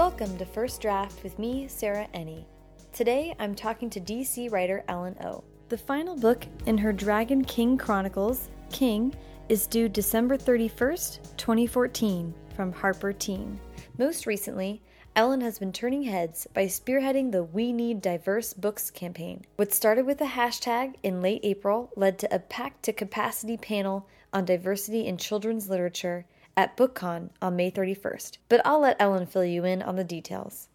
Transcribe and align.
Welcome 0.00 0.38
to 0.38 0.46
First 0.46 0.80
Draft 0.80 1.22
with 1.22 1.38
me, 1.38 1.68
Sarah 1.68 2.08
Ennie. 2.14 2.46
Today 2.90 3.34
I'm 3.38 3.54
talking 3.54 3.90
to 3.90 4.00
DC 4.00 4.50
writer 4.50 4.82
Ellen 4.88 5.14
O. 5.22 5.44
The 5.68 5.76
final 5.76 6.16
book 6.16 6.46
in 6.64 6.78
her 6.78 6.90
Dragon 6.90 7.44
King 7.44 7.76
Chronicles, 7.76 8.48
King, 8.72 9.14
is 9.50 9.66
due 9.66 9.90
December 9.90 10.38
31st, 10.38 11.36
2014, 11.36 12.32
from 12.56 12.72
Harper 12.72 13.12
Teen. 13.12 13.60
Most 13.98 14.24
recently, 14.24 14.80
Ellen 15.16 15.42
has 15.42 15.58
been 15.58 15.70
turning 15.70 16.04
heads 16.04 16.46
by 16.54 16.64
spearheading 16.64 17.30
the 17.30 17.44
We 17.44 17.70
Need 17.70 18.00
Diverse 18.00 18.54
Books 18.54 18.90
campaign. 18.90 19.44
What 19.56 19.74
started 19.74 20.06
with 20.06 20.22
a 20.22 20.28
hashtag 20.28 20.94
in 21.02 21.20
late 21.20 21.42
April 21.42 21.90
led 21.94 22.18
to 22.20 22.34
a 22.34 22.38
Packed 22.38 22.84
to 22.84 22.94
Capacity 22.94 23.58
panel 23.58 24.08
on 24.32 24.46
diversity 24.46 25.06
in 25.06 25.18
children's 25.18 25.68
literature 25.68 26.24
at 26.60 26.76
BookCon 26.76 27.30
on 27.40 27.56
May 27.56 27.70
31st. 27.70 28.36
But 28.50 28.60
I'll 28.66 28.80
let 28.80 29.00
Ellen 29.00 29.24
fill 29.24 29.46
you 29.46 29.64
in 29.64 29.80
on 29.80 29.96
the 29.96 30.04
details. 30.04 30.68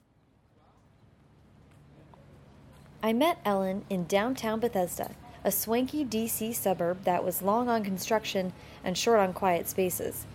I 3.03 3.13
met 3.13 3.38
Ellen 3.45 3.85
in 3.88 4.07
downtown 4.07 4.59
Bethesda, 4.59 5.12
a 5.43 5.52
swanky 5.52 6.03
DC 6.03 6.55
suburb 6.55 7.03
that 7.03 7.23
was 7.23 7.43
long 7.43 7.70
on 7.70 7.84
construction 7.84 8.52
and 8.84 8.98
short 8.98 9.20
on 9.20 9.31
quiet 9.31 9.70
spaces. 9.70 10.26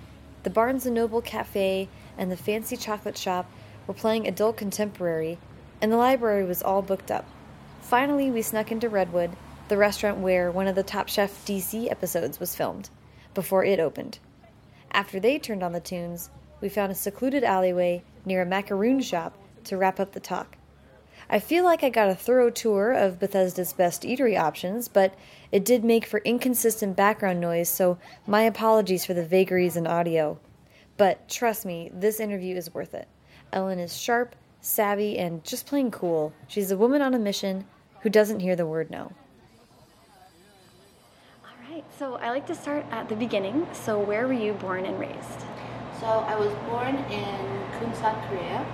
The 0.45 0.51
Barnes 0.51 0.87
& 0.87 0.87
Noble 0.87 1.21
cafe 1.21 1.89
and 2.17 2.31
the 2.31 2.37
fancy 2.37 2.77
chocolate 2.77 3.19
shop 3.19 3.51
were 3.89 3.95
playing 3.95 4.29
adult 4.29 4.57
contemporary, 4.57 5.37
and 5.83 5.91
the 5.91 5.97
library 5.97 6.45
was 6.45 6.63
all 6.63 6.81
booked 6.81 7.11
up. 7.11 7.25
Finally, 7.81 8.31
we 8.31 8.41
snuck 8.41 8.71
into 8.71 8.89
Redwood, 8.89 9.33
the 9.67 9.77
restaurant 9.77 10.19
where 10.19 10.49
one 10.49 10.69
of 10.69 10.77
the 10.77 10.85
Top 10.85 11.09
Chef 11.09 11.45
DC 11.45 11.91
episodes 11.91 12.39
was 12.39 12.55
filmed, 12.55 12.89
before 13.35 13.65
it 13.65 13.81
opened. 13.81 14.21
After 14.93 15.21
they 15.21 15.39
turned 15.39 15.63
on 15.63 15.73
the 15.73 15.81
tunes, 15.81 16.31
we 16.61 16.69
found 16.69 16.93
a 16.93 16.95
secluded 16.95 17.45
alleyway 17.45 18.03
near 18.25 18.43
a 18.43 18.47
macaroon 18.47 19.01
shop 19.01 19.37
to 19.65 19.77
wrap 19.77 20.01
up 20.01 20.13
the 20.13 20.21
talk. 20.21 20.57
I 21.29 21.39
feel 21.39 21.65
like 21.65 21.85
I 21.85 21.91
got 21.91 22.09
a 22.09 22.15
thorough 22.15 22.51
tour 22.51 22.93
of 22.93 23.21
Bethesda's 23.21 23.73
best 23.73 24.03
eatery 24.03 24.39
options, 24.39 24.89
but 24.89 25.15
it 25.53 25.65
did 25.65 25.85
make 25.85 26.05
for 26.05 26.19
inconsistent 26.21 26.97
background 26.97 27.41
noise, 27.41 27.69
so 27.69 27.99
my 28.27 28.43
apologies 28.43 29.05
for 29.05 29.15
the 29.15 29.25
vagaries 29.25 29.77
in 29.77 29.87
audio. 29.87 30.41
But 30.97 31.29
trust 31.29 31.65
me, 31.65 31.91
this 31.95 32.19
interview 32.19 32.57
is 32.57 32.75
worth 32.75 32.95
it. 32.95 33.07
Ellen 33.53 33.79
is 33.79 33.97
sharp, 33.97 34.35
savvy, 34.61 35.19
and 35.19 35.45
just 35.45 35.67
plain 35.67 35.91
cool. 35.91 36.33
She's 36.49 36.73
a 36.73 36.77
woman 36.77 37.01
on 37.01 37.15
a 37.15 37.19
mission 37.19 37.65
who 38.01 38.11
doesn't 38.11 38.41
hear 38.41 38.57
the 38.57 38.67
word 38.67 38.91
no. 38.91 39.13
So 42.01 42.15
I 42.15 42.31
like 42.31 42.47
to 42.47 42.55
start 42.55 42.87
at 42.93 43.11
the 43.11 43.15
beginning. 43.15 43.69
So, 43.75 43.99
where 44.01 44.27
were 44.27 44.33
you 44.33 44.55
born 44.55 44.87
and 44.87 44.99
raised? 44.99 45.41
So 46.01 46.07
I 46.07 46.35
was 46.35 46.49
born 46.65 46.97
in 46.97 47.45
Kunsan, 47.77 48.17
Korea. 48.27 48.65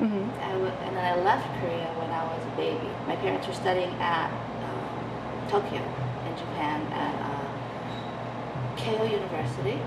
I 0.47 0.53
w- 0.53 0.71
and 0.87 0.97
then 0.97 1.05
I 1.05 1.21
left 1.25 1.43
Korea 1.59 1.91
when 1.99 2.09
I 2.11 2.23
was 2.23 2.41
a 2.47 2.57
baby. 2.57 2.89
My 3.09 3.17
parents 3.17 3.49
were 3.49 3.55
studying 3.55 3.91
at 3.99 4.31
um, 4.31 5.49
Tokyo 5.51 5.83
in 5.83 6.37
Japan 6.39 6.79
at 6.93 7.15
uh, 7.19 8.77
Keio 8.79 9.11
University. 9.11 9.83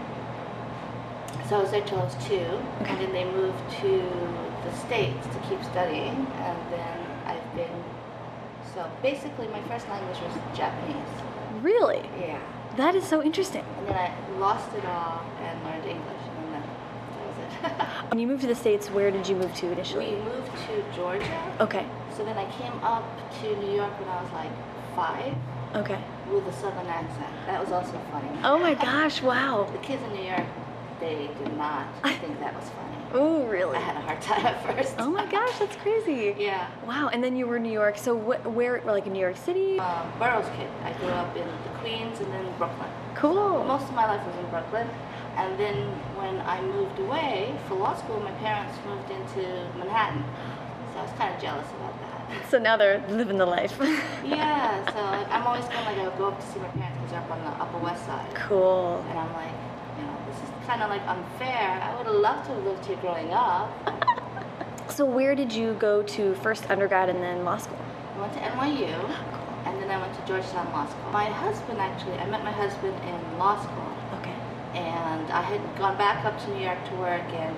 So 1.48 1.60
I 1.60 1.62
was 1.62 1.72
there 1.72 1.86
till 1.86 2.00
I 2.02 2.04
was 2.12 2.16
two, 2.28 2.44
Okay. 2.84 2.92
and 2.92 3.00
then 3.00 3.14
they 3.14 3.24
moved 3.24 3.64
to 3.80 4.04
the 4.68 4.76
States 4.84 5.26
to 5.28 5.40
keep 5.48 5.64
studying, 5.64 6.28
and 6.44 6.58
then 6.76 6.98
I've 7.26 7.56
been. 7.56 7.84
So 8.76 8.92
basically, 9.02 9.48
my 9.48 9.62
first 9.72 9.88
language 9.88 10.20
was 10.28 10.36
Japanese. 10.58 11.14
Really? 11.64 12.04
Yeah. 12.20 12.42
That 12.78 12.96
is 12.96 13.04
so 13.04 13.22
interesting. 13.24 13.66
And 13.80 13.88
then 13.88 13.96
I 13.96 14.40
lost 14.40 14.74
it 14.74 14.86
all 14.86 15.22
and 15.42 15.64
learned 15.66 15.86
English, 15.86 16.24
and 16.38 16.54
then 16.54 16.62
that 16.62 17.28
was 17.28 17.38
it. 17.82 17.88
When 18.10 18.20
you 18.20 18.28
moved 18.28 18.42
to 18.42 18.48
the 18.48 18.56
States, 18.56 18.90
where 18.90 19.12
did 19.12 19.28
you 19.28 19.36
move 19.36 19.54
to 19.56 19.72
initially? 19.72 20.16
We 20.16 20.22
moved 20.22 20.52
to 20.68 20.96
Georgia. 20.96 21.54
Okay, 21.60 21.86
So 22.16 22.24
then 22.24 22.38
I 22.38 22.50
came 22.52 22.74
up 22.84 23.04
to 23.42 23.56
New 23.58 23.76
York 23.76 23.92
when 24.00 24.10
I 24.10 24.22
was 24.24 24.32
like 24.34 24.52
five 24.96 25.36
okay. 25.76 26.00
with 26.32 26.48
a 26.48 26.54
southern 26.54 26.88
accent. 26.88 27.34
That 27.46 27.60
was 27.60 27.72
also 27.72 28.00
funny. 28.12 28.30
Oh 28.44 28.58
my 28.58 28.74
gosh, 28.76 29.22
wow. 29.22 29.68
The 29.72 29.78
kids 29.80 30.02
in 30.04 30.14
New 30.14 30.24
York, 30.28 30.46
they 31.00 31.30
did 31.44 31.58
not 31.58 31.88
think 32.04 32.40
that 32.40 32.56
was 32.56 32.70
funny. 32.70 32.89
Oh, 33.14 33.44
really? 33.46 33.78
I 33.78 33.80
had 33.80 33.96
a 33.98 34.02
hard 34.02 34.22
time 34.22 34.46
at 34.46 34.64
first. 34.78 34.96
Oh 35.00 35.10
my 35.10 35.26
gosh, 35.26 35.58
that's 35.60 35.76
crazy. 35.78 36.36
Yeah. 36.38 36.68
Wow, 36.86 37.10
and 37.12 37.24
then 37.24 37.36
you 37.36 37.48
were 37.48 37.58
in 37.58 37.64
New 37.64 37.72
York. 37.72 37.98
So 37.98 38.18
wh- 38.18 38.56
where, 38.56 38.82
like 38.86 39.08
in 39.08 39.14
New 39.14 39.20
York 39.20 39.38
City? 39.38 39.80
Um, 39.80 40.12
Boroughs 40.20 40.46
kid. 40.56 40.70
I 40.84 40.94
grew 40.94 41.10
up 41.10 41.36
in 41.36 41.48
the 41.48 41.70
Queens 41.80 42.20
and 42.20 42.32
then 42.32 42.46
Brooklyn. 42.58 42.90
Cool. 43.16 43.64
Most 43.66 43.86
of 43.86 43.94
my 43.96 44.06
life 44.06 44.26
was 44.26 44.36
in 44.38 44.50
Brooklyn. 44.50 44.88
And 45.38 45.58
then 45.60 45.76
when 46.18 46.40
I 46.42 46.62
moved 46.62 47.00
away 47.00 47.56
for 47.68 47.76
law 47.76 47.96
school, 47.96 48.20
my 48.20 48.32
parents 48.34 48.78
moved 48.86 49.10
into 49.10 49.42
Manhattan. 49.78 50.24
So 50.94 51.00
I 51.00 51.04
was 51.04 51.12
kind 51.14 51.34
of 51.34 51.42
jealous 51.42 51.68
about 51.80 51.94
that. 52.02 52.50
So 52.50 52.60
now 52.60 52.78
they're 52.78 53.04
living 53.10 53.38
the 53.38 53.46
life. 53.46 53.80
Yeah, 54.26 54.86
so 54.92 55.00
I'm 55.34 55.48
always 55.48 55.66
kind 55.66 55.80
of 55.80 55.98
like, 55.98 56.14
I 56.14 56.18
go 56.18 56.28
up 56.28 56.40
to 56.40 56.46
see 56.46 56.60
my 56.60 56.68
parents 56.68 56.98
because 57.00 57.12
they're 57.12 57.22
up 57.22 57.32
on 57.32 57.42
the 57.42 57.50
Upper 57.64 57.78
West 57.80 58.06
Side. 58.06 58.36
Cool. 58.36 59.04
And 59.10 59.18
I'm 59.18 59.34
like, 59.34 59.52
kind 60.70 60.84
of 60.84 60.90
like 60.92 61.02
unfair. 61.08 61.82
I 61.82 61.98
would 61.98 62.06
have 62.06 62.16
loved 62.16 62.46
to 62.46 62.54
have 62.54 62.64
lived 62.64 62.86
here 62.86 62.98
growing 62.98 63.32
up. 63.32 63.70
So 64.90 65.06
where 65.06 65.34
did 65.34 65.54
you 65.54 65.76
go 65.76 66.04
to 66.04 66.36
first 66.36 66.70
undergrad 66.70 67.08
and 67.10 67.24
then 67.24 67.46
law 67.46 67.58
school? 67.58 67.78
I 68.18 68.20
went 68.20 68.34
to 68.34 68.40
NYU, 68.40 68.92
oh, 68.92 69.64
and 69.66 69.82
then 69.82 69.90
I 69.92 70.02
went 70.02 70.14
to 70.16 70.26
Georgetown 70.26 70.66
Law 70.74 70.88
School. 70.88 71.12
My 71.14 71.26
husband, 71.26 71.80
actually, 71.80 72.18
I 72.18 72.26
met 72.26 72.44
my 72.44 72.52
husband 72.52 72.96
in 73.08 73.38
law 73.38 73.56
school, 73.64 73.92
Okay. 74.20 74.36
and 74.74 75.32
I 75.32 75.42
had 75.42 75.62
gone 75.78 75.96
back 75.98 76.26
up 76.26 76.38
to 76.44 76.50
New 76.54 76.64
York 76.66 76.84
to 76.90 76.96
work, 76.96 77.24
and 77.32 77.56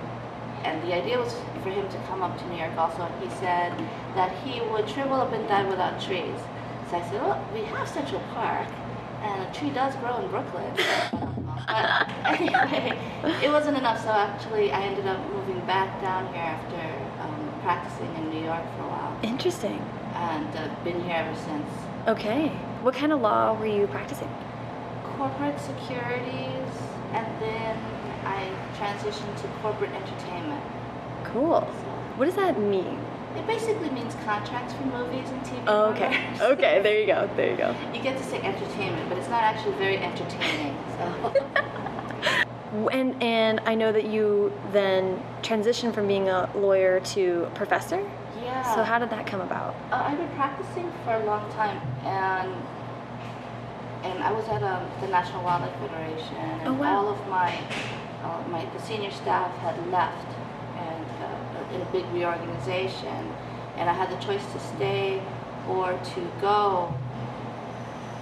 and 0.62 0.80
the 0.86 0.94
idea 0.94 1.18
was 1.18 1.34
for 1.64 1.70
him 1.70 1.88
to 1.88 1.98
come 2.06 2.22
up 2.22 2.38
to 2.38 2.44
New 2.48 2.58
York 2.58 2.76
also. 2.76 3.02
And 3.02 3.24
he 3.24 3.30
said 3.40 3.72
that 4.14 4.30
he 4.44 4.60
would 4.70 4.88
shrivel 4.88 5.16
up 5.20 5.32
and 5.32 5.48
die 5.48 5.68
without 5.68 6.00
trees. 6.00 6.38
So 6.90 6.98
I 6.98 7.02
said, 7.08 7.20
well, 7.22 7.42
we 7.52 7.62
have 7.74 7.88
Central 7.88 8.20
Park, 8.34 8.68
and 9.22 9.42
a 9.42 9.52
tree 9.52 9.70
does 9.70 9.96
grow 9.96 10.14
in 10.22 10.28
Brooklyn. 10.28 10.72
Um, 11.14 11.31
but 11.66 12.08
anyway, 12.24 12.98
it 13.42 13.50
wasn't 13.50 13.76
enough. 13.78 14.02
So 14.02 14.10
actually, 14.10 14.72
I 14.72 14.82
ended 14.82 15.06
up 15.06 15.20
moving 15.32 15.60
back 15.66 16.00
down 16.00 16.26
here 16.32 16.42
after 16.42 17.22
um, 17.22 17.52
practicing 17.62 18.14
in 18.16 18.30
New 18.30 18.44
York 18.44 18.64
for 18.76 18.82
a 18.84 18.88
while, 18.88 19.18
Interesting. 19.22 19.78
and 20.14 20.56
uh, 20.56 20.68
been 20.84 21.02
here 21.04 21.16
ever 21.16 21.36
since. 21.38 21.68
Okay. 22.08 22.48
What 22.82 22.94
kind 22.94 23.12
of 23.12 23.20
law 23.20 23.52
were 23.54 23.66
you 23.66 23.86
practicing? 23.86 24.28
Corporate 25.16 25.58
securities, 25.60 26.68
and 27.12 27.26
then 27.40 27.76
I 28.24 28.50
transitioned 28.76 29.40
to 29.42 29.48
corporate 29.62 29.90
entertainment. 29.92 30.62
Cool. 31.24 31.60
So 31.60 31.88
What 32.16 32.24
does 32.26 32.34
that 32.36 32.58
mean? 32.58 32.98
It 33.36 33.46
basically 33.46 33.90
means 33.90 34.14
contracts 34.24 34.72
for 34.74 34.84
movies 34.84 35.28
and 35.30 35.40
TV. 35.42 35.62
Oh, 35.66 35.84
okay. 35.92 36.08
programs. 36.08 36.40
Okay, 36.52 36.82
there 36.82 37.00
you 37.00 37.06
go. 37.06 37.28
There 37.36 37.50
you 37.50 37.56
go. 37.56 37.74
You 37.94 38.02
get 38.02 38.16
to 38.18 38.24
say 38.24 38.40
entertainment, 38.42 39.08
but 39.08 39.18
it's 39.18 39.28
not 39.28 39.42
actually 39.42 39.74
very 39.76 39.98
entertaining. 39.98 40.76
So 40.98 41.34
And 42.90 43.22
and 43.22 43.60
I 43.66 43.74
know 43.74 43.92
that 43.92 44.06
you 44.06 44.50
then 44.72 45.22
transitioned 45.42 45.92
from 45.94 46.06
being 46.08 46.28
a 46.30 46.48
lawyer 46.54 47.00
to 47.14 47.44
a 47.44 47.50
professor. 47.50 48.00
yeah. 48.42 48.62
So 48.74 48.82
how 48.82 48.98
did 48.98 49.10
that 49.10 49.26
come 49.26 49.42
about? 49.42 49.74
Uh, 49.90 50.04
I've 50.08 50.16
been 50.16 50.30
practicing 50.36 50.90
for 51.04 51.12
a 51.14 51.24
long 51.26 51.50
time, 51.52 51.78
and 52.04 52.50
and 54.04 54.22
I 54.24 54.32
was 54.32 54.48
at 54.48 54.62
um, 54.62 54.88
the 55.02 55.08
National 55.08 55.44
Wildlife 55.44 55.76
Federation, 55.80 56.34
and 56.36 56.68
Oh, 56.68 56.72
wow. 56.72 56.96
all 56.96 57.08
of 57.10 57.28
my 57.28 57.60
uh, 58.24 58.42
my 58.48 58.64
the 58.64 58.80
senior 58.80 59.10
staff 59.10 59.54
had 59.58 59.76
left, 59.90 60.26
in 61.74 61.80
a 61.80 61.84
big 61.86 62.04
reorganization, 62.12 63.32
and 63.76 63.88
I 63.88 63.92
had 63.92 64.10
the 64.10 64.22
choice 64.24 64.44
to 64.52 64.60
stay 64.60 65.22
or 65.68 65.92
to 65.92 66.20
go. 66.40 66.94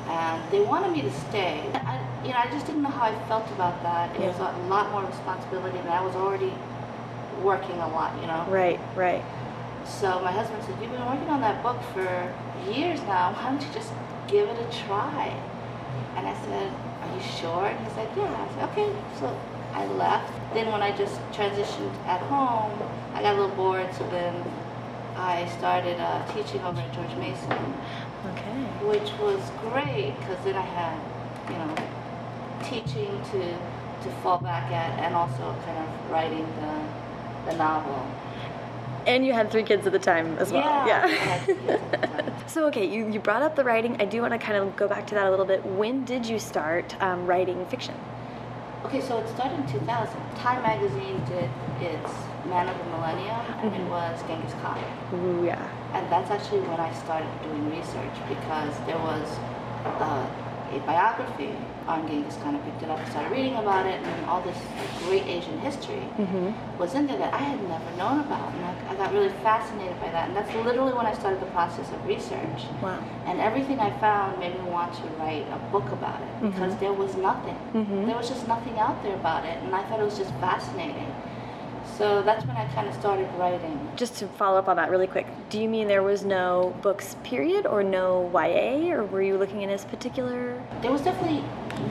And 0.07 0.43
they 0.51 0.61
wanted 0.61 0.93
me 0.93 1.03
to 1.03 1.13
stay. 1.29 1.63
I, 1.75 2.05
you 2.25 2.31
know, 2.31 2.39
I 2.39 2.51
just 2.51 2.67
didn't 2.67 2.83
know 2.83 2.91
how 2.91 3.07
I 3.07 3.29
felt 3.29 3.47
about 3.53 3.83
that. 3.83 4.15
It 4.17 4.21
was 4.21 4.39
a 4.39 4.53
lot 4.69 4.91
more 4.91 5.05
responsibility, 5.05 5.79
and 5.79 5.89
I 5.89 6.05
was 6.05 6.17
already 6.17 6.53
working 7.43 7.77
a 7.77 7.89
lot. 7.89 8.21
You 8.21 8.27
know. 8.27 8.47
Right, 8.49 8.81
right. 8.97 9.25
So 9.85 10.21
my 10.21 10.33
husband 10.33 10.63
said, 10.65 10.77
You've 10.81 10.93
been 10.93 11.05
working 11.07 11.29
on 11.29 11.41
that 11.41 11.63
book 11.63 11.81
for 11.93 12.07
years 12.71 13.01
now. 13.03 13.33
Why 13.33 13.51
don't 13.51 13.61
you 13.61 13.73
just 13.73 13.93
give 14.29 14.49
it 14.49 14.59
a 14.59 14.87
try? 14.87 15.35
And 16.17 16.27
I 16.27 16.35
said, 16.45 16.73
Are 16.73 17.15
you 17.15 17.23
sure? 17.23 17.67
And 17.67 17.79
he 17.87 17.95
said, 17.95 18.09
Yeah. 18.17 18.31
I 18.31 18.49
said, 18.55 18.69
Okay. 18.71 18.93
So 19.19 19.27
I 19.73 19.87
left. 19.87 20.33
Then 20.55 20.71
when 20.73 20.83
I 20.83 20.97
just 20.97 21.17
transitioned 21.33 21.95
at 22.07 22.21
home, 22.23 22.73
I 23.15 23.23
got 23.23 23.35
a 23.35 23.41
little 23.41 23.55
bored. 23.57 23.89
So 23.95 24.09
then 24.11 24.35
I 25.17 25.47
started 25.59 26.01
uh, 26.01 26.27
teaching 26.33 26.61
over 26.63 26.81
at 26.81 26.93
George 26.93 27.15
Mason, 27.17 27.75
Okay. 28.27 28.63
which 28.87 29.11
was 29.19 29.41
great 29.71 30.15
because 30.19 30.43
then 30.45 30.57
I 30.57 30.63
had, 30.63 30.99
you 31.51 31.57
know, 31.59 31.75
teaching 32.65 33.21
to 33.33 33.59
to 34.03 34.11
fall 34.23 34.39
back 34.39 34.71
at 34.73 34.99
and 35.01 35.15
also 35.15 35.55
kind 35.67 35.77
of 35.79 36.11
writing 36.11 36.47
the, 36.61 37.51
the 37.51 37.57
novel. 37.59 38.07
And 39.07 39.27
you 39.27 39.33
had 39.33 39.51
three 39.51 39.63
kids 39.63 39.87
at 39.87 39.93
the 39.93 39.99
time 39.99 40.39
as 40.39 40.53
well. 40.53 40.87
Yeah. 40.87 41.05
I 41.05 41.09
had 41.09 41.41
three 41.43 41.55
kids 41.55 41.83
at 41.83 41.91
the 41.91 42.07
time. 42.07 42.35
so 42.47 42.67
okay, 42.69 42.87
you, 42.87 43.09
you 43.09 43.21
brought 43.21 43.43
up 43.43 43.57
the 43.57 43.65
writing. 43.65 43.97
I 44.01 44.05
do 44.07 44.23
want 44.23 44.33
to 44.33 44.39
kind 44.39 44.57
of 44.57 44.75
go 44.77 44.89
back 44.89 45.07
to 45.09 45.15
that 45.15 45.27
a 45.27 45.31
little 45.31 45.45
bit. 45.45 45.65
When 45.65 46.05
did 46.05 46.25
you 46.27 46.39
start 46.39 47.01
um, 47.03 47.27
writing 47.27 47.67
fiction? 47.67 47.95
Okay, 48.91 49.01
so 49.01 49.19
it 49.19 49.29
started 49.29 49.55
in 49.61 49.67
2000. 49.71 49.87
Time 50.35 50.63
magazine 50.65 51.23
did 51.31 51.49
its 51.81 52.11
Man 52.51 52.67
of 52.69 52.77
the 52.77 52.85
Millennium, 52.91 53.39
and 53.63 53.71
Mm-hmm. 53.71 53.87
it 53.87 53.89
was 53.89 54.19
Genghis 54.27 54.53
Khan. 54.63 54.83
Ooh, 55.15 55.47
yeah. 55.47 55.63
And 55.95 56.11
that's 56.11 56.29
actually 56.33 56.63
when 56.67 56.81
I 56.81 56.93
started 56.95 57.31
doing 57.45 57.71
research 57.71 58.17
because 58.27 58.75
there 58.91 58.99
was 58.99 59.39
uh, 59.87 60.27
a 60.73 60.79
biography 60.81 61.51
on 61.87 62.07
Genghis 62.07 62.37
Khan. 62.43 62.55
I 62.57 62.59
picked 62.61 62.83
it 62.83 62.91
up, 62.91 62.99
and 62.99 63.11
started 63.11 63.33
reading 63.33 63.57
about 63.57 63.87
it, 63.87 64.01
and 64.03 64.27
all 64.27 64.41
this 64.43 64.57
great 65.07 65.27
Asian 65.27 65.59
history 65.61 66.03
Mm-hmm. 66.21 66.79
was 66.79 66.95
in 66.95 67.07
there 67.07 67.17
that 67.19 67.33
I 67.33 67.39
had 67.39 67.61
never 67.69 67.91
known 67.97 68.21
about. 68.21 68.53
And 68.55 68.65
I, 68.65 68.75
I 68.91 68.95
got 68.97 69.13
really 69.13 69.31
fascinated 69.43 69.99
by 70.01 70.11
that. 70.11 70.29
And 70.29 70.37
that's 70.37 70.53
literally 70.55 70.93
when 70.93 71.07
I 71.07 71.15
started 71.15 71.41
the 71.41 71.47
process 71.47 71.91
of 71.93 72.05
research. 72.07 72.67
Wow. 72.83 72.99
And 73.27 73.41
everything 73.41 73.81
I 73.81 73.91
found 74.01 74.39
made 74.39 74.55
me 74.55 74.71
want 74.71 74.93
to 74.95 75.03
write 75.19 75.47
a 75.51 75.59
book 75.73 75.89
about 75.93 76.21
it 76.21 76.51
because 76.53 76.77
there 76.77 76.93
was 76.93 77.17
nothing. 77.17 77.57
Mhm. 77.75 78.07
There 78.07 78.17
was 78.17 78.29
just 78.29 78.47
nothing 78.49 78.79
out 78.79 79.03
there 79.03 79.15
about 79.15 79.45
it. 79.47 79.57
And 79.65 79.75
I 79.75 79.83
thought 79.85 80.01
it 80.01 80.05
was 80.05 80.19
just 80.19 80.35
fascinating. 80.35 81.11
So 82.01 82.23
that's 82.23 82.47
when 82.47 82.57
I 82.57 82.65
kind 82.73 82.89
of 82.89 82.95
started 82.95 83.29
writing. 83.35 83.79
Just 83.95 84.15
to 84.21 84.27
follow 84.27 84.59
up 84.59 84.69
on 84.69 84.77
that 84.77 84.91
really 84.91 85.07
quick, 85.07 85.27
do 85.51 85.61
you 85.61 85.69
mean 85.69 85.87
there 85.87 86.03
was 86.03 86.25
no 86.25 86.75
books, 86.81 87.15
period, 87.25 87.67
or 87.67 87.83
no 87.83 88.31
YA, 88.33 88.91
or 88.95 89.05
were 89.05 89.21
you 89.21 89.37
looking 89.37 89.63
at 89.65 89.69
this 89.69 89.85
particular? 89.85 90.59
There 90.81 90.91
was 90.91 91.03
definitely 91.03 91.45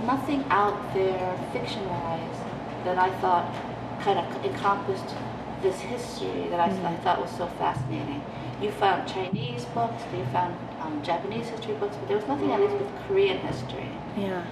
nothing 0.07 0.43
out 0.49 0.95
there 0.95 1.37
fiction 1.53 1.87
wise 1.87 2.37
that 2.85 2.97
I 2.97 3.11
thought 3.21 3.53
kind 4.01 4.17
of 4.17 4.43
encompassed 4.43 5.13
this 5.61 5.79
history 5.79 6.47
that 6.49 6.59
I, 6.59 6.71
I 6.91 6.95
thought 7.03 7.21
was 7.21 7.29
so 7.29 7.45
fascinating. 7.59 8.23
You 8.59 8.71
found 8.71 9.07
Chinese 9.07 9.65
books, 9.65 10.01
you 10.11 10.25
found 10.33 10.57
um, 10.81 11.03
Japanese 11.03 11.49
history 11.49 11.75
books, 11.75 11.95
but 11.97 12.07
there 12.07 12.17
was 12.17 12.25
nothing 12.25 12.51
at 12.51 12.59
least 12.59 12.73
with 12.73 12.91
Korean 13.07 13.37
history. 13.37 13.87
Yeah. 14.17 14.43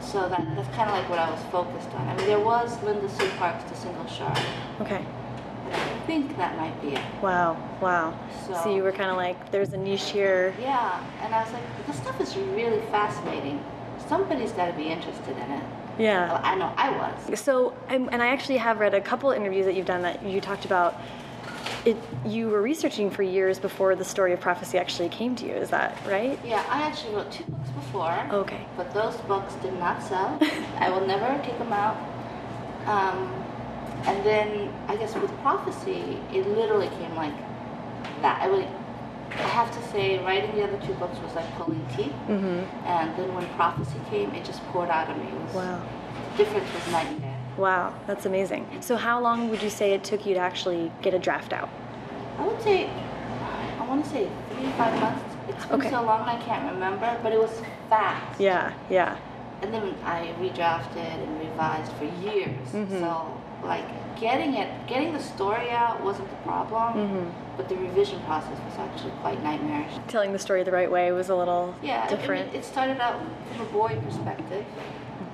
So 0.00 0.28
that, 0.28 0.44
that's 0.56 0.68
kind 0.74 0.88
of 0.90 0.96
like 0.96 1.08
what 1.08 1.18
I 1.18 1.30
was 1.30 1.40
focused 1.52 1.88
on. 1.94 2.08
I 2.08 2.16
mean, 2.16 2.26
there 2.26 2.40
was 2.40 2.82
Linda 2.82 3.08
Sue 3.08 3.28
Park's 3.38 3.64
The 3.70 3.76
Single 3.76 4.06
Shard, 4.06 4.38
Okay. 4.80 5.04
I 5.72 6.00
think 6.06 6.36
that 6.36 6.56
might 6.56 6.80
be 6.82 6.94
it. 6.94 7.02
Wow. 7.22 7.56
Wow. 7.80 8.18
So, 8.46 8.54
So- 8.54 8.74
you 8.74 8.82
were 8.82 8.90
kind 8.92 9.10
of 9.10 9.16
like, 9.16 9.50
there's 9.52 9.72
a 9.72 9.76
niche 9.76 10.10
here. 10.10 10.52
Yeah, 10.60 11.00
and 11.22 11.32
I 11.32 11.44
was 11.44 11.52
like, 11.52 11.62
this 11.86 11.96
stuff 11.96 12.20
is 12.20 12.36
really 12.36 12.80
fascinating. 12.86 13.62
Somebody's 14.08 14.50
got 14.52 14.66
to 14.66 14.72
be 14.72 14.84
interested 14.88 15.36
in 15.36 15.50
it. 15.52 15.62
Yeah. 15.98 16.32
Well, 16.32 16.40
I 16.42 16.54
know 16.56 16.72
I 16.76 16.90
was. 16.90 17.38
So, 17.38 17.74
and 17.88 18.08
I 18.10 18.28
actually 18.28 18.56
have 18.56 18.80
read 18.80 18.94
a 18.94 19.00
couple 19.00 19.30
interviews 19.30 19.66
that 19.66 19.74
you've 19.74 19.86
done 19.86 20.02
that 20.02 20.24
you 20.24 20.40
talked 20.40 20.64
about. 20.64 20.96
It. 21.84 21.96
You 22.26 22.48
were 22.48 22.60
researching 22.60 23.10
for 23.10 23.22
years 23.22 23.58
before 23.58 23.94
the 23.96 24.04
story 24.04 24.32
of 24.32 24.40
prophecy 24.40 24.76
actually 24.78 25.08
came 25.08 25.34
to 25.36 25.46
you. 25.46 25.52
Is 25.52 25.70
that 25.70 25.96
right? 26.06 26.38
Yeah, 26.44 26.64
I 26.68 26.82
actually 26.82 27.14
wrote 27.14 27.32
two 27.32 27.44
books 27.44 27.70
before. 27.70 28.26
Okay. 28.30 28.66
But 28.76 28.92
those 28.92 29.16
books 29.22 29.54
did 29.62 29.72
not 29.78 30.02
sell. 30.02 30.38
I 30.78 30.90
will 30.90 31.06
never 31.06 31.26
take 31.42 31.58
them 31.58 31.72
out. 31.72 31.96
Um, 32.86 33.32
and 34.06 34.24
then 34.24 34.72
I 34.88 34.96
guess 34.96 35.14
with 35.14 35.30
prophecy, 35.38 36.18
it 36.32 36.46
literally 36.48 36.88
came 36.88 37.14
like 37.14 37.34
that. 38.22 38.40
I 38.42 38.48
would, 38.48 38.66
I 39.30 39.48
have 39.48 39.70
to 39.74 39.88
say, 39.90 40.18
writing 40.24 40.54
the 40.56 40.64
other 40.64 40.78
two 40.86 40.94
books 40.94 41.18
was 41.20 41.34
like 41.34 41.50
pulling 41.56 41.84
teeth. 41.96 42.12
Mm-hmm. 42.28 42.86
And 42.86 43.16
then 43.16 43.34
when 43.34 43.46
prophecy 43.54 44.00
came, 44.10 44.34
it 44.34 44.44
just 44.44 44.62
poured 44.66 44.90
out 44.90 45.08
of 45.10 45.16
me. 45.16 45.24
It 45.24 45.40
was, 45.44 45.54
Wow. 45.54 45.82
The 46.32 46.44
difference 46.44 46.72
was 46.74 46.92
night 46.92 47.06
and 47.06 47.20
day. 47.22 47.29
Wow. 47.60 47.92
That's 48.06 48.24
amazing. 48.24 48.66
So, 48.80 48.96
how 48.96 49.20
long 49.20 49.50
would 49.50 49.62
you 49.62 49.68
say 49.68 49.92
it 49.92 50.02
took 50.02 50.24
you 50.24 50.32
to 50.34 50.40
actually 50.40 50.90
get 51.02 51.12
a 51.12 51.18
draft 51.18 51.52
out? 51.52 51.68
I 52.38 52.46
would 52.46 52.60
say, 52.62 52.88
I 53.78 53.86
want 53.86 54.02
to 54.04 54.10
say 54.10 54.28
three 54.56 54.70
five 54.72 54.98
months. 54.98 55.22
It's 55.48 55.66
been 55.66 55.80
Okay. 55.80 55.90
so 55.90 56.02
long 56.02 56.22
I 56.22 56.40
can't 56.42 56.72
remember, 56.72 57.18
but 57.22 57.32
it 57.32 57.38
was 57.38 57.60
fast. 57.90 58.40
Yeah. 58.40 58.72
Yeah. 58.88 59.16
And 59.62 59.74
then 59.74 59.94
I 60.04 60.32
redrafted 60.40 60.96
and 61.22 61.38
revised 61.38 61.92
for 61.92 62.04
years. 62.26 62.56
Mhm. 62.72 63.00
So 63.00 63.26
like 63.64 63.84
getting 64.18 64.54
it, 64.54 64.68
getting 64.86 65.12
the 65.12 65.20
story 65.20 65.70
out 65.70 66.02
wasn't 66.02 66.28
the 66.28 66.36
problem, 66.48 66.94
Mhm. 66.94 67.30
but 67.56 67.68
the 67.68 67.76
revision 67.76 68.20
process 68.26 68.58
was 68.68 68.78
actually 68.78 69.12
quite 69.22 69.42
nightmarish. 69.42 69.92
Telling 70.08 70.32
the 70.32 70.38
story 70.38 70.62
the 70.62 70.70
right 70.72 70.90
way 70.90 71.10
was 71.12 71.28
a 71.30 71.34
little 71.34 71.74
Yeah, 71.82 71.98
I 72.06 72.10
mean, 72.10 72.16
different. 72.18 72.54
it 72.54 72.64
started 72.64 73.00
out 73.00 73.16
from 73.52 73.66
a 73.66 73.70
boy 73.70 73.96
perspective, 74.04 74.64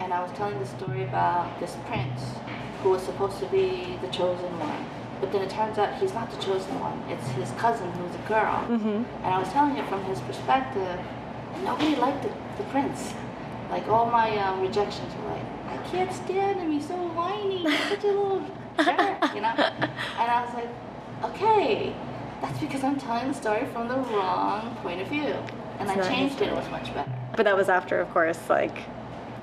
and 0.00 0.12
I 0.12 0.22
was 0.22 0.30
telling 0.32 0.58
the 0.60 0.66
story 0.66 1.02
about 1.04 1.58
this 1.60 1.76
prince 1.88 2.22
who 2.82 2.90
was 2.90 3.02
supposed 3.02 3.38
to 3.40 3.46
be 3.46 3.98
the 4.02 4.08
chosen 4.08 4.58
one. 4.60 4.84
But 5.20 5.32
then 5.32 5.40
it 5.42 5.48
turns 5.50 5.78
out 5.78 5.94
he's 5.94 6.12
not 6.14 6.30
the 6.30 6.36
chosen 6.36 6.78
one. 6.78 7.02
It's 7.08 7.26
his 7.30 7.50
cousin 7.52 7.90
who's 7.92 8.14
a 8.14 8.28
girl. 8.28 8.60
Mhm. 8.68 9.04
And 9.24 9.34
I 9.34 9.38
was 9.38 9.48
telling 9.52 9.76
it 9.76 9.86
from 9.86 10.04
his 10.04 10.20
perspective, 10.20 10.98
and 11.54 11.64
nobody 11.64 11.96
liked 11.96 12.22
the, 12.22 12.28
the 12.58 12.64
prince. 12.70 13.14
Like 13.70 13.88
all 13.88 14.06
my 14.06 14.36
um, 14.38 14.60
rejections 14.60 15.12
were 15.16 15.30
like, 15.32 15.42
I 15.68 15.76
can't 15.90 16.12
stand 16.12 16.60
him. 16.60 16.70
He's 16.72 16.86
so 16.88 16.94
whiny. 16.96 17.58
He's 17.58 17.78
such 17.88 18.04
a 18.04 18.06
little 18.06 18.40
jerk, 18.78 19.34
you 19.34 19.40
know. 19.40 19.54
And 19.56 20.30
I 20.30 20.44
was 20.44 20.54
like, 20.54 20.68
okay, 21.32 21.94
that's 22.40 22.58
because 22.58 22.84
I'm 22.84 22.98
telling 22.98 23.28
the 23.28 23.34
story 23.34 23.66
from 23.66 23.88
the 23.88 23.96
wrong 23.96 24.76
point 24.82 25.00
of 25.00 25.08
view. 25.08 25.34
And 25.78 25.90
It's 25.90 26.06
I 26.06 26.08
changed 26.08 26.40
it. 26.40 26.48
It 26.48 26.54
was 26.54 26.68
much 26.70 26.92
better. 26.94 27.10
But 27.36 27.44
that 27.44 27.56
was 27.56 27.68
after, 27.68 28.00
of 28.00 28.10
course, 28.12 28.48
like 28.48 28.78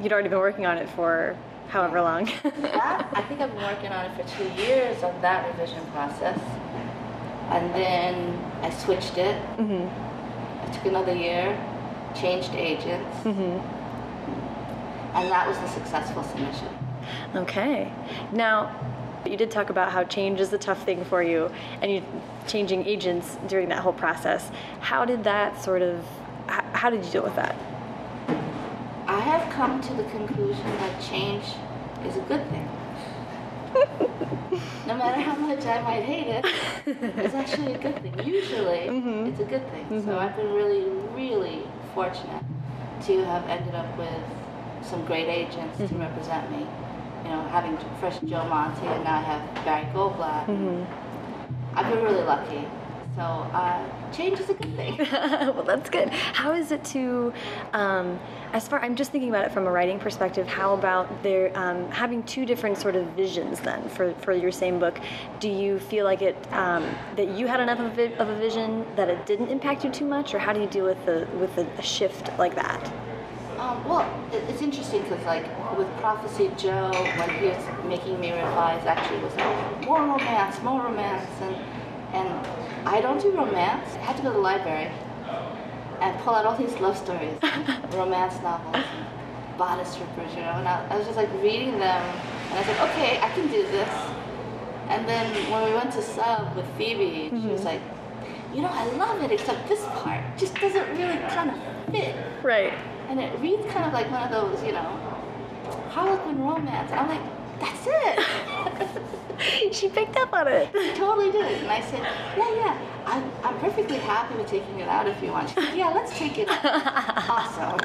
you'd 0.02 0.12
already 0.12 0.30
been 0.30 0.40
working 0.40 0.66
on 0.66 0.78
it 0.78 0.90
for 0.90 1.36
however 1.70 2.02
long. 2.02 2.26
that 2.44 3.10
I 3.14 3.22
think 3.24 3.42
I've 3.42 3.52
been 3.54 3.62
working 3.64 3.92
on 3.92 4.06
it 4.06 4.16
for 4.16 4.38
two 4.38 4.50
years 4.62 5.02
on 5.04 5.20
that 5.22 5.48
revision 5.52 5.84
process, 5.88 6.40
and 7.50 7.74
then 7.74 8.40
I 8.62 8.70
switched 8.70 9.18
it. 9.18 9.36
hmm 9.58 9.88
I 10.62 10.72
took 10.76 10.86
another 10.86 11.14
year, 11.16 11.56
changed 12.16 12.54
agents, 12.56 13.18
hmm 13.24 13.58
and 15.14 15.30
that 15.32 15.48
was 15.48 15.58
a 15.58 15.68
successful 15.70 16.24
submission. 16.24 16.68
Okay. 17.36 17.92
Now, 18.32 18.72
you 19.26 19.38
did 19.38 19.52
talk 19.52 19.70
about 19.70 19.92
how 19.92 20.04
change 20.04 20.40
is 20.40 20.52
a 20.54 20.58
tough 20.58 20.84
thing 20.84 21.06
for 21.06 21.24
you, 21.24 21.52
and 21.82 21.92
you 21.92 22.04
changing 22.48 22.86
agents 22.86 23.38
during 23.48 23.70
that 23.70 23.80
whole 23.80 23.94
process. 23.94 24.52
How 24.80 25.06
did 25.06 25.24
that 25.24 25.62
sort 25.62 25.82
of? 25.82 26.06
How 26.48 26.90
did 26.90 27.06
you 27.06 27.12
deal 27.12 27.24
with 27.24 27.36
that? 27.36 27.56
I 29.08 29.20
have 29.20 29.50
come 29.54 29.80
to 29.82 29.94
the 29.94 30.04
conclusion 30.06 30.66
that 30.78 31.02
change 31.02 31.46
is 32.06 32.18
a 32.18 32.22
good 32.22 32.48
thing. 32.50 32.68
no 34.88 34.96
matter 34.98 35.22
how 35.22 35.36
much 35.36 35.66
I 35.66 35.82
might 35.82 36.04
hate 36.04 36.28
it, 36.28 36.46
it's 36.86 37.34
actually 37.34 37.74
a 37.74 37.78
good 37.78 37.96
thing. 38.02 38.14
Usually, 38.26 38.88
Mhm. 38.90 39.28
it's 39.30 39.40
a 39.40 39.46
good 39.46 39.66
thing. 39.72 39.86
Mhm. 39.90 40.06
So 40.06 40.20
I've 40.20 40.36
been 40.36 40.52
really, 40.54 40.84
really 41.16 41.64
fortunate 41.96 42.44
to 43.06 43.24
have 43.26 43.48
ended 43.50 43.74
up 43.76 43.98
with 43.98 44.24
some 44.84 45.04
great 45.06 45.28
agents 45.28 45.78
to 45.78 45.84
Mhm. 45.88 46.00
represent 46.00 46.52
me. 46.52 46.66
You 47.24 47.30
know, 47.32 47.42
having 47.44 47.78
first 48.02 48.26
Joe 48.26 48.46
Monti 48.50 48.86
and 48.86 49.04
now 49.04 49.16
I 49.18 49.22
have 49.22 49.66
Barry 49.66 49.86
Goldblatt. 49.94 50.46
hmm 50.46 50.84
I've 51.76 51.90
been 51.92 52.04
really 52.04 52.24
lucky. 52.24 52.68
So 53.16 53.22
uh, 53.22 53.80
change 54.12 54.40
is 54.40 54.50
a 54.50 54.54
good 54.56 54.76
thing. 54.76 54.98
well, 55.12 55.64
that's 55.64 55.90
good. 55.90 56.10
How 56.10 56.54
is 56.54 56.72
it 56.72 56.84
to, 56.86 57.32
um, 57.74 58.20
as 58.54 58.68
far 58.68 58.80
I'm 58.84 58.96
just 58.96 59.12
thinking 59.12 59.30
about 59.30 59.46
it 59.46 59.52
from 59.52 59.68
a 59.68 59.72
writing 59.72 60.00
perspective. 60.00 60.48
How 60.48 60.74
about 60.74 61.22
there 61.24 61.52
um, 61.58 61.90
having 61.92 62.24
two 62.24 62.44
different 62.46 62.78
sort 62.80 62.96
of 62.96 63.06
visions 63.16 63.60
then 63.60 63.88
for, 63.90 64.14
for 64.16 64.34
your 64.34 64.52
same 64.52 64.80
book? 64.80 65.00
Do 65.40 65.48
you 65.48 65.80
feel 65.80 66.06
like 66.06 66.22
it 66.24 66.36
um, 66.54 66.84
that 67.16 67.30
you 67.30 67.46
had 67.48 67.60
enough 67.60 67.80
of 67.80 67.98
a, 68.00 68.16
of 68.18 68.30
a 68.30 68.36
vision 68.36 68.86
that 68.96 69.10
it 69.10 69.26
didn't 69.28 69.50
impact 69.50 69.84
you 69.84 69.92
too 69.92 70.06
much, 70.06 70.34
or 70.34 70.40
how 70.40 70.52
do 70.54 70.60
you 70.60 70.68
deal 70.68 70.86
with 70.86 71.04
the 71.06 71.28
with 71.40 71.56
a, 71.60 71.68
a 71.78 71.84
shift 71.84 72.32
like 72.40 72.56
that? 72.56 72.92
Um, 73.64 73.82
well, 73.86 74.04
it, 74.34 74.44
it's 74.50 74.62
interesting 74.62 75.04
because, 75.04 75.24
like, 75.26 75.46
with 75.78 75.88
Prophecy 75.98 76.52
Joe, 76.58 76.92
when 76.92 77.30
he 77.40 77.48
was 77.48 77.64
making 77.86 78.20
me 78.20 78.34
revise, 78.34 78.86
actually 78.86 79.20
was 79.24 79.34
like, 79.36 79.86
more 79.86 80.00
romance, 80.00 80.62
more 80.62 80.84
romance, 80.84 81.30
and 81.40 81.56
and 82.14 82.28
I 82.86 83.00
don't 83.00 83.22
do 83.22 83.32
romance. 83.32 83.88
I 83.96 84.00
had 84.00 84.18
to 84.18 84.22
go 84.22 84.30
to 84.30 84.36
the 84.36 84.42
library 84.42 84.92
and 86.02 86.20
pull 86.20 86.36
out 86.36 86.46
all 86.46 86.58
these 86.58 86.78
love 86.82 86.98
stories, 86.98 87.38
romance 87.94 88.36
novels, 88.44 88.76
and 88.76 89.58
bodice 89.58 89.98
rippers, 89.98 90.36
you 90.36 90.42
know. 90.42 90.60
And 90.60 90.68
I, 90.68 90.86
I 90.90 90.98
was 90.98 91.06
just 91.06 91.16
like 91.16 91.32
reading 91.42 91.80
them, 91.80 92.04
and 92.50 92.60
I 92.60 92.64
said, 92.64 92.78
okay, 92.90 93.18
I 93.22 93.30
can 93.30 93.48
do 93.48 93.64
this. 93.64 93.94
And 94.90 95.08
then 95.08 95.26
when 95.50 95.64
we 95.64 95.74
went 95.74 95.94
to 95.94 96.02
sub 96.02 96.54
with 96.58 96.68
Phoebe, 96.78 97.30
she 97.30 97.48
was 97.48 97.64
like, 97.64 97.82
you 98.54 98.62
know, 98.62 98.70
I 98.70 98.86
love 98.98 99.24
it, 99.24 99.32
except 99.32 99.70
this 99.70 99.86
part 100.04 100.22
just 100.38 100.54
doesn't 100.56 100.90
really 100.98 101.18
kind 101.30 101.50
of 101.50 101.58
fit. 101.94 102.14
Right. 102.44 102.74
And 103.10 103.20
it 103.20 103.40
reads 103.40 103.66
kind 103.72 103.86
of 103.86 103.94
like 103.94 104.10
one 104.10 104.24
of 104.24 104.32
those, 104.32 104.64
you 104.64 104.72
know, 104.72 105.00
Harlequin 105.90 106.42
romance. 106.42 106.92
I'm 106.92 107.08
like, 107.08 107.22
that's 107.60 107.88
it. 107.88 109.74
she 109.74 109.90
picked 109.90 110.18
up 110.18 110.34
on 110.34 110.48
it. 110.48 110.70
She 110.74 110.94
totally 110.94 111.32
did. 111.32 111.62
And 111.62 111.72
I 111.72 111.82
said, 111.82 112.02
yeah, 112.38 112.56
yeah, 112.56 113.04
I'm, 113.06 113.32
I'm 113.44 113.58
perfectly 113.60 113.98
happy 113.98 114.36
with 114.36 114.48
taking 114.48 114.80
it 114.80 114.88
out 114.88 115.08
if 115.08 115.22
you 115.22 115.32
want. 115.32 115.50
She 115.50 115.56
said, 115.56 115.78
yeah, 115.78 115.90
let's 115.90 116.18
take 116.18 116.38
it 116.38 116.50
out. 116.50 116.60
awesome. 117.30 117.80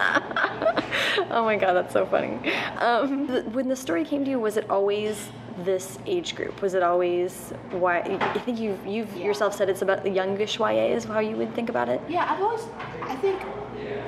oh 1.31 1.45
my 1.45 1.57
god, 1.57 1.75
that's 1.75 1.93
so 1.93 2.07
funny. 2.07 2.53
Um, 2.79 3.27
th- 3.29 3.45
when 3.47 3.69
the 3.69 3.77
story 3.77 4.05
came 4.05 4.25
to 4.25 4.31
you, 4.31 4.39
was 4.39 4.57
it 4.57 4.69
always 4.71 5.29
this 5.65 5.99
age 6.07 6.35
group? 6.37 6.61
Was 6.63 6.75
it 6.75 6.83
always 6.83 7.53
YA? 7.73 8.03
I 8.21 8.39
think 8.39 8.59
you've 8.61 8.85
you've 8.87 9.15
Yeah. 9.17 9.25
yourself 9.27 9.55
said 9.55 9.69
it's 9.69 9.83
about 9.83 10.03
the 10.05 10.11
youngish 10.11 10.59
YA 10.59 10.95
is 10.95 11.05
how 11.05 11.19
you 11.21 11.37
would 11.37 11.55
think 11.55 11.69
about 11.69 11.89
it. 11.89 12.01
Yeah, 12.09 12.27
I've 12.31 12.43
always, 12.43 12.65
I 13.03 13.15
think, 13.17 13.41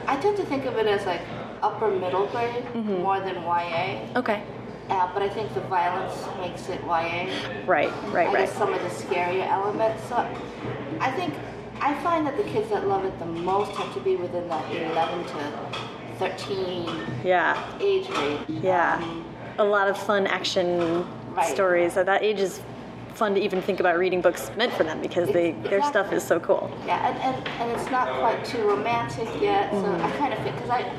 I 0.06 0.16
tend 0.16 0.36
to 0.36 0.44
think 0.44 0.64
of 0.66 0.76
it 0.76 0.86
as 0.86 1.04
like 1.06 1.20
upper 1.62 1.88
middle 1.90 2.26
grade 2.26 2.64
Mhm. 2.74 3.02
more 3.02 3.20
than 3.20 3.36
YA. 3.42 4.00
Okay. 4.16 4.42
Uh, 4.88 5.08
but 5.14 5.22
I 5.22 5.28
think 5.28 5.52
the 5.54 5.60
violence 5.62 6.16
makes 6.40 6.68
it 6.68 6.80
YA. 6.84 7.28
Right, 7.66 7.90
right, 8.12 8.28
I 8.28 8.32
right. 8.32 8.36
guess 8.38 8.52
some 8.52 8.72
of 8.72 8.80
the 8.82 8.88
scarier 8.88 9.46
elements. 9.48 10.02
So 10.08 10.16
I 11.00 11.10
think 11.12 11.34
I 11.80 11.94
find 12.02 12.26
that 12.26 12.36
the 12.36 12.42
kids 12.44 12.68
that 12.70 12.86
love 12.88 13.04
it 13.04 13.16
the 13.18 13.24
most 13.26 13.70
have 13.72 13.92
to 13.94 14.00
be 14.00 14.16
within 14.16 14.48
that 14.48 14.64
11 14.72 15.24
to 15.24 15.38
13 16.18 16.88
Yeah, 17.24 17.56
age 17.80 18.08
range. 18.10 18.40
yeah. 18.62 18.96
Um, 19.02 19.24
A 19.58 19.64
lot 19.64 19.88
of 19.88 19.96
fun 19.98 20.26
action 20.26 21.04
Right. 21.40 21.54
stories. 21.54 21.96
At 21.96 22.06
that 22.06 22.22
age 22.22 22.40
is 22.40 22.60
fun 23.14 23.34
to 23.34 23.40
even 23.40 23.60
think 23.60 23.80
about 23.80 23.98
reading 23.98 24.20
books 24.20 24.50
meant 24.56 24.72
for 24.72 24.84
them 24.84 25.00
because 25.00 25.28
they 25.30 25.52
their 25.68 25.82
stuff 25.82 26.12
is 26.12 26.22
so 26.22 26.40
cool. 26.40 26.70
Yeah, 26.86 27.06
and, 27.08 27.16
and, 27.18 27.48
and 27.60 27.70
it's 27.72 27.90
not 27.90 28.08
quite 28.20 28.44
too 28.44 28.62
romantic 28.62 29.28
yet, 29.40 29.70
so 29.72 29.78
I 29.78 29.82
mm-hmm. 29.82 30.18
kind 30.18 30.32
of 30.32 30.38
think, 30.40 30.54
because 30.56 30.70
I, 30.70 30.90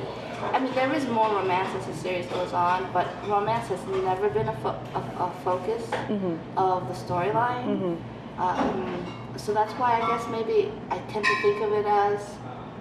I 0.54 0.60
mean, 0.60 0.74
there 0.76 0.94
is 0.94 1.06
more 1.08 1.30
romance 1.30 1.70
as 1.76 1.86
the 1.86 1.94
series 1.94 2.26
goes 2.28 2.54
on, 2.54 2.92
but 2.92 3.08
romance 3.28 3.68
has 3.70 3.84
never 4.04 4.30
been 4.30 4.48
a, 4.48 4.58
fo- 4.58 4.82
a, 4.96 5.00
a 5.00 5.34
focus 5.44 5.84
mm-hmm. 5.88 6.36
of 6.58 6.88
the 6.88 6.94
storyline. 6.94 7.66
Mm-hmm. 7.66 8.42
Um, 8.42 9.38
so 9.38 9.54
that's 9.54 9.74
why 9.74 10.02
I 10.02 10.08
guess 10.08 10.28
maybe 10.30 10.72
I 10.90 10.98
tend 11.12 11.26
to 11.26 11.42
think 11.42 11.62
of 11.64 11.72
it 11.74 11.86
as 11.86 12.20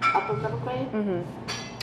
upper 0.01 0.33
middle 0.33 0.59
grade. 0.59 0.87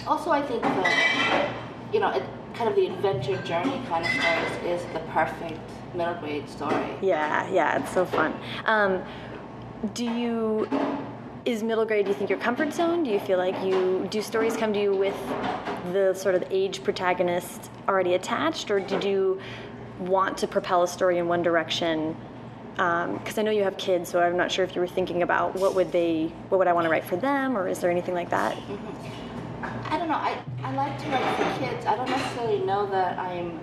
Also, 0.06 0.30
I 0.30 0.42
think 0.42 0.62
that 0.62 1.54
you 1.92 2.00
know, 2.00 2.11
it, 2.11 2.23
kind 2.55 2.69
of 2.69 2.76
the 2.76 2.87
adventure 2.87 3.37
journey 3.43 3.83
kind 3.88 4.05
of 4.05 4.11
stories 4.11 4.81
is 4.81 4.93
the 4.93 5.00
perfect 5.11 5.61
middle 5.95 6.14
grade 6.14 6.49
story. 6.49 6.90
Yeah, 7.00 7.49
yeah, 7.50 7.81
it's 7.81 7.93
so 7.93 8.05
fun. 8.05 8.35
Um, 8.64 9.02
do 9.95 10.05
you 10.05 10.69
is 11.45 11.62
middle 11.62 11.85
grade? 11.87 12.05
Do 12.05 12.11
you 12.11 12.17
think 12.17 12.28
your 12.28 12.38
comfort 12.38 12.73
zone? 12.73 13.05
Do 13.05 13.11
you 13.11 13.21
feel 13.21 13.38
like 13.38 13.55
you 13.64 14.07
do 14.11 14.21
stories 14.21 14.57
come 14.57 14.73
to 14.75 14.81
you 14.81 14.95
with 14.95 15.17
the 15.93 16.12
sort 16.14 16.35
of 16.35 16.45
age 16.50 16.83
protagonist 16.85 17.71
already 17.88 18.14
attached, 18.14 18.71
or 18.71 18.81
did 18.81 19.05
you 19.05 19.40
want 20.00 20.37
to 20.38 20.47
propel 20.47 20.83
a 20.83 20.88
story 20.88 21.19
in 21.19 21.28
one 21.28 21.43
direction? 21.43 22.17
Because 22.73 23.38
I 23.38 23.43
know 23.43 23.50
you 23.50 23.64
have 23.64 23.76
kids, 23.78 24.11
so 24.11 24.21
I'm 24.21 24.37
not 24.37 24.52
sure 24.52 24.64
if 24.64 24.75
you 24.75 24.81
were 24.81 24.87
thinking 24.88 25.23
about 25.23 25.57
what 25.57 25.75
would 25.75 25.90
they, 25.90 26.33
what 26.49 26.59
would 26.59 26.69
I 26.69 26.73
want 26.73 26.85
to 26.85 26.90
write 26.90 27.05
for 27.05 27.17
them, 27.17 27.57
or 27.57 27.67
is 27.67 27.78
there 27.78 27.90
anything 27.90 28.14
like 28.14 28.31
that? 28.31 28.57
I 29.62 29.99
don't 29.99 30.09
know. 30.09 30.15
I, 30.15 30.41
I 30.62 30.75
like 30.75 30.99
to 31.03 31.09
write 31.09 31.37
for 31.37 31.65
kids. 31.65 31.87
I 31.87 31.97
don't 31.97 32.11
necessarily 32.11 32.61
know 32.61 32.87
that 32.87 33.19
I'm 33.19 33.59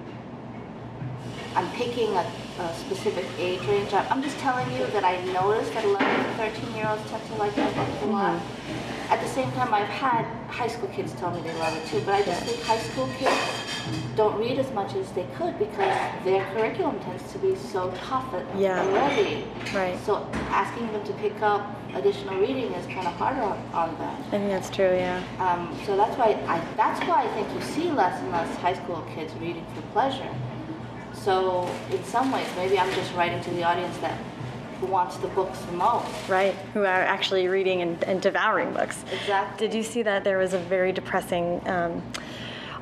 I'm 1.56 1.72
picking 1.72 2.10
a, 2.14 2.32
a 2.60 2.74
specific 2.76 3.26
age 3.38 3.62
range. 3.68 3.94
I'm 3.94 4.22
just 4.22 4.38
telling 4.40 4.70
you 4.74 4.86
that 4.88 5.06
I 5.06 5.24
noticed 5.32 5.74
that 5.74 5.86
11 5.86 6.26
to 6.26 6.34
13 6.34 6.76
year 6.76 6.88
olds 6.88 7.10
tend 7.10 7.26
to 7.28 7.36
like 7.36 7.56
that 7.56 7.74
book 7.74 8.10
a 8.10 8.12
lot. 8.12 8.40
Mm-hmm. 8.40 8.85
At 9.10 9.22
the 9.22 9.30
same 9.30 9.52
time, 9.52 9.74
I've 9.74 9.88
had 9.88 10.26
high 10.50 10.68
school 10.68 10.90
kids 10.90 11.14
tell 11.14 11.32
me 11.32 11.42
they 11.42 11.54
love 11.60 11.76
it 11.78 11.86
too, 11.88 12.02
but 12.06 12.16
I 12.16 12.24
just 12.24 12.44
think 12.44 12.62
high 12.64 12.80
school 12.80 13.08
kids 13.18 13.36
don't 14.16 14.38
read 14.40 14.58
as 14.58 14.72
much 14.72 14.96
as 14.96 15.12
they 15.12 15.28
could 15.38 15.60
because 15.60 15.96
their 16.24 16.44
curriculum 16.54 17.00
tends 17.02 17.32
to 17.34 17.38
be 17.38 17.56
so 17.56 17.92
tough 18.04 18.34
and 18.34 18.60
Yeah. 18.60 18.82
already. 18.82 19.46
Right. 19.74 19.98
So 20.06 20.28
asking 20.50 20.92
them 20.92 21.04
to 21.06 21.14
pick 21.14 21.40
up 21.42 21.62
additional 21.94 22.40
reading 22.40 22.72
is 22.74 22.86
kind 22.88 23.06
of 23.08 23.14
harder 23.14 23.44
on, 23.44 23.58
on 23.74 23.96
them. 23.98 24.16
I 24.28 24.30
think 24.32 24.50
that's 24.50 24.70
true. 24.70 24.96
Yeah. 24.96 25.22
Um, 25.40 25.78
so 25.86 25.96
that's 25.96 26.18
why 26.18 26.38
I 26.48 26.60
that's 26.76 27.00
why 27.08 27.24
I 27.24 27.28
think 27.36 27.48
you 27.54 27.62
see 27.62 27.92
less 27.92 28.20
and 28.22 28.32
less 28.32 28.54
high 28.58 28.74
school 28.74 29.06
kids 29.16 29.34
reading 29.36 29.66
for 29.76 29.82
pleasure. 29.94 30.34
So 31.14 31.70
in 31.92 32.04
some 32.04 32.32
ways, 32.32 32.48
maybe 32.56 32.80
I'm 32.80 32.92
just 32.94 33.14
writing 33.14 33.42
to 33.42 33.50
the 33.52 33.64
audience 33.64 33.98
that 34.00 34.18
who 34.86 34.92
wants 34.92 35.18
the 35.18 35.28
books 35.30 35.60
the 35.62 35.72
most. 35.74 36.30
Right, 36.30 36.54
who 36.74 36.82
are 36.82 36.86
actually 36.86 37.48
reading 37.48 37.82
and, 37.82 38.04
and 38.04 38.22
devouring 38.22 38.74
books. 38.74 39.04
Exactly. 39.12 39.68
Did 39.68 39.76
you 39.76 39.84
see 39.84 40.04
that 40.04 40.24
there 40.24 40.38
was 40.38 40.54
a 40.54 40.60
very 40.60 40.92
depressing 40.92 41.62
um, 41.68 42.04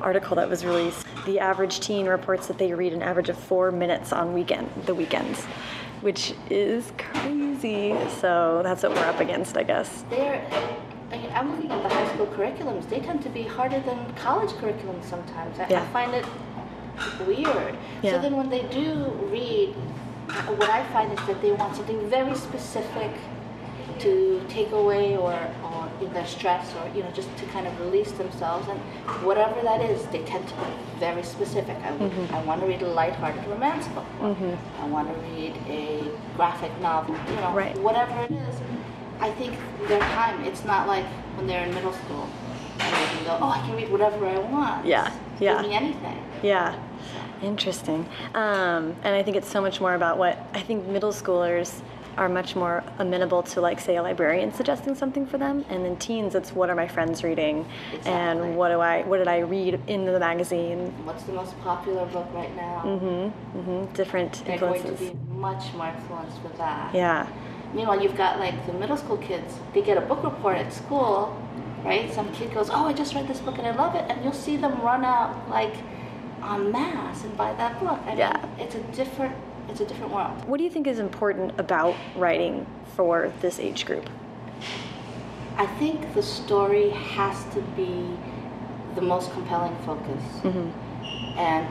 article 0.00 0.36
that 0.36 0.48
was 0.48 0.64
released? 0.64 1.06
The 1.24 1.40
average 1.40 1.80
teen 1.80 2.06
reports 2.06 2.46
that 2.48 2.58
they 2.58 2.72
read 2.74 2.92
an 2.92 3.02
average 3.02 3.28
of 3.28 3.38
four 3.38 3.70
minutes 3.72 4.12
on 4.12 4.34
weekend 4.34 4.70
the 4.86 4.94
weekends, 4.94 5.44
which 6.02 6.34
is 6.50 6.92
crazy. 6.98 7.96
So 8.20 8.60
that's 8.62 8.82
what 8.82 8.92
we're 8.92 9.06
up 9.06 9.20
against, 9.20 9.56
I 9.56 9.62
guess. 9.62 10.04
They're, 10.10 10.46
I 11.10 11.16
mean, 11.16 11.30
I'm 11.32 11.50
looking 11.50 11.70
at 11.70 11.82
the 11.82 11.88
high 11.88 12.12
school 12.12 12.26
curriculums. 12.26 12.88
They 12.88 13.00
tend 13.00 13.22
to 13.22 13.30
be 13.30 13.42
harder 13.42 13.80
than 13.80 14.12
college 14.14 14.50
curriculums 14.50 15.04
sometimes. 15.04 15.58
I, 15.58 15.64
I 15.64 15.86
find 15.86 16.14
it 16.14 16.26
weird. 17.26 17.76
Yeah. 18.02 18.12
So 18.12 18.20
then 18.20 18.36
when 18.36 18.50
they 18.50 18.62
do 18.64 19.04
read, 19.30 19.74
what 20.58 20.70
I 20.70 20.84
find 20.92 21.12
is 21.18 21.26
that 21.26 21.40
they 21.42 21.52
want 21.52 21.76
something 21.76 22.08
very 22.08 22.34
specific 22.34 23.10
to 24.00 24.42
take 24.48 24.72
away 24.72 25.16
or, 25.16 25.32
or 25.62 25.88
in 26.00 26.12
their 26.12 26.26
stress 26.26 26.74
or 26.74 26.96
you 26.96 27.02
know 27.02 27.10
just 27.12 27.34
to 27.36 27.46
kind 27.46 27.66
of 27.66 27.78
release 27.80 28.10
themselves. 28.12 28.66
And 28.68 28.78
whatever 29.24 29.60
that 29.62 29.80
is 29.82 30.04
they 30.06 30.22
tend 30.24 30.48
to 30.48 30.54
be 30.54 30.62
very 30.98 31.22
specific. 31.22 31.76
I, 31.84 31.90
Mm-hmm. 31.94 32.34
I 32.34 32.42
want 32.42 32.60
to 32.62 32.66
read 32.66 32.82
a 32.82 32.88
lighthearted 32.88 33.46
romance 33.46 33.86
book. 33.88 34.04
Or 34.20 34.36
I 34.80 34.86
want 34.88 35.08
to 35.08 35.14
read 35.30 35.54
a 35.68 36.02
graphic 36.36 36.72
novel 36.80 37.14
you 37.28 37.36
know 37.36 37.52
Right. 37.54 37.76
whatever 37.78 38.18
it 38.24 38.32
is. 38.32 38.56
I 39.20 39.30
think 39.32 39.54
their 39.86 40.00
time 40.00 40.42
it's 40.44 40.64
not 40.64 40.88
like 40.88 41.06
when 41.36 41.46
they're 41.46 41.64
in 41.66 41.72
middle 41.74 41.92
school 41.92 42.28
and 42.80 42.92
they 42.96 43.06
can 43.14 43.24
go 43.24 43.38
oh 43.40 43.48
I 43.50 43.60
can 43.60 43.76
read 43.76 43.90
whatever 43.90 44.26
I 44.26 44.38
want. 44.38 44.84
Yeah, 44.86 45.12
yeah. 45.38 45.62
anything. 45.64 46.18
Yeah, 46.42 46.74
interesting. 47.44 48.06
Um, 48.34 48.96
and 49.04 49.14
I 49.14 49.22
think 49.22 49.36
it's 49.36 49.48
so 49.50 49.60
much 49.60 49.80
more 49.80 49.94
about 49.94 50.18
what 50.18 50.38
I 50.54 50.60
think 50.60 50.86
middle 50.86 51.12
schoolers 51.12 51.80
are 52.16 52.28
much 52.28 52.54
more 52.54 52.84
amenable 53.00 53.42
to, 53.42 53.60
like, 53.60 53.80
say, 53.80 53.96
a 53.96 54.02
librarian 54.02 54.52
suggesting 54.54 54.94
something 54.94 55.26
for 55.26 55.36
them, 55.36 55.64
and 55.68 55.84
then 55.84 55.96
teens, 55.96 56.36
it's 56.36 56.52
what 56.52 56.70
are 56.70 56.76
my 56.76 56.86
friends 56.86 57.24
reading, 57.24 57.66
Exactly. 57.92 58.12
and 58.12 58.56
what 58.56 58.68
do 58.68 58.78
I, 58.78 59.02
what 59.02 59.16
did 59.18 59.26
I 59.26 59.38
read 59.38 59.80
in 59.88 60.04
the 60.04 60.20
magazine? 60.20 60.92
what's 61.04 61.24
the 61.24 61.32
most 61.32 61.58
popular 61.62 62.06
book 62.06 62.28
right 62.32 62.54
now 62.54 62.82
Mm-hmm, 62.84 63.58
mm-hmm. 63.58 63.92
Different 63.94 64.44
they're 64.46 64.58
going 64.58 64.76
influences. 64.76 65.08
to 65.10 65.14
be 65.16 65.32
much 65.34 65.72
more 65.74 65.88
influenced 65.88 66.40
with 66.44 66.56
that 66.58 66.94
Yeah, 66.94 67.26
Meanwhile, 67.74 68.00
you've 68.00 68.16
got 68.16 68.38
like 68.38 68.64
the 68.66 68.72
middle 68.74 68.96
school 68.96 69.16
kids, 69.16 69.52
they 69.72 69.82
get 69.82 69.98
a 69.98 70.00
book 70.02 70.22
report 70.22 70.56
at 70.56 70.72
school, 70.72 71.36
right? 71.84 72.12
Some 72.14 72.32
kid 72.32 72.54
goes, 72.54 72.70
Oh, 72.70 72.86
I 72.86 72.92
just 72.92 73.12
read 73.16 73.26
this 73.26 73.40
book 73.40 73.58
and 73.58 73.66
I 73.66 73.74
love 73.74 73.96
it. 73.96 74.04
And 74.08 74.22
you'll 74.22 74.32
see 74.32 74.56
them 74.56 74.80
run 74.82 75.04
out 75.04 75.50
like 75.50 75.74
en 76.44 76.70
masse 76.70 77.24
and 77.24 77.36
buy 77.36 77.52
that 77.54 77.78
book. 77.80 77.98
I 78.06 78.14
Yeah. 78.14 78.32
mean, 78.32 78.50
it's 78.58 78.74
a 78.74 78.80
different, 78.96 79.34
it's 79.68 79.80
a 79.80 79.84
different 79.86 80.12
world. 80.12 80.32
What 80.46 80.58
do 80.58 80.64
you 80.64 80.70
think 80.70 80.86
is 80.86 80.98
important 80.98 81.52
about 81.58 81.94
writing 82.16 82.66
for 82.96 83.32
this 83.40 83.58
age 83.58 83.86
group? 83.86 84.08
I 85.56 85.66
think 85.66 86.14
the 86.14 86.22
story 86.22 86.90
has 86.90 87.44
to 87.54 87.60
be 87.76 88.16
the 88.94 89.00
most 89.00 89.32
compelling 89.32 89.76
focus. 89.86 90.22
Mm-hmm. 90.42 91.38
And 91.38 91.66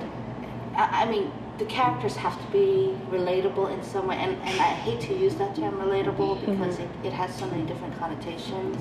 I, 0.76 1.04
I 1.04 1.06
mean, 1.10 1.32
the 1.58 1.66
characters 1.66 2.16
have 2.16 2.36
to 2.44 2.52
be 2.52 2.96
relatable 3.12 3.72
in 3.72 3.84
some 3.84 4.08
way. 4.08 4.16
And, 4.16 4.32
and 4.32 4.60
I 4.60 4.72
hate 4.86 5.00
to 5.02 5.14
use 5.14 5.36
that 5.36 5.56
term 5.56 5.76
relatable 5.76 6.42
because 6.46 6.80
it, 6.80 6.90
it 7.04 7.14
has 7.14 7.34
so 7.36 7.46
many 7.46 7.64
different 7.64 7.98
connotations. 8.00 8.78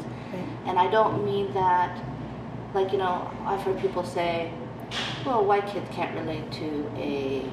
And 0.66 0.78
I 0.78 0.90
don't 0.90 1.24
mean 1.24 1.52
that, 1.52 2.02
like, 2.72 2.92
you 2.92 2.98
know, 2.98 3.30
I've 3.44 3.60
heard 3.60 3.78
people 3.80 4.04
say, 4.04 4.50
well, 5.24 5.44
white 5.44 5.66
kids 5.66 5.88
can't 5.92 6.14
relate 6.16 6.50
to 6.52 6.90
a 6.96 7.44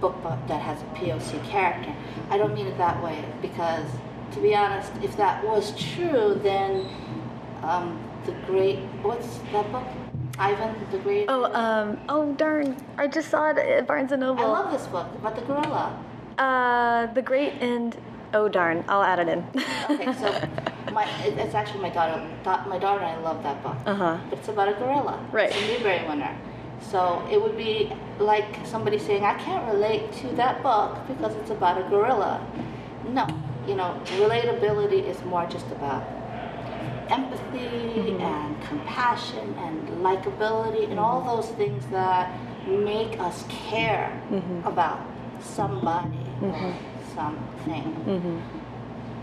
book 0.00 0.16
that 0.22 0.60
has 0.60 0.80
a 0.82 0.86
POC 0.94 1.42
character. 1.48 1.94
I 2.30 2.38
don't 2.38 2.54
mean 2.54 2.66
it 2.66 2.78
that 2.78 3.02
way 3.02 3.24
because, 3.42 3.88
to 4.32 4.40
be 4.40 4.54
honest, 4.54 4.92
if 5.02 5.16
that 5.16 5.44
was 5.44 5.74
true, 5.76 6.38
then 6.42 6.88
um, 7.62 7.98
the 8.24 8.32
great, 8.46 8.78
what's 9.02 9.38
that 9.52 9.70
book? 9.72 9.86
Ivan 10.38 10.74
the 10.92 10.98
Great. 10.98 11.26
Oh, 11.28 11.52
um, 11.52 11.98
oh 12.08 12.32
darn! 12.34 12.76
I 12.96 13.08
just 13.08 13.28
saw 13.28 13.50
it 13.50 13.58
at 13.58 13.88
Barnes 13.88 14.12
and 14.12 14.20
Noble. 14.20 14.44
I 14.44 14.48
love 14.48 14.70
this 14.70 14.86
book 14.86 15.06
about 15.16 15.34
the 15.34 15.42
gorilla. 15.42 16.00
Uh, 16.38 17.06
the 17.12 17.22
Great 17.22 17.54
and 17.60 17.96
oh 18.32 18.48
darn! 18.48 18.84
I'll 18.88 19.02
add 19.02 19.18
it 19.18 19.28
in. 19.28 19.44
Okay, 19.90 20.12
so 20.12 20.30
my 20.92 21.08
it's 21.24 21.54
actually 21.56 21.80
my 21.80 21.90
daughter. 21.90 22.24
da- 22.44 22.64
My 22.68 22.78
daughter 22.78 23.02
and 23.02 23.18
I 23.18 23.20
love 23.20 23.42
that 23.42 23.60
book. 23.64 23.76
Uh 23.84 23.94
huh. 23.94 24.18
It's 24.30 24.46
about 24.46 24.68
a 24.68 24.74
gorilla. 24.74 25.18
Right. 25.32 25.50
It's 25.50 25.58
a 25.58 25.72
Newbery 25.72 26.06
winner. 26.08 26.36
So 26.80 27.26
it 27.30 27.40
would 27.40 27.56
be 27.56 27.92
like 28.18 28.66
somebody 28.66 28.98
saying, 28.98 29.24
I 29.24 29.34
can't 29.34 29.66
relate 29.72 30.12
to 30.22 30.28
that 30.36 30.62
book 30.62 30.98
because 31.06 31.34
it's 31.36 31.50
about 31.50 31.78
a 31.78 31.88
gorilla. 31.88 32.46
No, 33.08 33.26
you 33.66 33.74
know, 33.74 34.00
relatability 34.16 35.04
is 35.04 35.22
more 35.24 35.46
just 35.46 35.66
about 35.66 36.02
empathy 37.10 37.58
mm-hmm. 37.58 38.20
and 38.20 38.62
compassion 38.62 39.54
and 39.58 39.88
likability 40.02 40.88
and 40.90 40.98
all 40.98 41.20
mm-hmm. 41.20 41.36
those 41.36 41.48
things 41.56 41.84
that 41.86 42.38
make 42.66 43.18
us 43.18 43.44
care 43.48 44.10
mm-hmm. 44.30 44.66
about 44.66 45.00
somebody 45.40 46.26
or 46.42 46.74
something. 47.14 48.42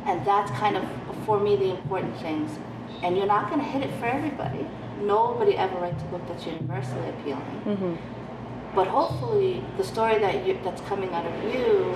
And 0.05 0.25
that's 0.25 0.51
kind 0.51 0.77
of, 0.77 0.85
for 1.25 1.39
me, 1.39 1.55
the 1.55 1.71
important 1.71 2.17
things. 2.17 2.51
And 3.03 3.17
you're 3.17 3.27
not 3.27 3.49
going 3.49 3.61
to 3.61 3.67
hit 3.67 3.83
it 3.83 3.93
for 3.99 4.05
everybody. 4.05 4.65
Nobody 5.01 5.57
ever 5.57 5.75
writes 5.79 6.01
a 6.01 6.05
book 6.05 6.21
that's 6.27 6.45
universally 6.45 7.09
appealing. 7.09 7.61
Mm-hmm. 7.65 7.95
But 8.75 8.87
hopefully, 8.87 9.63
the 9.77 9.83
story 9.83 10.19
that 10.19 10.45
you, 10.45 10.57
that's 10.63 10.81
coming 10.81 11.13
out 11.13 11.25
of 11.25 11.53
you 11.53 11.95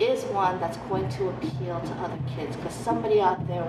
is 0.00 0.24
one 0.24 0.58
that's 0.58 0.76
going 0.88 1.08
to 1.08 1.28
appeal 1.28 1.80
to 1.80 1.92
other 2.02 2.18
kids 2.36 2.56
because 2.56 2.74
somebody 2.74 3.20
out 3.20 3.46
there 3.46 3.68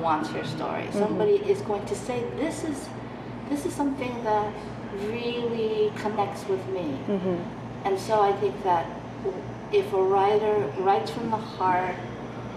wants 0.00 0.32
your 0.32 0.44
story. 0.44 0.84
Mm-hmm. 0.84 0.98
Somebody 0.98 1.34
is 1.34 1.60
going 1.62 1.84
to 1.86 1.94
say, 1.94 2.24
"This 2.36 2.64
is, 2.64 2.88
this 3.50 3.66
is 3.66 3.74
something 3.74 4.24
that 4.24 4.52
really 5.08 5.92
connects 5.96 6.46
with 6.48 6.66
me." 6.68 6.98
Mm-hmm. 7.08 7.86
And 7.86 7.98
so 7.98 8.20
I 8.20 8.32
think 8.34 8.62
that 8.64 8.86
if 9.72 9.92
a 9.92 10.02
writer 10.02 10.72
writes 10.78 11.10
from 11.10 11.30
the 11.30 11.36
heart 11.36 11.96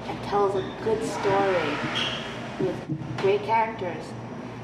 and 0.07 0.23
tells 0.23 0.55
a 0.55 0.63
good 0.83 1.03
story 1.03 1.77
with 2.59 2.75
great 3.17 3.43
characters, 3.43 4.03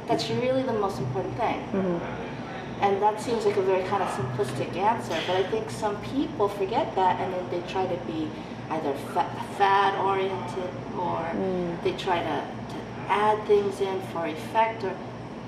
that's 0.07 0.29
really 0.29 0.63
the 0.63 0.73
most 0.73 0.99
important 0.99 1.35
thing. 1.37 1.59
Mm-hmm. 1.71 2.83
And 2.83 3.01
that 3.01 3.21
seems 3.21 3.45
like 3.45 3.57
a 3.57 3.61
very 3.61 3.83
kind 3.83 4.03
of 4.03 4.09
simplistic 4.09 4.75
answer, 4.75 5.17
but 5.25 5.37
I 5.37 5.43
think 5.49 5.69
some 5.69 5.99
people 6.01 6.49
forget 6.49 6.93
that 6.95 7.19
and 7.21 7.33
then 7.33 7.49
they 7.49 7.67
try 7.71 7.87
to 7.87 7.95
be 8.05 8.29
either 8.69 8.93
fa- 9.13 9.31
fad 9.57 9.97
oriented 10.03 10.69
or 10.97 11.19
mm. 11.19 11.83
they 11.83 11.93
try 11.93 12.19
to, 12.19 12.47
to 12.73 12.77
add 13.07 13.41
things 13.47 13.79
in 13.79 14.01
for 14.11 14.25
effect 14.25 14.83
or 14.83 14.95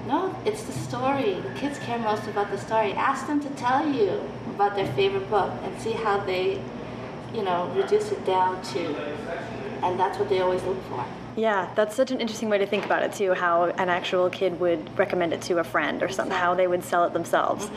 no, 0.07 0.33
it's 0.45 0.63
the 0.63 0.71
story. 0.71 1.33
The 1.33 1.49
kids 1.55 1.79
care 1.79 1.99
most 1.99 2.27
about 2.27 2.49
the 2.49 2.57
story. 2.57 2.93
Ask 2.93 3.27
them 3.27 3.41
to 3.41 3.49
tell 3.51 3.85
you 3.85 4.21
about 4.55 4.75
their 4.75 4.87
favorite 4.93 5.29
book 5.29 5.51
and 5.63 5.81
see 5.81 5.91
how 5.91 6.19
they, 6.19 6.61
you 7.33 7.43
know, 7.43 7.69
reduce 7.75 8.11
it 8.11 8.25
down 8.25 8.61
to, 8.73 8.95
and 9.83 9.99
that's 9.99 10.17
what 10.17 10.29
they 10.29 10.39
always 10.39 10.63
look 10.63 10.81
for. 10.85 11.05
Yeah, 11.37 11.71
that's 11.75 11.95
such 11.95 12.09
an 12.09 12.19
interesting 12.19 12.49
way 12.49 12.57
to 12.57 12.65
think 12.65 12.83
about 12.83 13.03
it 13.03 13.13
too. 13.13 13.35
How 13.35 13.65
an 13.65 13.89
actual 13.89 14.27
kid 14.27 14.59
would 14.59 14.97
recommend 14.97 15.33
it 15.33 15.41
to 15.43 15.59
a 15.59 15.63
friend 15.63 16.01
or 16.01 16.09
something, 16.09 16.35
how 16.35 16.55
they 16.55 16.65
would 16.65 16.83
sell 16.83 17.03
it 17.05 17.13
themselves. 17.13 17.69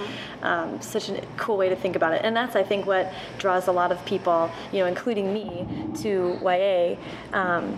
Um, 0.43 0.81
such 0.81 1.11
a 1.11 1.21
cool 1.37 1.59
way 1.59 1.69
to 1.69 1.77
think 1.77 1.95
about 1.95 2.15
it, 2.15 2.23
and 2.25 2.35
that's 2.35 2.57
I 2.57 2.63
think 2.63 2.87
what 2.87 3.13
draws 3.37 3.69
a 3.69 3.73
lot 3.73 3.93
of 3.93 4.03
people, 4.07 4.51
you 4.73 4.79
know, 4.79 4.87
including 4.87 5.35
me, 5.35 5.67
to 6.01 6.39
YA, 6.43 6.97
um, 7.39 7.77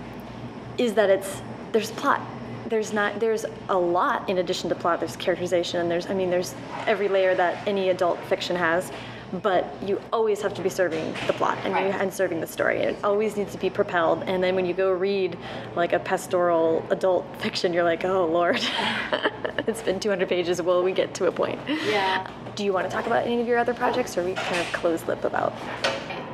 is 0.79 0.95
that 0.95 1.11
it's 1.11 1.43
there's 1.73 1.91
plot. 1.91 2.21
There's 2.69 2.93
not 2.93 3.19
there's 3.19 3.45
a 3.69 3.77
lot 3.77 4.29
in 4.29 4.39
addition 4.39 4.69
to 4.69 4.77
plot. 4.77 5.01
There's 5.01 5.17
characterization, 5.17 5.81
and 5.81 5.91
there's 5.91 6.07
I 6.07 6.15
mean 6.15 6.31
there's 6.31 6.55
every 6.87 7.09
layer 7.09 7.35
that 7.35 7.67
any 7.67 7.89
adult 7.89 8.23
fiction 8.27 8.55
has. 8.55 8.93
But 9.41 9.65
you 9.87 10.01
always 10.13 10.43
have 10.43 10.53
to 10.55 10.63
be 10.63 10.69
serving 10.69 11.15
the 11.27 11.33
plot 11.33 11.57
and, 11.65 11.69
you, 11.69 11.91
Right. 11.91 12.01
and 12.01 12.13
serving 12.13 12.41
the 12.41 12.47
story. 12.47 12.79
It 12.81 12.97
always 13.03 13.37
needs 13.37 13.53
to 13.53 13.59
be 13.59 13.71
propelled. 13.71 14.25
And 14.27 14.45
then 14.45 14.55
when 14.55 14.67
you 14.67 14.75
go 14.75 14.93
read 14.93 15.39
like 15.75 15.93
a 15.95 15.99
pastoral 15.99 16.85
adult 16.91 17.25
fiction, 17.39 17.73
you're 17.73 17.85
like, 17.85 18.05
oh 18.05 18.27
Lord, 18.27 18.61
it's 19.67 19.81
been 19.83 19.99
200 20.01 20.29
pages. 20.29 20.61
Will 20.61 20.83
we 20.83 20.93
get 20.93 21.15
to 21.15 21.27
a 21.27 21.33
point? 21.33 21.59
Yeah. 21.67 22.27
Do 22.57 22.65
you 22.65 22.73
want 22.75 22.89
to 22.91 22.95
talk 22.95 23.07
about 23.07 23.25
any 23.27 23.41
of 23.41 23.47
your 23.49 23.57
other 23.57 23.73
projects, 23.73 24.19
or 24.19 24.23
we 24.25 24.35
kind 24.35 24.61
of 24.61 24.71
close 24.75 25.07
lip 25.07 25.25
about? 25.25 25.55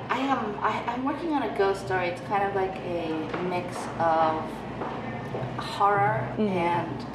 I 0.09 0.19
am. 0.19 0.59
I, 0.61 0.83
I'm 0.89 1.05
working 1.05 1.33
on 1.35 1.45
a 1.45 1.57
ghost 1.57 1.85
story. 1.87 2.09
It's 2.09 2.21
kind 2.23 2.43
of 2.43 2.57
like 2.57 2.75
a 2.79 3.43
mix 3.49 3.77
of 4.01 4.43
horror 5.63 6.27
and 6.39 7.07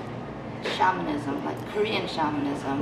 shamanism, 0.77 1.43
like 1.43 1.57
Korean 1.73 2.07
shamanism. 2.07 2.81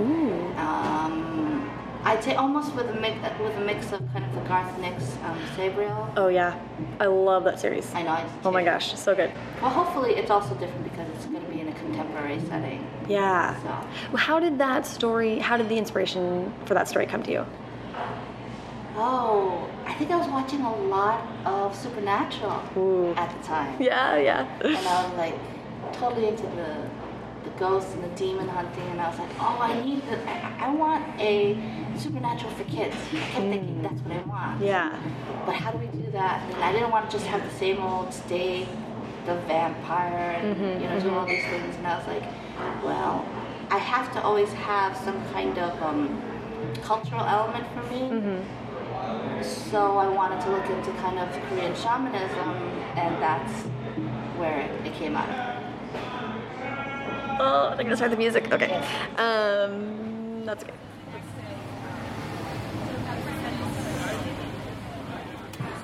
Um, 0.59 1.70
I'd 2.03 2.23
say 2.23 2.35
almost 2.35 2.73
with 2.75 2.89
a 2.89 2.93
mix 2.99 3.15
with 3.39 3.55
a 3.55 3.61
mix 3.61 3.91
of 3.91 4.01
kind 4.11 4.25
of 4.25 4.33
the 4.33 4.41
Garth 4.41 4.77
Nix 4.79 5.15
um, 5.23 5.39
Sabriel. 5.55 6.11
Oh 6.17 6.29
yeah, 6.29 6.59
I 6.99 7.05
love 7.05 7.43
that 7.43 7.59
series. 7.59 7.93
I 7.93 8.01
know. 8.01 8.15
It's 8.15 8.45
Oh 8.45 8.51
my 8.51 8.63
gosh, 8.63 8.97
so 8.97 9.15
good. 9.15 9.31
Well, 9.61 9.69
hopefully 9.69 10.15
it's 10.15 10.31
also 10.31 10.55
different 10.55 10.83
because 10.83 11.07
it's 11.09 11.25
going 11.25 11.45
to 11.45 11.51
be 11.51 11.61
in 11.61 11.67
a 11.67 11.73
contemporary 11.73 12.39
setting. 12.47 12.87
Yeah. 13.07 13.55
So. 13.61 14.17
How 14.17 14.39
did 14.39 14.57
that 14.57 14.87
story? 14.87 15.39
How 15.39 15.57
did 15.57 15.69
the 15.69 15.77
inspiration 15.77 16.51
for 16.65 16.73
that 16.73 16.87
story 16.87 17.05
come 17.05 17.21
to 17.23 17.31
you? 17.31 17.45
Oh, 18.95 19.69
I 19.85 19.93
think 19.93 20.11
I 20.11 20.17
was 20.17 20.27
watching 20.27 20.61
a 20.61 20.75
lot 20.87 21.25
of 21.45 21.75
Supernatural 21.75 22.61
Ooh. 22.77 23.13
at 23.15 23.35
the 23.37 23.47
time. 23.47 23.81
Yeah, 23.81 24.17
yeah. 24.17 24.47
and 24.63 24.75
I 24.75 25.07
was 25.07 25.17
like 25.17 25.35
totally 25.93 26.27
into 26.27 26.43
the 26.43 26.89
ghosts 27.61 27.93
and 27.93 28.03
the 28.03 28.13
demon 28.15 28.47
hunting, 28.47 28.87
and 28.89 28.99
I 28.99 29.07
was 29.07 29.19
like, 29.19 29.29
oh, 29.39 29.57
I 29.61 29.79
need 29.85 30.01
the, 30.09 30.17
I, 30.27 30.65
I 30.67 30.69
want 30.73 31.05
a 31.19 31.55
supernatural 31.95 32.51
for 32.53 32.63
kids. 32.63 32.95
I 33.13 33.17
kept 33.17 33.45
mm. 33.45 33.51
thinking 33.53 33.81
that's 33.83 34.01
what 34.01 34.17
I 34.17 34.21
want. 34.23 34.61
Yeah. 34.61 34.99
But 35.45 35.55
how 35.55 35.69
do 35.71 35.77
we 35.77 35.85
do 35.85 36.09
that? 36.11 36.41
And 36.51 36.63
I 36.63 36.71
didn't 36.73 36.89
want 36.89 37.09
to 37.09 37.17
just 37.17 37.27
have 37.27 37.43
the 37.43 37.55
same 37.57 37.79
old 37.79 38.11
stay 38.11 38.67
the 39.27 39.35
vampire 39.45 40.31
and 40.31 40.55
mm-hmm, 40.55 40.81
you 40.81 40.89
know 40.89 40.99
do 40.99 41.05
mm-hmm. 41.05 41.17
all 41.17 41.25
these 41.27 41.43
things, 41.43 41.75
and 41.75 41.85
I 41.85 41.97
was 41.99 42.07
like, 42.07 42.23
well, 42.83 43.23
I 43.69 43.77
have 43.77 44.11
to 44.13 44.23
always 44.23 44.51
have 44.53 44.97
some 44.97 45.23
kind 45.31 45.55
of 45.59 45.79
um, 45.83 46.19
cultural 46.81 47.21
element 47.21 47.65
for 47.75 47.83
me. 47.93 48.01
Mm-hmm. 48.09 49.43
So 49.69 49.97
I 49.97 50.07
wanted 50.07 50.41
to 50.41 50.49
look 50.49 50.65
into 50.65 50.91
kind 51.03 51.19
of 51.19 51.29
Korean 51.47 51.75
shamanism, 51.75 52.49
and 52.97 53.21
that's 53.21 53.53
where 54.39 54.61
it 54.83 54.93
came 54.95 55.15
out 55.15 55.29
of. 55.29 55.60
Oh, 57.43 57.73
they're 57.75 57.83
gonna 57.83 57.97
start 57.97 58.11
the 58.11 58.17
music. 58.17 58.53
Okay. 58.53 58.69
Um, 59.17 60.45
that's 60.45 60.63
okay. 60.63 60.73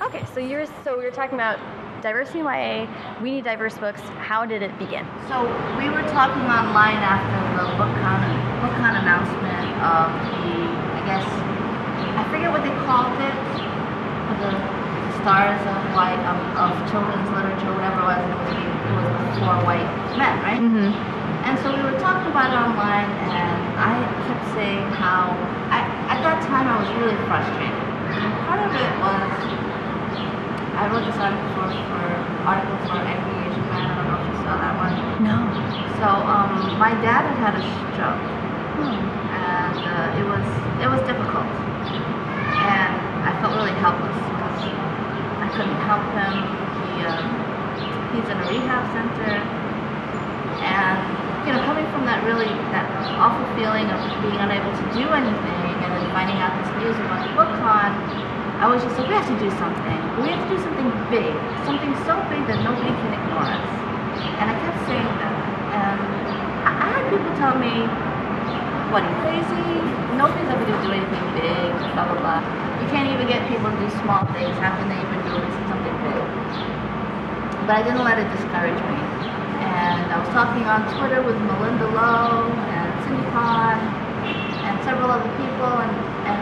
Okay, 0.02 0.22
so 0.32 0.38
you're 0.38 0.66
so 0.84 0.96
we 0.96 1.02
were 1.02 1.10
talking 1.10 1.34
about 1.34 1.58
diversity 2.00 2.38
in 2.38 2.46
YA. 2.46 2.86
We 3.20 3.32
need 3.32 3.42
diverse 3.42 3.76
books. 3.76 4.00
How 4.22 4.46
did 4.46 4.62
it 4.62 4.70
begin? 4.78 5.02
So 5.26 5.50
we 5.74 5.90
were 5.90 6.06
talking 6.14 6.46
online 6.46 7.02
after 7.02 7.38
the 7.58 7.66
BookCon, 7.74 8.22
BookCon 8.62 8.94
announcement 9.02 9.66
of 9.82 10.14
the, 10.14 10.62
I 10.62 11.02
guess, 11.10 11.26
I 11.26 12.22
forget 12.30 12.54
what 12.54 12.62
they 12.62 12.70
called 12.86 13.18
it, 13.18 13.34
the 14.38 14.54
stars 15.26 15.58
of 15.66 15.78
white 15.90 16.22
um, 16.22 16.38
of 16.54 16.70
children's 16.86 17.26
literature, 17.34 17.74
whatever 17.74 17.98
it 17.98 18.14
was. 18.14 18.22
It 18.22 18.38
was, 18.38 18.54
it 18.86 18.94
was 18.94 19.38
for 19.42 19.54
white 19.66 19.90
men, 20.14 20.38
right? 20.46 20.62
Mm-hmm. 20.62 21.17
And 21.48 21.56
so 21.64 21.72
we 21.72 21.80
were 21.80 21.96
talking 21.96 22.28
about 22.28 22.52
it 22.52 22.60
online, 22.60 23.08
and 23.32 23.56
I 23.80 23.96
kept 24.28 24.44
saying 24.52 24.84
how, 25.00 25.32
I, 25.72 25.80
at 26.12 26.20
that 26.20 26.44
time, 26.44 26.68
I 26.68 26.76
was 26.76 26.92
really 27.00 27.16
frustrated. 27.24 27.72
And 27.72 28.28
part 28.44 28.60
of 28.68 28.72
it 28.76 28.92
was, 29.00 29.32
I 30.76 30.92
wrote 30.92 31.08
this 31.08 31.16
article 31.16 31.48
for, 31.56 31.72
for 31.72 32.04
article 32.44 32.76
for 32.92 33.00
Angry 33.00 33.48
Asian 33.48 33.64
Man. 33.64 33.80
I 33.80 33.96
don't 33.96 34.12
know 34.12 34.20
if 34.20 34.28
you 34.28 34.36
saw 34.44 34.60
that 34.60 34.76
one. 34.76 34.92
No. 35.24 35.40
So 35.96 36.08
um, 36.28 36.76
my 36.76 36.92
dad 37.00 37.24
had 37.32 37.40
had 37.40 37.54
a 37.56 37.64
stroke, 37.96 38.24
and 39.32 39.80
uh, 39.88 40.20
it 40.20 40.28
was 40.28 40.44
it 40.84 40.88
was 40.92 41.00
difficult, 41.08 41.48
and 41.48 42.92
I 43.24 43.32
felt 43.40 43.56
really 43.56 43.72
helpless 43.80 44.20
because 44.20 44.68
I 45.40 45.48
couldn't 45.56 45.80
help 45.88 46.04
him. 46.12 46.44
He 46.76 47.08
uh, 47.08 47.24
he's 48.12 48.28
in 48.28 48.36
a 48.36 48.46
rehab 48.52 48.84
center, 48.92 49.32
and 50.60 51.27
you 51.48 51.54
know, 51.56 51.64
coming 51.64 51.88
from 51.88 52.04
that 52.04 52.20
really 52.28 52.68
that 52.76 52.84
awful 53.16 53.48
feeling 53.56 53.88
of 53.88 54.20
being 54.20 54.36
unable 54.36 54.68
to 54.68 54.84
do 54.92 55.16
anything, 55.16 55.80
and 55.80 55.96
then 55.96 56.04
finding 56.12 56.36
out 56.44 56.52
this 56.60 56.68
news 56.76 57.00
about 57.00 57.24
the 57.24 57.32
BookCon, 57.32 57.96
I 58.60 58.68
was 58.68 58.84
just 58.84 58.98
like, 59.00 59.08
we 59.08 59.14
have 59.16 59.24
to 59.32 59.38
do 59.40 59.48
something. 59.56 59.96
We 60.20 60.28
have 60.28 60.44
to 60.44 60.50
do 60.52 60.60
something 60.60 60.92
big, 61.08 61.32
something 61.64 61.96
so 62.04 62.20
big 62.28 62.44
that 62.52 62.60
nobody 62.60 62.92
can 63.00 63.16
ignore 63.16 63.48
us. 63.48 63.72
And 64.36 64.52
I 64.52 64.60
kept 64.60 64.76
saying 64.84 65.08
that, 65.24 65.32
and 65.72 66.04
I 66.68 66.84
had 66.92 67.08
people 67.08 67.32
tell 67.40 67.56
me, 67.56 67.88
"What 68.92 69.04
are 69.04 69.08
you 69.08 69.16
crazy? 69.24 69.88
Nobody's 70.20 70.52
ever 70.52 70.68
gonna 70.68 70.84
do 70.84 70.92
anything 70.92 71.32
big." 71.32 71.72
Blah 71.96 72.12
blah 72.12 72.20
blah. 72.20 72.40
You 72.84 72.88
can't 72.92 73.08
even 73.08 73.24
get 73.26 73.48
people 73.48 73.72
to 73.72 73.78
do 73.80 73.88
small 74.04 74.28
things. 74.36 74.52
How 74.60 74.76
can 74.76 74.92
they 74.92 75.00
even 75.00 75.24
do 75.24 75.32
something 75.64 75.96
big? 76.04 76.28
But 77.64 77.76
I 77.80 77.82
didn't 77.82 78.04
let 78.04 78.18
it 78.20 78.28
discourage 78.36 78.84
me. 78.84 79.07
And 79.78 80.10
I 80.10 80.18
was 80.18 80.26
talking 80.34 80.66
on 80.66 80.82
Twitter 80.98 81.22
with 81.22 81.38
Malinda 81.46 81.86
Lo 81.94 82.50
and 82.50 82.88
Cindy 83.06 83.22
Pon 83.30 83.78
and 84.66 84.74
several 84.82 85.06
other 85.06 85.30
people, 85.38 85.70
and, 85.70 85.94
and 86.26 86.40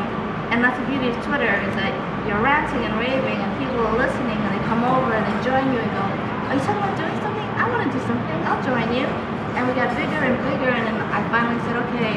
and 0.56 0.58
that's 0.64 0.80
the 0.80 0.88
beauty 0.88 1.12
of 1.12 1.16
Twitter 1.20 1.52
is 1.68 1.74
that 1.76 1.92
you're 2.24 2.40
ranting 2.40 2.80
and 2.80 2.96
raving, 2.96 3.36
and 3.36 3.50
people 3.60 3.76
are 3.84 3.92
listening, 4.00 4.40
and 4.40 4.50
they 4.56 4.62
come 4.64 4.80
over 4.88 5.12
and 5.12 5.20
they 5.28 5.36
join 5.44 5.68
you 5.68 5.76
and 5.76 5.90
go, 5.92 6.04
"Are 6.48 6.56
you 6.56 6.64
talking 6.64 6.80
about 6.80 6.96
doing 6.96 7.16
something? 7.20 7.48
I 7.60 7.68
want 7.68 7.84
to 7.84 7.90
do 7.92 8.00
something. 8.08 8.38
I'll 8.48 8.64
join 8.64 8.88
you." 8.96 9.04
And 9.52 9.68
we 9.68 9.76
got 9.76 9.92
bigger 9.92 10.16
and 10.16 10.36
bigger, 10.48 10.72
and 10.72 10.84
then 10.88 10.96
I 10.96 11.20
finally 11.28 11.60
said, 11.68 11.76
"Okay." 11.92 12.16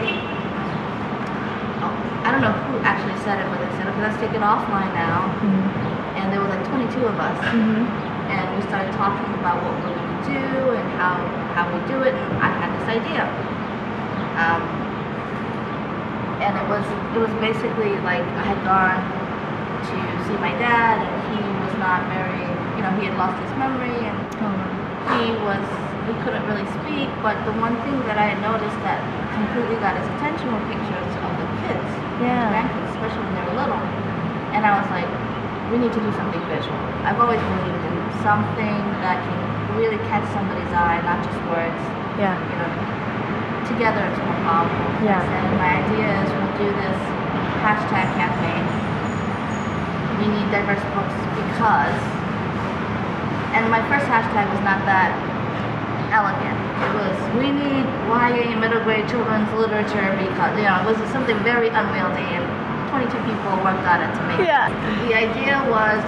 Oh, 1.83 1.91
I 2.23 2.31
don't 2.31 2.39
know 2.39 2.55
who 2.71 2.79
actually 2.87 3.19
said 3.27 3.43
it, 3.43 3.47
but 3.51 3.59
they 3.59 3.71
said, 3.75 3.91
"Okay, 3.91 4.01
let's 4.07 4.15
take 4.23 4.31
it 4.31 4.39
offline 4.39 4.95
now." 4.95 5.27
Mm-hmm. 5.43 5.99
And 6.15 6.31
there 6.31 6.39
were 6.39 6.47
like 6.47 6.63
22 6.67 7.11
of 7.11 7.15
us 7.19 7.39
mm-hmm. 7.47 7.87
and 8.27 8.45
we 8.55 8.61
started 8.67 8.91
talking 8.99 9.33
about 9.39 9.63
what 9.63 9.71
we're 9.71 9.87
going 9.87 9.95
to 9.95 9.98
do 10.29 10.45
and 10.77 10.87
how 11.01 11.17
how 11.57 11.65
we 11.73 11.79
do 11.89 11.97
it. 12.05 12.13
And 12.13 12.31
I 12.39 12.49
had 12.61 12.69
this 12.77 12.87
idea, 12.87 13.25
um, 14.37 14.61
and 16.45 16.53
it 16.55 16.67
was 16.69 16.85
it 17.15 17.19
was 17.19 17.33
basically 17.41 17.97
like 18.05 18.23
I 18.37 18.45
had 18.45 18.59
gone 18.63 19.01
to 19.89 19.97
see 20.27 20.37
my 20.39 20.53
dad, 20.61 21.01
and 21.01 21.15
he 21.33 21.41
was 21.65 21.73
not 21.81 22.05
very, 22.13 22.43
you 22.77 22.81
know, 22.85 22.91
he 23.01 23.09
had 23.09 23.17
lost 23.17 23.35
his 23.41 23.51
memory, 23.57 23.97
and 24.05 24.17
he 25.17 25.33
was 25.43 25.65
he 26.07 26.13
couldn't 26.23 26.45
really 26.47 26.67
speak. 26.81 27.09
But 27.25 27.35
the 27.45 27.53
one 27.59 27.75
thing 27.83 27.97
that 28.07 28.17
I 28.17 28.29
had 28.31 28.39
noticed 28.41 28.77
that 28.85 29.01
completely 29.35 29.77
got 29.83 29.97
his 29.97 30.07
attention 30.19 30.47
were 30.53 30.63
pictures 30.71 31.09
of 31.25 31.31
the 31.41 31.47
kids, 31.65 31.89
Yeah. 32.23 32.47
grandkids, 32.53 32.87
especially 32.95 33.23
when 33.27 33.35
they 33.35 33.45
were 33.49 33.57
little. 33.59 33.81
And 34.55 34.65
I 34.65 34.73
was 34.79 34.87
like, 34.91 35.07
we 35.71 35.77
need 35.77 35.93
to 35.93 36.01
do 36.01 36.11
something 36.17 36.41
visual. 36.49 36.79
I've 37.05 37.19
always 37.21 37.39
believed 37.39 37.83
in 37.85 37.97
something 38.25 38.81
that 39.05 39.21
can 39.21 39.39
really 39.79 39.97
catch 40.11 40.27
somebody's 40.35 40.67
eye, 40.75 40.99
not 41.07 41.23
just 41.23 41.39
words. 41.47 41.81
Yeah. 42.19 42.35
You 42.35 42.55
know, 42.59 42.71
together 43.71 44.03
it's 44.11 44.19
more 44.19 44.39
powerful. 44.43 44.87
Yeah. 45.07 45.23
And 45.23 45.55
my 45.55 45.71
idea 45.79 46.07
is 46.19 46.27
we'll 46.35 46.55
do 46.59 46.69
this 46.83 46.99
hashtag 47.63 48.07
campaign. 48.19 48.63
We 50.19 50.27
need 50.27 50.51
diverse 50.51 50.83
books 50.91 51.15
because, 51.39 51.95
and 53.55 53.71
my 53.71 53.79
first 53.87 54.03
hashtag 54.11 54.51
was 54.51 54.59
not 54.67 54.83
that 54.83 55.15
elegant. 56.11 56.59
It 56.83 56.91
was 56.95 57.15
we 57.39 57.51
need 57.55 57.87
YA 58.11 58.55
middle 58.59 58.83
grade 58.83 59.07
children's 59.07 59.47
literature 59.55 60.11
because 60.19 60.51
you 60.59 60.67
know 60.67 60.83
it 60.83 60.87
was 60.91 60.99
something 61.15 61.37
very 61.47 61.71
unwieldy 61.71 62.27
and 62.35 62.43
22 62.91 63.15
people 63.23 63.51
worked 63.63 63.85
on 63.87 64.01
it 64.03 64.11
to 64.17 64.21
make 64.27 64.43
Yeah. 64.43 64.67
it. 64.67 65.07
The 65.07 65.13
idea 65.15 65.55
was 65.71 66.01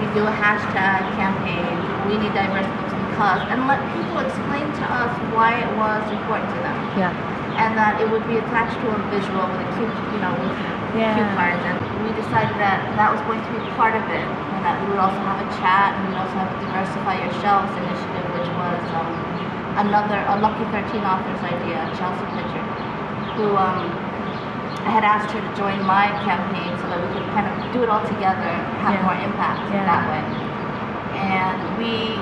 we 0.00 0.04
do 0.12 0.26
a 0.28 0.34
hashtag 0.36 1.00
campaign. 1.16 1.72
We 2.10 2.18
need 2.20 2.32
diverse 2.36 2.68
because 3.16 3.40
and 3.48 3.64
let 3.66 3.80
people 3.96 4.20
explain 4.20 4.68
to 4.76 4.84
us 4.84 5.08
why 5.32 5.56
it 5.64 5.70
was 5.80 6.04
important 6.12 6.52
to 6.52 6.60
them 6.60 6.76
Yeah. 7.00 7.16
and 7.56 7.72
that 7.80 7.96
it 8.00 8.04
would 8.12 8.28
be 8.28 8.36
attached 8.36 8.76
to 8.84 8.92
a 8.92 8.98
visual 9.08 9.48
with 9.48 9.64
a 9.64 9.68
cute, 9.80 9.88
you 10.12 10.20
know, 10.20 10.36
with 10.44 10.52
Yeah. 10.92 11.16
cute 11.16 11.32
cards. 11.32 11.64
And 11.64 11.80
we 12.04 12.12
decided 12.12 12.52
that 12.60 12.84
that 13.00 13.08
was 13.10 13.20
going 13.24 13.40
to 13.40 13.50
be 13.56 13.60
part 13.80 13.96
of 13.96 14.04
it, 14.12 14.20
and 14.52 14.60
that 14.64 14.76
we 14.84 14.92
would 14.92 15.00
also 15.00 15.16
have 15.24 15.40
a 15.40 15.48
chat, 15.56 15.96
and 15.96 16.12
we'd 16.12 16.20
also 16.20 16.36
have 16.36 16.52
a 16.52 16.58
diversify 16.60 17.16
your 17.24 17.32
shelves 17.40 17.72
initiative, 17.80 18.24
which 18.36 18.50
was 18.60 18.80
um, 19.00 19.08
another 19.80 20.20
a 20.28 20.36
Lucky 20.36 20.64
13 20.68 21.00
author's 21.00 21.40
idea, 21.40 21.80
Chelsea 21.96 22.24
Pitcher, 22.36 22.64
who 23.40 23.56
um, 23.56 23.88
I 24.84 24.90
had 24.92 25.04
asked 25.04 25.32
her 25.32 25.40
to 25.40 25.50
join 25.56 25.80
my 25.88 26.12
campaign 26.28 26.68
so 26.80 26.84
that 26.92 27.00
we 27.00 27.08
could 27.16 27.28
kind 27.32 27.48
of 27.48 27.54
do 27.72 27.80
it 27.82 27.88
all 27.88 28.04
together, 28.04 28.52
have 28.84 28.92
Yeah. 29.00 29.08
more 29.08 29.16
impact 29.16 29.64
Yeah. 29.72 29.84
that 29.88 30.02
way. 30.12 30.22
And 31.16 31.56
we 31.80 32.20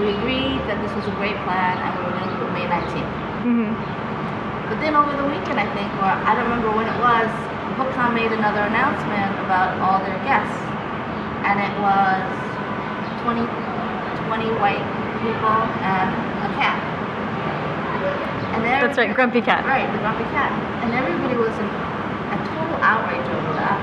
we 0.00 0.14
agreed 0.16 0.60
that 0.70 0.80
this 0.80 0.92
was 0.96 1.04
a 1.08 1.14
great 1.20 1.36
plan, 1.44 1.76
and 1.82 1.90
we 1.98 2.08
were 2.08 2.14
going 2.16 2.28
to 2.28 2.36
do 2.36 2.42
it 2.48 2.52
May 2.56 2.66
19th. 2.70 3.12
hmm 3.44 3.72
But 4.70 4.78
then 4.80 4.96
over 4.96 5.12
the 5.12 5.26
weekend, 5.26 5.60
I 5.60 5.68
think, 5.76 5.90
or 6.00 6.08
I 6.08 6.32
don't 6.32 6.48
remember 6.48 6.72
when 6.72 6.88
it 6.88 6.98
was, 7.02 7.28
BookCon 7.76 8.12
made 8.14 8.32
another 8.32 8.64
announcement 8.68 9.32
about 9.44 9.76
all 9.80 9.98
their 10.04 10.16
guests. 10.24 10.60
And 11.44 11.58
it 11.58 11.74
was 11.82 12.22
20, 13.26 13.42
20 13.42 14.48
white 14.62 14.84
people 15.24 15.56
and 15.82 16.08
a 16.46 16.50
cat. 16.56 16.78
And 18.54 18.64
That's 18.64 18.98
right, 18.98 19.14
Grumpy 19.14 19.40
Cat. 19.40 19.64
Right, 19.64 19.88
the 19.90 19.98
grumpy 19.98 20.24
cat. 20.30 20.52
And 20.84 20.92
everybody 20.94 21.34
was 21.34 21.54
in 21.56 21.66
a 21.66 22.38
total 22.54 22.76
outrage 22.84 23.24
over 23.26 23.52
that. 23.58 23.80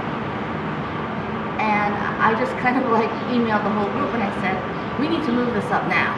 And 1.60 1.92
I 2.22 2.38
just 2.40 2.56
kind 2.64 2.78
of 2.78 2.88
like 2.92 3.10
emailed 3.34 3.64
the 3.66 3.74
whole 3.74 3.90
group 3.92 4.14
and 4.14 4.24
I 4.24 4.32
said, 4.40 4.56
we 5.00 5.08
need 5.08 5.24
to 5.24 5.32
move 5.32 5.54
this 5.56 5.66
up 5.72 5.88
now. 5.88 6.12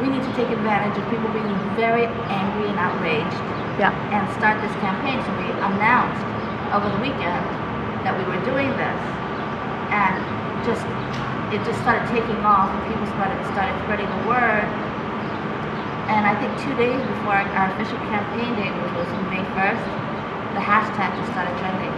We 0.00 0.12
need 0.12 0.20
to 0.22 0.32
take 0.36 0.52
advantage 0.52 0.92
of 1.00 1.04
people 1.08 1.32
being 1.32 1.48
very 1.74 2.04
angry 2.28 2.68
and 2.68 2.78
outraged 2.78 3.40
Yeah. 3.80 3.92
and 4.12 4.28
start 4.36 4.60
this 4.60 4.72
campaign. 4.84 5.24
So 5.24 5.32
we 5.40 5.48
announced 5.56 6.20
over 6.76 6.88
the 6.92 7.00
weekend 7.00 7.44
that 8.04 8.12
we 8.12 8.24
were 8.28 8.40
doing 8.44 8.68
this, 8.76 9.00
and 9.88 10.20
just 10.68 10.84
it 11.52 11.64
just 11.64 11.80
started 11.80 12.04
taking 12.12 12.36
off, 12.44 12.68
and 12.68 12.80
people 12.92 13.06
started 13.16 13.40
started 13.56 13.74
spreading 13.84 14.08
the 14.08 14.22
word. 14.28 14.68
And 16.12 16.22
I 16.26 16.34
think 16.38 16.52
two 16.60 16.74
days 16.76 17.00
before 17.02 17.34
our, 17.34 17.66
official 17.74 17.98
campaign 18.12 18.54
date, 18.54 18.74
which 18.84 18.94
was 18.94 19.08
May 19.32 19.42
first, 19.58 19.82
the 20.54 20.62
hashtag 20.62 21.10
just 21.18 21.32
started 21.32 21.56
trending. 21.58 21.90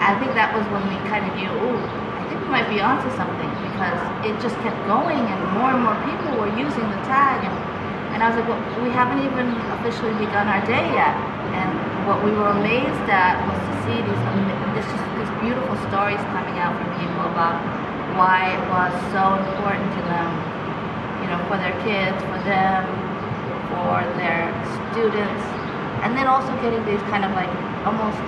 I 0.00 0.16
think 0.18 0.32
that 0.34 0.54
was 0.56 0.64
when 0.72 0.80
we 0.88 0.96
kind 1.10 1.26
of 1.26 1.32
knew, 1.36 1.52
ooh, 1.52 1.82
think 2.28 2.38
we 2.44 2.50
might 2.52 2.68
be 2.68 2.80
onto 2.80 3.08
something 3.16 3.50
because 3.72 4.00
it 4.24 4.36
just 4.44 4.56
kept 4.60 4.78
going, 4.86 5.18
and 5.18 5.40
more 5.58 5.72
and 5.72 5.82
more 5.82 5.96
people 6.04 6.36
were 6.36 6.52
using 6.54 6.84
the 6.92 7.00
tag 7.08 7.44
and 7.44 7.56
and 8.18 8.26
I 8.26 8.34
was 8.34 8.40
like, 8.42 8.50
well, 8.50 8.58
we 8.82 8.90
haven't 8.90 9.22
even 9.22 9.46
officially 9.78 10.10
begun 10.18 10.50
our 10.50 10.58
day 10.66 10.82
yet. 10.90 11.14
And 11.54 11.70
what 12.02 12.18
we 12.24 12.34
were 12.34 12.50
amazed 12.50 13.06
at 13.06 13.38
was 13.46 13.54
to 13.62 13.74
see 13.86 13.94
these, 14.02 14.22
this 14.74 14.82
just, 14.90 15.06
these 15.22 15.32
beautiful 15.38 15.78
stories 15.86 16.18
coming 16.34 16.58
out 16.58 16.74
from 16.74 16.88
people 16.98 17.30
about 17.30 17.62
why 18.18 18.50
it 18.58 18.62
was 18.74 18.90
so 19.14 19.38
important 19.38 19.86
to 19.94 20.02
them, 20.10 20.28
you 21.22 21.30
know, 21.30 21.38
for 21.46 21.62
their 21.62 21.76
kids, 21.86 22.18
for 22.26 22.42
them, 22.42 22.90
for 23.70 24.02
their 24.18 24.50
students. 24.90 25.44
And 26.02 26.18
then 26.18 26.26
also 26.26 26.50
getting 26.58 26.82
these 26.90 27.02
kind 27.14 27.22
of 27.22 27.30
like 27.38 27.54
almost, 27.86 28.18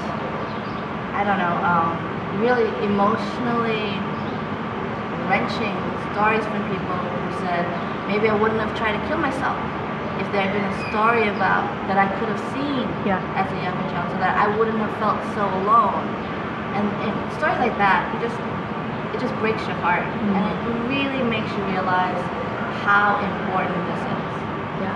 I 1.19 1.27
don't 1.27 1.43
know, 1.43 1.57
um, 1.67 2.10
really 2.38 2.69
emotionally 2.87 3.99
wrenching 5.27 5.75
stories 6.14 6.43
from 6.47 6.62
people 6.71 6.95
who 6.95 7.31
said, 7.43 7.64
maybe 8.07 8.29
I 8.31 8.35
wouldn't 8.38 8.61
have 8.61 8.75
tried 8.79 8.95
to 8.99 9.03
kill 9.09 9.19
myself 9.19 9.59
if 10.23 10.27
there 10.33 10.43
had 10.45 10.53
been 10.53 10.66
a 10.66 10.77
story 10.93 11.27
about 11.33 11.64
that 11.88 11.97
I 11.97 12.07
could 12.21 12.29
have 12.29 12.43
seen 12.53 12.85
Yeah. 13.09 13.19
as 13.35 13.49
a 13.51 13.59
younger 13.62 13.87
child 13.90 14.11
so 14.12 14.19
that 14.21 14.37
I 14.37 14.47
wouldn't 14.59 14.79
have 14.79 14.93
felt 15.01 15.19
so 15.35 15.43
alone. 15.64 16.05
And, 16.77 16.87
and 17.03 17.12
stories 17.35 17.59
like 17.59 17.77
that, 17.79 18.05
it 18.14 18.21
just 18.23 18.38
it 19.11 19.19
just 19.19 19.35
breaks 19.43 19.61
your 19.66 19.75
heart 19.83 20.07
and 20.07 20.43
it 20.47 20.59
really 20.87 21.23
makes 21.27 21.51
you 21.51 21.62
realize 21.66 22.21
how 22.87 23.19
important 23.19 23.75
this 23.90 24.03
is. 24.07 24.23
Yeah. 24.87 24.95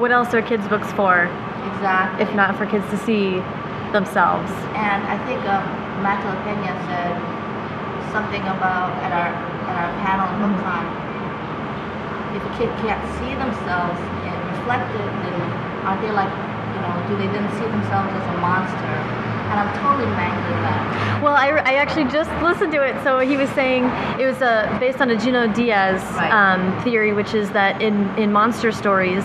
What 0.00 0.10
else 0.10 0.32
are 0.32 0.40
kids' 0.40 0.66
books 0.68 0.90
for, 0.92 1.28
Exactly. 1.76 2.24
if 2.24 2.32
not 2.34 2.56
for 2.56 2.64
kids 2.64 2.88
to 2.90 2.96
see 2.96 3.40
themselves? 3.92 4.50
And 4.72 5.04
I 5.04 5.20
think 5.28 5.44
um, 5.44 5.68
Matt 6.02 6.18
Pena 6.44 6.74
said 6.90 7.14
something 8.10 8.42
about 8.42 8.90
at 9.06 9.12
our 9.14 9.30
at 9.70 9.76
our 9.78 9.90
panel 10.02 10.26
in 10.34 10.50
BookCon. 10.52 10.84
If 12.36 12.42
a 12.42 12.52
kid 12.58 12.70
can't 12.82 13.00
see 13.18 13.32
themselves 13.38 13.98
and 14.26 14.36
reflected, 14.58 15.06
then 15.24 15.40
aren't 15.86 16.00
they 16.02 16.10
like, 16.10 16.32
you 16.74 16.80
know, 16.82 16.92
do 17.08 17.16
they 17.16 17.28
then 17.30 17.46
see 17.56 17.66
themselves 17.70 18.10
as 18.10 18.26
a 18.34 18.38
monster? 18.40 18.94
And 19.52 19.60
I'm 19.60 19.72
totally 19.84 20.08
mangling 20.16 20.62
that. 20.64 21.20
Well, 21.22 21.34
I, 21.34 21.48
I 21.50 21.74
actually 21.74 22.04
just 22.10 22.30
listened 22.42 22.72
to 22.72 22.82
it. 22.82 22.96
So 23.04 23.18
he 23.20 23.36
was 23.36 23.50
saying 23.50 23.84
it 24.18 24.24
was 24.24 24.40
uh, 24.40 24.74
based 24.80 25.00
on 25.02 25.10
a 25.10 25.16
Junot 25.16 25.54
Diaz 25.54 26.02
Right. 26.16 26.32
um, 26.32 26.82
theory, 26.82 27.12
which 27.12 27.34
is 27.34 27.50
that 27.50 27.80
in, 27.82 28.08
in 28.18 28.32
monster 28.32 28.72
stories, 28.72 29.24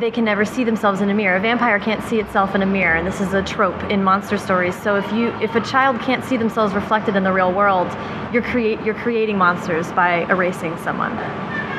they 0.00 0.10
can 0.10 0.24
never 0.24 0.44
see 0.44 0.64
themselves 0.64 1.00
in 1.00 1.10
a 1.10 1.14
mirror. 1.14 1.36
A 1.36 1.40
vampire 1.40 1.78
can't 1.78 2.02
see 2.04 2.20
itself 2.20 2.54
in 2.54 2.62
a 2.62 2.66
mirror, 2.66 2.96
and 2.96 3.06
this 3.06 3.20
is 3.20 3.34
a 3.34 3.42
trope 3.42 3.82
in 3.90 4.02
monster 4.02 4.38
stories. 4.38 4.76
So 4.80 4.96
if 4.96 5.10
you 5.12 5.28
if 5.40 5.54
a 5.54 5.60
child 5.60 6.00
can't 6.00 6.24
see 6.24 6.36
themselves 6.36 6.74
reflected 6.74 7.16
in 7.16 7.24
the 7.24 7.32
real 7.32 7.52
world, 7.52 7.88
you're 8.32 8.42
create 8.42 8.80
you're 8.82 8.94
creating 8.94 9.38
monsters 9.38 9.90
by 9.92 10.24
erasing 10.30 10.76
someone. 10.78 11.16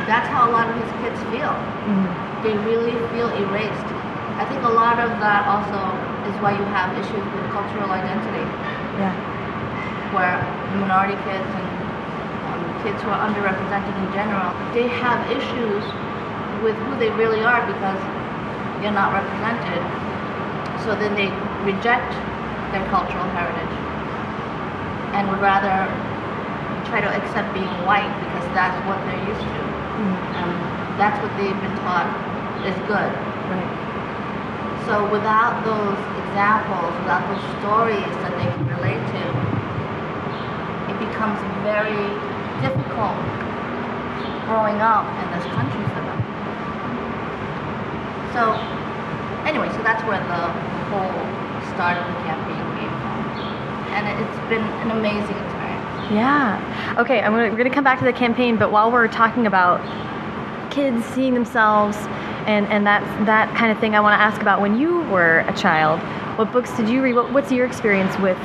That's 0.07 0.27
how 0.27 0.49
a 0.49 0.51
lot 0.51 0.69
of 0.69 0.75
his 0.75 0.91
kids 1.01 1.19
feel. 1.31 1.53
They 2.43 2.55
really 2.65 2.95
feel 3.13 3.29
erased. 3.29 3.89
I 4.39 4.45
think 4.47 4.63
a 4.63 4.71
lot 4.71 4.99
of 4.99 5.11
that 5.19 5.43
also 5.45 5.79
is 6.31 6.35
why 6.41 6.57
you 6.57 6.63
have 6.71 6.95
issues 6.95 7.25
with 7.35 7.45
cultural 7.51 7.91
identity. 7.91 8.45
Yeah. 8.99 9.15
where 10.11 10.41
minority 10.81 11.15
kids 11.23 11.45
and 11.45 11.67
um, 12.49 12.61
kids 12.83 12.97
who 13.03 13.09
are 13.13 13.21
underrepresented 13.29 13.93
in 13.95 14.07
general, 14.11 14.51
they 14.73 14.87
have 14.89 15.21
issues 15.31 15.83
with 16.63 16.75
who 16.87 16.97
they 16.99 17.09
really 17.11 17.43
are 17.43 17.65
because 17.65 17.99
they're 18.81 18.95
not 18.95 19.11
represented. 19.11 19.79
So 20.83 20.95
then 20.95 21.15
they 21.15 21.29
reject 21.63 22.11
their 22.71 22.85
cultural 22.89 23.27
heritage 23.35 23.75
and 25.15 25.27
would 25.29 25.41
rather 25.41 25.87
try 26.87 27.01
to 27.01 27.09
accept 27.09 27.53
being 27.53 27.69
white 27.85 28.09
because 28.23 28.47
that's 28.55 28.77
what 28.87 28.97
they're 29.05 29.25
used 29.27 29.41
to. 29.41 29.61
Mm-hmm. 29.61 30.39
And 30.39 30.49
that's 30.99 31.17
what 31.21 31.31
they've 31.35 31.59
been 31.59 31.77
taught 31.83 32.07
is 32.63 32.75
good. 32.87 33.11
Right. 33.51 33.71
So 34.87 35.05
without 35.11 35.61
those 35.65 35.99
examples, 36.27 36.89
without 37.03 37.25
those 37.29 37.45
stories 37.61 38.13
that 38.25 38.33
they 38.37 38.49
can 38.49 38.65
relate 38.79 39.03
to, 39.17 39.23
it 40.89 40.97
becomes 40.97 41.37
very 41.61 42.09
difficult 42.63 43.17
growing 44.49 44.81
up 44.81 45.05
in 45.21 45.27
this 45.37 45.45
country. 45.53 45.88
So 48.39 48.53
anyway, 49.43 49.67
so 49.75 49.83
that's 49.83 50.01
where 50.07 50.15
the 50.17 50.43
whole 50.87 51.11
start 51.75 51.97
of 51.99 52.07
the 52.07 52.19
campaign 52.23 52.63
came 52.79 52.93
from. 53.03 53.19
And 53.91 54.07
it- 54.07 54.25
it's 54.25 54.39
been 54.47 54.63
an 54.63 54.91
amazing 54.91 55.35
experience. 55.35 56.11
Yeah. 56.11 56.95
Okay, 56.97 57.19
I'm 57.19 57.33
gonna, 57.33 57.49
we're 57.49 57.57
going 57.57 57.67
to 57.69 57.75
come 57.75 57.83
back 57.83 57.99
to 57.99 58.05
the 58.05 58.13
campaign, 58.13 58.55
but 58.55 58.71
while 58.71 58.91
we're 58.93 59.09
talking 59.09 59.45
about 59.45 59.81
kids 60.71 61.03
seeing 61.07 61.33
themselves 61.33 61.97
and, 62.47 62.65
and 62.67 62.87
that, 62.87 63.03
that 63.25 63.53
kind 63.57 63.73
of 63.73 63.79
thing, 63.79 63.93
I 63.93 63.99
want 63.99 64.17
to 64.17 64.23
ask 64.23 64.41
about 64.41 64.61
when 64.61 64.79
you 64.79 65.01
were 65.11 65.39
a 65.39 65.53
child. 65.57 65.99
What 66.39 66.53
books 66.53 66.71
did 66.77 66.87
you 66.87 67.01
read? 67.03 67.15
What, 67.15 67.33
what's 67.33 67.51
your 67.51 67.65
experience 67.65 68.17
with 68.19 68.37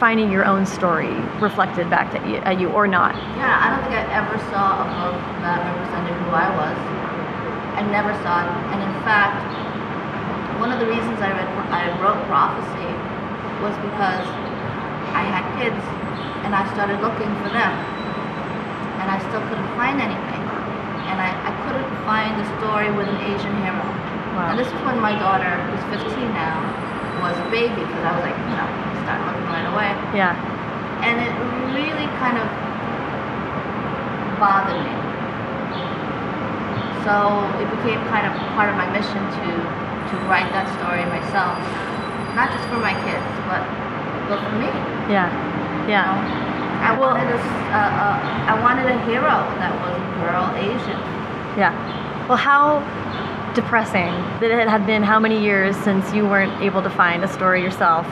finding 0.00 0.32
your 0.32 0.44
own 0.44 0.66
story 0.66 1.14
reflected 1.38 1.88
back 1.88 2.12
you, 2.26 2.38
at 2.38 2.58
you 2.58 2.68
or 2.70 2.88
not? 2.88 3.14
Yeah, 3.38 3.62
I 3.62 3.70
don't 3.70 3.82
think 3.86 3.94
I 3.94 4.02
ever 4.12 4.36
saw 4.50 4.82
a 4.82 4.86
book 4.98 5.22
that 5.46 5.62
represented 5.62 6.16
who 6.26 6.30
I 6.34 6.50
was. 6.56 6.99
I 7.80 7.88
never 7.88 8.12
saw 8.20 8.44
it. 8.44 8.52
And 8.76 8.84
in 8.84 8.94
fact, 9.08 9.40
one 10.60 10.68
of 10.68 10.84
the 10.84 10.84
reasons 10.84 11.16
I 11.24 11.32
read 11.32 11.48
I 11.72 11.88
wrote 11.96 12.20
prophecy 12.28 12.92
was 13.64 13.72
because 13.80 14.26
I 15.16 15.24
had 15.24 15.48
kids 15.56 15.80
and 16.44 16.52
I 16.52 16.68
started 16.76 17.00
looking 17.00 17.32
for 17.40 17.48
them. 17.48 17.72
And 19.00 19.08
I 19.08 19.16
still 19.32 19.40
couldn't 19.48 19.72
find 19.80 19.96
anything. 19.96 20.44
And 21.08 21.24
I, 21.24 21.32
I 21.32 21.52
couldn't 21.64 21.88
find 22.04 22.36
a 22.36 22.46
story 22.60 22.92
with 22.92 23.08
an 23.08 23.16
Asian 23.32 23.54
hero. 23.64 23.80
Wow. 24.36 24.52
And 24.52 24.60
this 24.60 24.68
is 24.68 24.80
when 24.84 25.00
my 25.00 25.16
daughter, 25.16 25.48
who's 25.72 26.04
15 26.04 26.20
now, 26.36 26.60
was 27.24 27.32
a 27.40 27.48
baby 27.48 27.80
because 27.80 28.04
I 28.04 28.12
was 28.12 28.24
like, 28.28 28.36
you 28.36 28.56
know, 28.60 28.68
start 29.08 29.24
looking 29.24 29.48
right 29.48 29.64
away. 29.72 29.88
Yeah. 30.12 30.36
And 31.00 31.16
it 31.16 31.32
really 31.72 32.04
kind 32.20 32.36
of 32.36 32.44
bothered 34.36 34.84
me. 34.84 35.09
So 37.10 37.42
it 37.58 37.66
became 37.74 37.98
kind 38.06 38.22
of 38.22 38.32
part 38.54 38.70
of 38.70 38.76
my 38.78 38.86
mission 38.94 39.18
to 39.18 39.50
to 40.10 40.14
write 40.30 40.46
that 40.54 40.66
story 40.78 41.02
myself, 41.10 41.58
not 42.38 42.50
just 42.54 42.62
for 42.70 42.78
my 42.78 42.94
kids, 43.02 43.26
but 43.50 43.62
but 44.30 44.38
for 44.46 44.54
me. 44.62 44.70
Yeah. 45.10 45.26
Yeah. 45.90 46.06
I 46.86 46.92
Well- 46.98 47.10
wanted 47.10 47.34
a, 47.34 47.34
a- 47.34 47.94
a- 48.06 48.20
I 48.54 48.60
wanted 48.62 48.86
a 48.86 48.98
hero 49.10 49.34
that 49.58 49.74
was 49.82 49.98
girl 50.22 50.46
Asian. 50.54 50.98
Yeah. 51.58 51.74
Well, 52.28 52.38
how 52.38 52.78
depressing 53.54 54.12
that 54.40 54.50
it 54.52 54.68
had 54.68 54.86
been 54.86 55.02
how 55.02 55.18
many 55.18 55.38
years 55.42 55.76
since 55.78 56.12
you 56.14 56.24
weren't 56.28 56.54
able 56.62 56.80
to 56.82 56.90
find 56.90 57.24
a 57.24 57.28
story 57.28 57.60
yourself, 57.60 58.06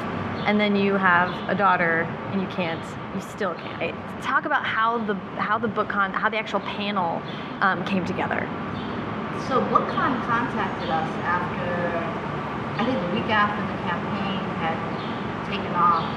and 0.49 0.59
then 0.59 0.75
you 0.75 0.95
have 0.95 1.29
a 1.51 1.55
daughter 1.55 2.09
and 2.33 2.41
you 2.41 2.49
can't, 2.49 2.81
you 3.15 3.21
still 3.21 3.53
can't. 3.53 3.93
Talk 4.25 4.47
about 4.47 4.65
how 4.65 4.97
the 5.05 5.13
how 5.37 5.59
the 5.59 5.69
book 5.69 5.91
con 5.91 6.11
how 6.15 6.31
the 6.31 6.39
actual 6.39 6.61
panel 6.61 7.21
um, 7.61 7.85
came 7.85 8.07
together. 8.07 8.49
So 9.45 9.61
BookCon 9.69 10.25
contacted 10.25 10.89
us 10.89 11.11
after, 11.21 11.69
I 12.81 12.83
think 12.89 12.97
the 12.97 13.13
week 13.13 13.29
after 13.29 13.61
the 13.61 13.77
campaign 13.85 14.41
had 14.57 14.81
taken 15.53 15.69
off, 15.77 16.09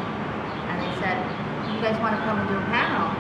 and 0.72 0.80
they 0.80 0.92
said, 1.04 1.20
"You 1.76 1.84
guys 1.84 2.00
want 2.00 2.16
to 2.16 2.22
come 2.24 2.40
and 2.40 2.48
do 2.48 2.56
a 2.56 2.68
panel?" 2.72 3.12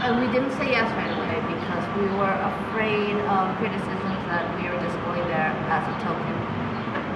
And 0.00 0.16
we 0.16 0.32
didn't 0.32 0.56
say 0.56 0.72
yes 0.72 0.88
right 0.96 1.12
away 1.12 1.44
because 1.44 1.84
we 2.00 2.08
were 2.16 2.36
afraid 2.56 3.20
of 3.20 3.52
criticisms 3.60 4.16
that 4.32 4.48
we 4.56 4.64
were 4.64 4.80
just 4.80 4.96
going 5.04 5.28
there 5.28 5.52
as 5.68 5.84
a 5.84 5.94
token 6.00 6.36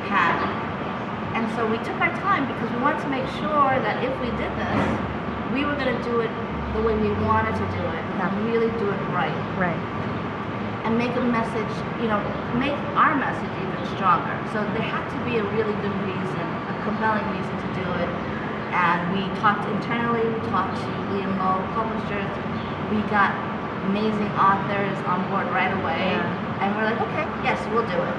panel. 0.04 0.61
And 1.32 1.48
so 1.56 1.64
we 1.66 1.78
took 1.80 1.96
our 2.00 2.12
time 2.20 2.46
because 2.46 2.68
we 2.70 2.78
wanted 2.80 3.00
to 3.02 3.10
make 3.10 3.26
sure 3.40 3.72
that 3.80 4.04
if 4.04 4.12
we 4.20 4.28
did 4.36 4.52
this, 4.60 4.80
we 5.52 5.64
were 5.64 5.76
going 5.76 5.92
to 5.92 6.02
do 6.04 6.20
it 6.20 6.32
the 6.76 6.82
way 6.84 6.96
we 6.96 7.12
wanted 7.24 7.52
to 7.56 7.66
do 7.72 7.84
it 7.84 8.04
and 8.20 8.28
really 8.48 8.68
do 8.80 8.88
it 8.88 9.02
right 9.12 9.32
Right. 9.60 9.76
and 10.84 10.96
make 10.96 11.12
a 11.16 11.24
message, 11.24 11.72
you 12.00 12.08
know, 12.08 12.20
make 12.56 12.76
our 12.96 13.14
message 13.16 13.52
even 13.60 13.80
stronger. 13.96 14.32
So 14.52 14.64
there 14.72 14.84
had 14.84 15.04
to 15.12 15.18
be 15.28 15.36
a 15.36 15.44
really 15.56 15.76
good 15.84 15.96
reason, 16.04 16.44
a 16.68 16.74
compelling 16.84 17.24
reason 17.32 17.54
to 17.64 17.68
do 17.80 17.86
it. 18.00 18.10
And 18.72 19.00
we 19.12 19.28
talked 19.40 19.68
internally, 19.68 20.24
we 20.24 20.40
talked 20.48 20.80
to 20.80 20.88
Lee 21.12 21.24
& 21.32 21.40
Low 21.40 21.60
publishers, 21.76 22.32
we 22.88 23.00
got 23.12 23.32
amazing 23.88 24.32
authors 24.36 24.96
on 25.04 25.28
board 25.28 25.46
right 25.52 25.72
away. 25.72 26.16
Yeah. 26.16 26.64
And 26.64 26.76
we're 26.76 26.88
like, 26.88 27.00
okay, 27.12 27.26
yes, 27.44 27.60
we'll 27.72 27.84
do 27.84 28.00
it. 28.00 28.16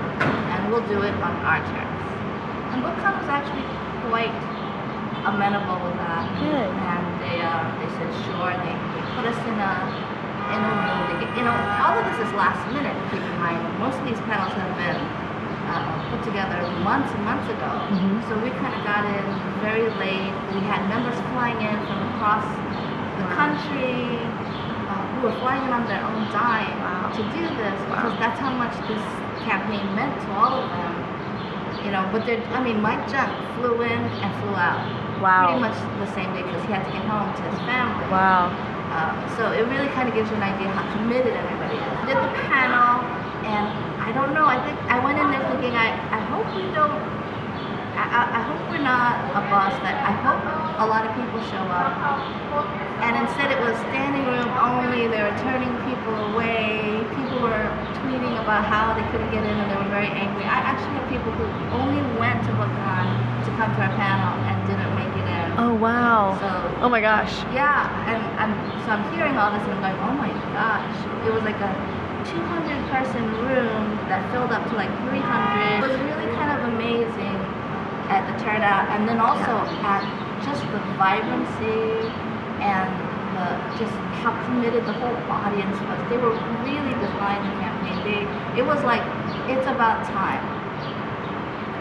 And 0.53 0.71
we'll 0.71 0.85
do 0.87 1.01
it 1.01 1.13
on 1.25 1.33
our 1.41 1.61
terms. 1.73 2.03
And 2.73 2.81
was 2.83 3.29
actually 3.29 3.65
quite 4.09 4.33
amenable 5.29 5.77
with 5.85 5.95
that. 6.01 6.25
Good. 6.41 6.69
And 6.73 7.03
they, 7.21 7.37
uh, 7.39 7.69
they 7.77 7.89
said 7.95 8.09
sure. 8.25 8.49
They, 8.65 8.73
they 8.97 9.03
put 9.13 9.25
us 9.29 9.37
in 9.45 9.57
a 9.61 9.73
in 10.53 10.59
a 10.59 10.73
room 10.75 11.03
get, 11.23 11.31
you 11.39 11.43
know, 11.47 11.55
all 11.55 11.95
of 11.97 12.03
this 12.09 12.19
is 12.27 12.31
last 12.35 12.61
minute. 12.75 12.93
Keep 13.09 13.23
in 13.23 13.37
mind, 13.39 13.63
most 13.79 13.95
of 13.97 14.05
these 14.05 14.19
panels 14.27 14.51
have 14.53 14.73
been 14.75 14.99
uh, 15.71 15.87
put 16.11 16.19
together 16.27 16.59
months 16.83 17.09
and 17.15 17.23
months 17.23 17.47
ago. 17.47 17.71
Mhm. 17.89 18.21
So 18.27 18.35
we 18.43 18.51
kind 18.59 18.73
of 18.75 18.83
got 18.83 19.05
in 19.07 19.23
very 19.63 19.87
late. 20.03 20.33
We 20.53 20.61
had 20.67 20.83
members 20.91 21.15
flying 21.31 21.57
in 21.63 21.77
from 21.87 21.99
across 22.13 22.43
the 23.17 23.25
country 23.39 24.19
uh, 24.91 25.01
who 25.15 25.31
were 25.31 25.35
flying 25.39 25.63
in 25.63 25.71
on 25.73 25.87
their 25.87 26.03
own 26.03 26.27
dime 26.35 26.75
Wow. 26.83 27.09
to 27.15 27.21
do 27.37 27.43
this 27.55 27.77
because 27.87 28.13
that's 28.19 28.39
how 28.39 28.51
much 28.51 28.75
this 28.91 29.01
campaign 29.47 29.85
meant 29.95 30.13
to 30.27 30.29
all 30.35 30.53
of 30.59 30.67
them. 30.69 30.92
You 31.83 31.91
know, 31.91 32.07
but 32.11 32.25
they're, 32.25 32.41
I 32.55 32.63
mean, 32.63 32.81
Mike 32.81 33.03
Jung 33.11 33.27
flew 33.59 33.81
in 33.83 33.91
and 33.91 34.31
flew 34.41 34.55
out. 34.55 34.81
Wow. 35.19 35.51
Pretty 35.51 35.67
much 35.67 35.77
the 35.99 36.09
same 36.15 36.31
day 36.35 36.43
because 36.43 36.63
he 36.63 36.71
had 36.71 36.83
to 36.83 36.91
get 36.91 37.03
home 37.07 37.27
to 37.31 37.41
his 37.47 37.59
family. 37.67 38.07
Wow. 38.11 38.51
Um, 38.93 39.15
so 39.39 39.51
it 39.51 39.63
really 39.71 39.89
kind 39.95 40.07
of 40.07 40.13
gives 40.13 40.29
you 40.29 40.37
an 40.37 40.43
idea 40.43 40.67
how 40.69 40.83
committed 40.99 41.33
everybody 41.33 41.79
is. 41.79 41.95
Did 42.05 42.19
the 42.19 42.31
panel, 42.45 43.01
and 43.47 43.65
I 44.03 44.11
don't 44.11 44.35
know. 44.35 44.45
I 44.45 44.59
think 44.67 44.75
I 44.85 44.99
went 44.99 45.17
in 45.17 45.31
there 45.31 45.43
thinking, 45.49 45.73
I, 45.73 45.95
I 46.11 46.19
hope 46.27 46.45
we 46.55 46.67
don't. 46.75 47.01
I, 47.95 48.03
I, 48.03 48.21
I 48.37 48.41
hope 48.43 48.59
we're 48.69 48.83
not 48.83 49.31
a 49.37 49.41
bus 49.47 49.73
that 49.85 49.95
I 50.03 50.13
hope 50.23 50.41
a 50.83 50.87
lot 50.87 51.07
of 51.07 51.11
people 51.15 51.39
show 51.47 51.63
up. 51.71 51.93
And 53.01 53.15
instead, 53.15 53.51
it 53.51 53.59
was 53.63 53.75
standing 53.91 54.25
room 54.27 54.49
only. 54.59 55.07
They 55.07 55.23
were 55.23 55.37
turning 55.39 55.71
people 55.87 56.15
away. 56.35 56.99
People 57.15 57.22
were 57.43 57.67
tweeting 57.99 58.39
about 58.39 58.63
how 58.63 58.95
they 58.95 59.03
couldn't 59.11 59.29
get 59.35 59.43
in, 59.43 59.51
and 59.59 59.67
they 59.67 59.75
were 59.75 59.91
very 59.91 60.07
angry. 60.07 60.47
I 60.47 60.63
actually 60.63 60.95
have 60.95 61.07
people 61.11 61.31
who 61.35 61.45
only 61.75 61.99
went 62.15 62.39
to 62.47 62.51
BookCon 62.55 63.05
to 63.43 63.49
come 63.59 63.69
to 63.75 63.79
our 63.83 63.93
panel 63.99 64.31
and 64.47 64.55
didn't 64.63 64.93
make 64.95 65.11
it 65.19 65.27
in. 65.27 65.47
Oh 65.59 65.75
wow. 65.75 66.39
So 66.39 66.49
Oh 66.81 66.89
my 66.89 67.01
gosh. 67.03 67.43
yeah, 67.53 67.87
and 68.07 68.19
I'm 68.39 68.53
so 68.87 68.95
I'm 68.95 69.03
hearing 69.15 69.35
all 69.37 69.51
this 69.51 69.63
and 69.67 69.75
I'm 69.75 69.83
going, 69.83 69.99
oh 70.07 70.15
my 70.19 70.31
gosh, 70.55 70.95
it 71.27 71.31
was 71.31 71.43
like 71.43 71.59
a 71.59 71.71
200 72.27 72.79
person 72.91 73.23
room 73.47 73.83
that 74.07 74.23
filled 74.31 74.51
up 74.51 74.63
to 74.71 74.75
like 74.75 74.91
300. 75.11 75.19
It 75.19 75.83
was 75.83 75.95
really 76.07 76.27
kind 76.39 76.51
of 76.55 76.59
amazing 76.73 77.35
at 78.11 78.23
the 78.27 78.35
turnout, 78.43 78.87
and 78.91 79.07
then 79.07 79.19
also 79.19 79.63
at 79.83 80.03
just 80.43 80.63
the 80.75 80.79
vibrancy 80.99 82.07
and 82.59 82.91
the 83.35 83.47
just 83.77 83.93
how 84.21 84.31
committed 84.45 84.85
the 84.85 84.93
whole 84.93 85.15
audience 85.29 85.75
was. 85.89 85.99
They 86.09 86.17
were 86.17 86.33
really 86.63 86.93
behind 87.03 87.43
the 87.43 87.55
campaign. 87.59 87.97
They 88.05 88.21
it 88.59 88.65
was 88.65 88.81
like 88.83 89.01
it's 89.49 89.67
about 89.67 90.05
time, 90.13 90.43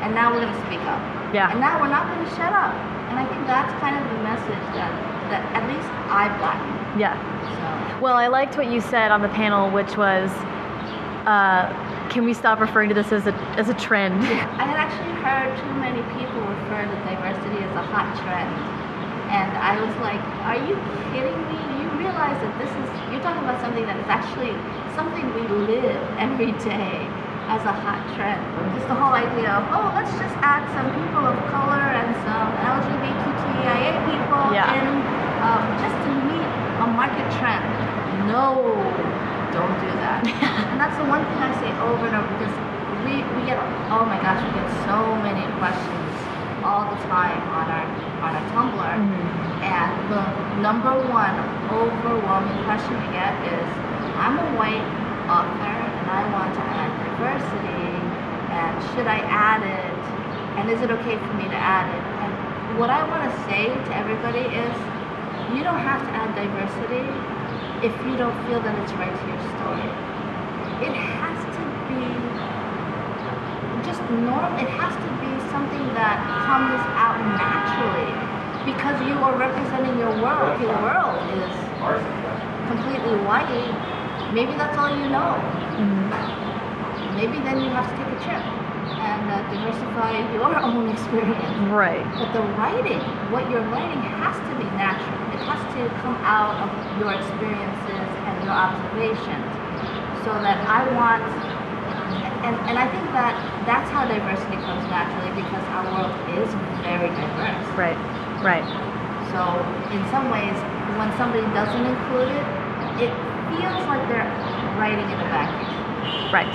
and 0.03 0.15
now 0.15 0.33
we're 0.33 0.45
gonna 0.45 0.67
speak 0.67 0.83
up. 0.89 1.01
Yeah. 1.35 1.51
And 1.51 1.61
now 1.61 1.81
we're 1.81 1.93
not 1.93 2.09
gonna 2.09 2.29
shut 2.37 2.53
up. 2.53 2.75
And 3.13 3.19
I 3.19 3.27
think 3.29 3.47
that's 3.47 3.73
kind 3.81 3.97
of 3.97 4.05
the 4.09 4.23
message 4.25 4.65
that 4.77 4.93
that 5.31 5.43
at 5.57 5.65
least 5.69 5.89
I've 6.09 6.37
gotten. 6.41 6.69
Yeah. 6.99 7.17
So 7.57 8.01
Well, 8.03 8.17
I 8.17 8.29
liked 8.29 8.57
what 8.57 8.71
you 8.71 8.81
said 8.81 9.11
on 9.11 9.23
the 9.23 9.29
panel, 9.29 9.71
which 9.71 9.97
was, 9.97 10.31
uh, 11.25 11.73
can 12.11 12.25
we 12.25 12.35
stop 12.35 12.61
referring 12.61 12.89
to 12.89 12.95
this 12.95 13.13
as 13.13 13.27
a 13.27 13.35
as 13.57 13.69
a 13.69 13.75
trend? 13.75 14.15
I 14.61 14.65
had 14.69 14.77
actually 14.77 15.13
heard 15.25 15.57
too 15.57 15.75
many 15.81 16.03
people 16.19 16.41
refer 16.41 16.85
to 16.85 16.97
diversity 17.09 17.65
as 17.65 17.73
a 17.77 17.85
hot 17.89 18.13
trend. 18.21 18.82
And 19.33 19.49
I 19.57 19.81
was 19.81 19.95
like, 20.05 20.21
are 20.45 20.61
you 20.61 20.77
kidding 21.17 21.39
me? 21.49 21.57
You 21.81 21.89
realize 21.97 22.37
that 22.45 22.53
this 22.61 22.69
is, 22.69 22.87
you're 23.09 23.25
talking 23.25 23.41
about 23.43 23.57
something 23.65 23.85
that 23.89 23.97
is 23.97 24.09
actually 24.13 24.53
something 24.93 25.25
we 25.33 25.45
live 25.73 25.97
every 26.21 26.53
day 26.61 27.09
as 27.49 27.65
a 27.65 27.73
hot 27.73 28.01
trend. 28.13 28.41
Just 28.77 28.87
the 28.93 28.97
whole 28.97 29.17
idea 29.17 29.57
of, 29.57 29.65
oh, 29.73 29.89
let's 29.97 30.13
just 30.21 30.37
add 30.45 30.63
some 30.77 30.85
people 30.93 31.25
of 31.25 31.37
color 31.49 31.81
and 31.81 32.13
some 32.29 32.49
LGBTQIA 32.77 33.93
people 34.05 34.45
Yeah. 34.53 34.69
in 34.77 34.87
um, 35.41 35.65
just 35.81 35.97
to 35.97 36.11
meet 36.29 36.49
a 36.85 36.87
market 36.93 37.27
trend. 37.41 37.65
No, 38.29 38.61
don't 39.51 39.75
do 39.81 39.91
that. 40.05 40.23
and 40.71 40.77
that's 40.77 40.97
the 41.01 41.09
one 41.09 41.25
thing 41.25 41.41
I 41.41 41.53
say 41.57 41.73
over 41.83 42.05
and 42.05 42.15
over 42.21 42.29
because 42.37 42.55
we, 43.09 43.25
we 43.37 43.49
get, 43.49 43.57
oh 43.91 44.05
my 44.05 44.21
gosh, 44.21 44.39
we 44.45 44.51
get 44.55 44.69
so 44.87 45.17
many 45.25 45.43
questions 45.57 46.13
all 46.63 46.87
the 46.87 47.01
time 47.11 47.41
on 47.57 47.67
our, 47.67 47.87
on 48.25 48.33
a 48.37 48.43
Tumblr. 48.55 48.95
Mhm. 49.03 49.43
And 49.63 49.93
the 50.11 50.25
number 50.63 50.95
one 51.21 51.35
overwhelming 51.71 52.59
question 52.65 52.95
we 53.03 53.09
get 53.13 53.35
is, 53.55 53.69
I'm 54.19 54.39
a 54.39 54.49
white 54.59 54.87
author 55.29 55.77
and 55.99 56.07
I 56.11 56.23
want 56.35 56.51
to 56.55 56.63
add 56.81 56.91
diversity, 57.07 57.87
and 58.51 58.73
should 58.91 59.07
I 59.07 59.21
add 59.27 59.63
it? 59.63 59.99
And 60.59 60.71
is 60.71 60.81
it 60.83 60.91
okay 60.91 61.17
for 61.17 61.35
me 61.35 61.47
to 61.49 61.57
add 61.57 61.87
it? 61.97 62.05
And 62.23 62.79
what 62.79 62.91
I 62.91 63.03
want 63.11 63.23
to 63.29 63.33
say 63.49 63.71
to 63.71 63.93
everybody 63.97 64.45
is, 64.65 64.75
you 65.55 65.63
don't 65.63 65.83
have 65.91 66.03
to 66.07 66.13
add 66.21 66.35
diversity 66.35 67.05
if 67.87 67.95
you 68.07 68.17
don't 68.17 68.37
feel 68.47 68.61
that 68.61 68.75
it's 68.83 68.93
right 68.95 69.15
to 69.21 69.25
your 69.33 69.43
story. 69.57 69.89
It 70.87 70.95
has 70.95 71.32
normal. 74.13 74.53
It 74.61 74.69
has 74.81 74.95
to 74.95 75.09
be 75.25 75.31
something 75.51 75.85
that 75.95 76.17
comes 76.47 76.81
out 76.97 77.17
naturally 77.41 78.13
because 78.69 78.97
you 79.09 79.15
are 79.19 79.35
representing 79.37 79.99
your 79.99 80.15
world. 80.23 80.61
Your 80.61 80.77
world 80.85 81.19
is 81.41 81.53
completely 82.69 83.17
white. 83.27 83.49
Maybe 84.33 84.53
that's 84.57 84.77
all 84.79 84.89
you 84.91 85.09
know. 85.11 85.33
Mhm. 85.81 86.09
Maybe 87.17 87.39
then 87.45 87.61
you 87.61 87.71
have 87.71 87.85
to 87.91 87.95
take 87.99 88.09
a 88.09 88.19
trip 88.25 88.45
and 89.03 89.23
uh, 89.31 89.37
diversify 89.53 90.17
your 90.33 90.49
own 90.65 90.89
experience. 90.89 91.57
Right. 91.69 92.05
But 92.19 92.33
the 92.33 92.43
writing, 92.57 93.01
what 93.31 93.51
you're 93.51 93.67
writing, 93.75 94.01
has 94.23 94.37
to 94.49 94.53
be 94.57 94.65
natural. 94.79 95.19
It 95.37 95.43
has 95.45 95.61
to 95.77 95.81
come 96.01 96.17
out 96.25 96.57
of 96.65 96.71
your 97.01 97.13
experiences 97.13 98.09
and 98.29 98.35
your 98.45 98.55
observations. 98.57 99.49
So 100.25 100.31
that 100.41 100.59
I 100.71 100.87
want, 100.95 101.27
and, 102.43 102.59
and 102.67 102.77
I 102.79 102.91
think 102.91 103.07
that 103.15 103.39
that's 103.67 103.91
how 103.91 104.07
diversity 104.07 104.59
comes 104.67 104.83
naturally 104.91 105.31
because 105.39 105.63
our 105.71 105.87
world 105.95 106.13
is 106.35 106.51
very 106.83 107.09
diverse. 107.15 107.67
Right. 107.79 107.99
Right. 108.43 108.67
So 109.31 109.41
in 109.95 110.03
some 110.11 110.29
ways, 110.29 110.59
when 110.99 111.09
somebody 111.17 111.47
doesn't 111.55 111.87
include 111.87 112.35
it, 112.35 112.47
it 113.09 113.13
feels 113.55 113.83
like 113.87 114.03
they're 114.11 114.27
writing 114.77 115.07
in 115.07 115.19
a 115.23 115.29
vacuum. 115.31 115.71
Right. 116.35 116.53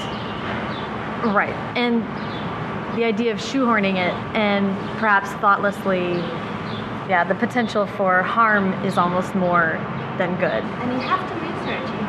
Right. 1.34 1.56
And 1.78 2.04
the 2.97 3.06
idea 3.06 3.32
of 3.32 3.39
shoehorning 3.39 3.95
it 3.95 4.13
and 4.36 4.76
perhaps 5.00 5.30
thoughtlessly, 5.39 6.19
yeah, 7.08 7.23
the 7.23 7.36
potential 7.36 7.86
for 7.86 8.23
harm 8.23 8.73
is 8.86 8.97
almost 8.97 9.36
more 9.36 9.80
than 10.17 10.36
good. 10.39 10.63
And 10.84 10.91
you 10.91 11.00
have 11.08 11.21
to 11.30 11.36
research. 11.36 11.56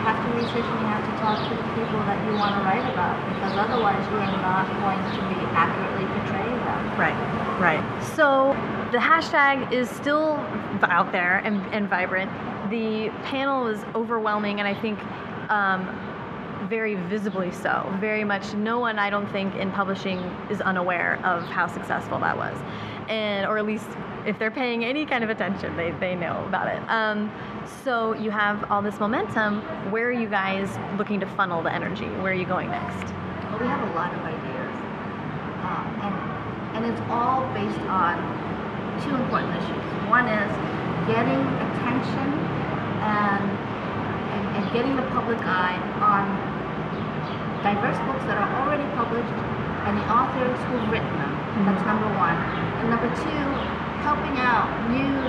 Have 0.08 0.24
to 0.24 0.40
research 0.40 0.64
and 0.64 0.80
you 0.80 0.86
have 0.88 1.04
to 1.04 1.20
talk 1.20 1.36
to 1.36 1.54
the 1.54 1.68
people 1.76 2.00
that 2.08 2.16
you 2.24 2.32
want 2.32 2.56
to 2.56 2.62
write 2.64 2.80
about 2.94 3.20
because 3.28 3.52
otherwise 3.58 4.00
you 4.08 4.16
are 4.16 4.40
not 4.40 4.64
going 4.80 4.96
to 5.04 5.20
be 5.28 5.44
accurately 5.52 6.06
portraying 6.16 6.56
them. 6.64 6.98
Right, 6.98 7.60
right. 7.60 8.02
So 8.16 8.56
the 8.90 8.96
hashtag 8.96 9.70
is 9.70 9.90
still 9.90 10.36
out 10.84 11.12
there 11.12 11.42
and, 11.44 11.60
and 11.74 11.90
vibrant. 11.90 12.30
The 12.70 13.10
panel 13.24 13.66
is 13.66 13.84
overwhelming, 13.94 14.60
and 14.60 14.66
I 14.66 14.72
think 14.72 14.98
um, 15.50 15.84
very 16.70 16.94
visibly 16.94 17.52
so. 17.52 17.94
Very 18.00 18.24
much, 18.24 18.54
no 18.54 18.78
one 18.78 18.98
I 18.98 19.10
don't 19.10 19.30
think 19.30 19.56
in 19.56 19.70
publishing 19.72 20.20
is 20.48 20.62
unaware 20.62 21.20
of 21.22 21.44
how 21.44 21.66
successful 21.66 22.18
that 22.20 22.38
was, 22.38 22.56
and 23.10 23.46
or 23.46 23.58
at 23.58 23.66
least 23.66 23.88
if 24.26 24.38
they're 24.38 24.50
paying 24.50 24.84
any 24.84 25.06
kind 25.06 25.24
of 25.24 25.30
attention, 25.30 25.76
they, 25.76 25.90
they 25.92 26.14
know 26.14 26.44
about 26.46 26.68
it. 26.68 26.80
Um, 26.88 27.30
so 27.84 28.14
you 28.14 28.30
have 28.30 28.70
all 28.70 28.82
this 28.82 28.98
momentum. 28.98 29.62
Where 29.90 30.08
are 30.08 30.12
you 30.12 30.28
guys 30.28 30.78
looking 30.98 31.20
to 31.20 31.26
funnel 31.26 31.62
the 31.62 31.72
energy? 31.72 32.06
Where 32.20 32.32
are 32.32 32.34
you 32.34 32.46
going 32.46 32.70
next? 32.70 33.12
Well, 33.50 33.60
we 33.60 33.66
have 33.66 33.82
a 33.90 33.94
lot 33.94 34.12
of 34.12 34.20
ideas, 34.20 34.74
uh, 35.64 36.04
and 36.04 36.14
and 36.76 36.86
it's 36.86 37.00
all 37.10 37.42
based 37.54 37.80
on 37.88 38.14
two 39.02 39.14
important 39.14 39.50
issues. 39.56 39.84
One 40.06 40.28
is 40.28 40.52
getting 41.08 41.42
attention 41.64 42.28
and, 43.02 43.44
and, 44.30 44.44
and 44.56 44.64
getting 44.72 44.94
the 44.94 45.06
public 45.10 45.38
eye 45.42 45.78
on 45.98 46.22
diverse 47.62 47.98
books 48.06 48.24
that 48.30 48.38
are 48.38 48.50
already 48.62 48.84
published 48.94 49.32
and 49.88 49.96
the 49.96 50.06
authors 50.12 50.58
who've 50.68 50.88
written 50.92 51.14
them. 51.18 51.32
Mm-hmm. 51.32 51.64
That's 51.66 51.84
number 51.88 52.10
one. 52.14 52.36
And 52.78 52.86
number 52.92 53.10
two, 53.16 53.42
helping 54.08 54.40
out 54.40 54.64
new 54.88 55.20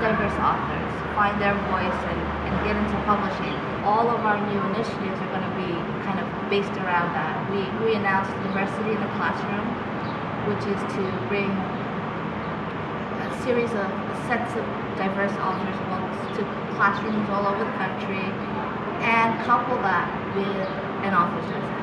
diverse 0.00 0.32
authors 0.40 0.92
find 1.12 1.36
their 1.44 1.52
voice 1.68 2.00
and, 2.08 2.20
and 2.48 2.54
get 2.64 2.72
into 2.72 2.96
publishing. 3.04 3.52
All 3.84 4.08
of 4.08 4.16
our 4.24 4.40
new 4.48 4.60
initiatives 4.72 5.20
are 5.20 5.28
going 5.28 5.44
to 5.44 5.56
be 5.60 5.68
kind 6.08 6.16
of 6.16 6.24
based 6.48 6.72
around 6.80 7.12
that. 7.12 7.36
We, 7.52 7.68
we 7.84 7.92
announced 7.92 8.32
diversity 8.48 8.96
in 8.96 9.00
the 9.04 9.12
classroom, 9.20 9.68
which 10.48 10.64
is 10.64 10.80
to 10.96 11.02
bring 11.28 11.52
a 11.52 13.28
series 13.44 13.68
of 13.76 13.92
sets 14.24 14.56
of 14.56 14.64
diverse 14.96 15.36
authors' 15.44 15.76
books 15.92 16.40
to 16.40 16.48
classrooms 16.80 17.28
all 17.28 17.44
over 17.44 17.60
the 17.60 17.76
country 17.76 18.24
and 19.04 19.36
couple 19.44 19.76
that 19.84 20.08
with 20.32 20.64
an 21.04 21.12
author's 21.12 21.44
visit. 21.52 21.76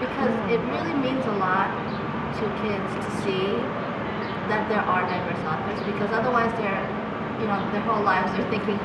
Because 0.00 0.32
it 0.48 0.64
really 0.72 0.96
means 0.96 1.20
a 1.28 1.36
lot 1.36 1.68
to 2.40 2.44
kids 2.64 2.88
to 3.04 3.10
see 3.20 3.81
that 4.52 4.68
there 4.68 4.84
are 4.84 5.00
diverse 5.08 5.40
authors 5.48 5.80
because 5.88 6.12
otherwise 6.12 6.52
they're, 6.60 6.84
you 7.40 7.48
know, 7.48 7.56
their 7.72 7.80
whole 7.88 8.04
lives 8.04 8.28
they're 8.36 8.44
thinking 8.52 8.76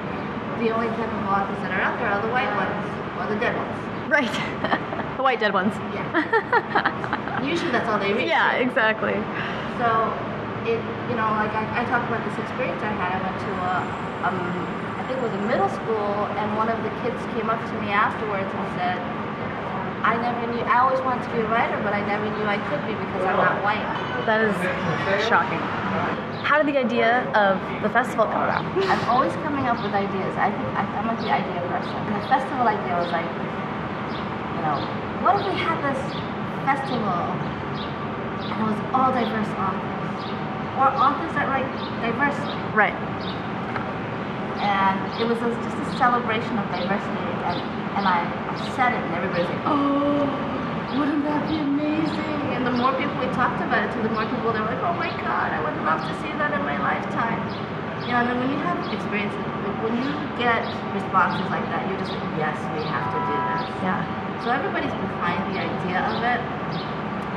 the 0.63 0.71
only 0.71 0.87
type 0.95 1.11
of 1.11 1.23
authors 1.27 1.59
that 1.59 1.75
are 1.75 1.83
out 1.83 1.99
there 1.99 2.07
are 2.07 2.23
the 2.23 2.31
white 2.31 2.47
ones 2.55 2.87
or 3.19 3.27
the 3.27 3.35
dead 3.35 3.51
ones. 3.51 3.75
Right. 4.07 4.31
the 5.19 5.23
white 5.23 5.43
dead 5.43 5.51
ones. 5.51 5.75
Yeah. 5.91 7.43
Usually 7.43 7.71
that's 7.71 7.89
all 7.91 7.99
they 7.99 8.15
read. 8.15 8.31
Yeah, 8.31 8.63
exactly. 8.63 9.19
So 9.75 10.15
it, 10.63 10.79
you 11.11 11.15
know, 11.19 11.27
like 11.35 11.51
I, 11.51 11.83
I 11.83 11.83
talk 11.91 12.07
about 12.07 12.23
this 12.23 12.39
experience 12.39 12.79
I 12.81 12.95
had. 12.95 13.19
I 13.19 13.19
went 13.27 13.37
to 13.43 13.51
a, 13.51 13.75
um, 14.23 14.39
I 14.95 15.03
think 15.03 15.19
it 15.19 15.23
was 15.27 15.35
a 15.35 15.43
middle 15.43 15.69
school, 15.69 16.31
and 16.39 16.55
one 16.55 16.71
of 16.71 16.79
the 16.81 16.89
kids 17.03 17.19
came 17.35 17.51
up 17.51 17.59
to 17.59 17.75
me 17.83 17.91
afterwards 17.91 18.49
and 18.49 18.65
said, 18.79 19.03
I 20.07 20.15
never 20.15 20.47
knew, 20.47 20.63
I 20.63 20.79
always 20.79 21.03
wanted 21.03 21.27
to 21.27 21.31
be 21.35 21.43
a 21.43 21.49
writer, 21.51 21.75
but 21.83 21.91
I 21.91 21.99
never 22.07 22.23
knew 22.31 22.47
I 22.47 22.55
could 22.71 22.79
be 22.87 22.95
because 22.95 23.27
I'm 23.27 23.35
not 23.43 23.59
white. 23.59 23.83
That 24.23 24.39
is 24.39 24.55
shocking. 25.27 25.59
How 26.47 26.63
did 26.63 26.71
the 26.71 26.79
idea 26.79 27.27
of 27.35 27.59
the 27.83 27.91
festival 27.91 28.23
come 28.23 28.47
about? 28.47 28.63
I'm 28.87 29.03
always 29.11 29.35
coming 29.43 29.67
up 29.67 29.83
with 29.83 29.91
ideas. 29.91 30.31
I 30.39 30.47
think 30.47 30.63
I, 30.79 30.87
I'm 30.95 31.11
like 31.11 31.19
the 31.19 31.27
idea 31.27 31.59
person. 31.67 31.91
And 31.91 32.15
the 32.23 32.27
festival 32.31 32.63
idea 32.63 32.95
was 32.95 33.11
like, 33.11 33.27
you 33.27 34.63
know, 34.63 34.79
what 35.27 35.35
if 35.35 35.43
we 35.43 35.59
had 35.59 35.75
this 35.83 35.99
festival 36.63 37.19
and 38.47 38.63
it 38.63 38.63
was 38.63 38.79
all 38.95 39.11
diverse 39.11 39.51
authors? 39.59 40.23
Or 40.79 40.87
authors 40.95 41.35
that 41.35 41.51
write 41.51 41.67
diversely. 41.99 42.55
Right. 42.71 42.95
And 44.63 44.97
it 45.19 45.27
was 45.27 45.35
just 45.35 45.77
a 45.83 45.87
celebration 45.99 46.55
of 46.55 46.65
diversity. 46.71 47.27
And, 47.43 47.76
and 47.97 48.05
I, 48.05 48.21
said 48.77 48.93
it, 48.93 49.01
and 49.01 49.13
everybody's 49.17 49.49
like, 49.49 49.65
oh, 49.65 50.21
wouldn't 51.01 51.25
that 51.25 51.49
be 51.49 51.57
amazing? 51.57 52.37
And 52.53 52.61
the 52.61 52.73
more 52.77 52.93
people 52.93 53.17
we 53.17 53.25
talked 53.33 53.57
about 53.57 53.89
it 53.89 53.93
to, 53.97 54.05
the 54.05 54.13
more 54.13 54.29
people 54.29 54.53
they 54.53 54.61
were 54.61 54.69
like, 54.69 54.85
oh 54.85 54.93
my 54.93 55.09
god, 55.17 55.49
I 55.49 55.57
would 55.65 55.73
love 55.81 56.05
to 56.05 56.13
see 56.21 56.29
that 56.37 56.53
in 56.53 56.61
my 56.61 56.77
lifetime. 56.77 57.41
You 58.05 58.13
know, 58.13 58.21
and 58.21 58.29
then 58.29 58.37
when 58.37 58.49
you 58.53 58.61
have 58.61 58.77
experiences, 58.93 59.41
when 59.81 59.97
you 59.97 60.09
get 60.37 60.61
responses 60.93 61.49
like 61.49 61.65
that, 61.73 61.89
you're 61.89 61.97
just 61.97 62.13
like, 62.13 62.37
yes, 62.37 62.57
we 62.77 62.85
have 62.85 63.09
to 63.09 63.19
do 63.19 63.33
this. 63.33 63.65
Yeah. 63.81 64.05
So 64.45 64.53
everybody's 64.53 64.93
behind 64.93 65.41
the 65.49 65.57
idea 65.57 65.97
of 66.05 66.21
it. 66.21 66.41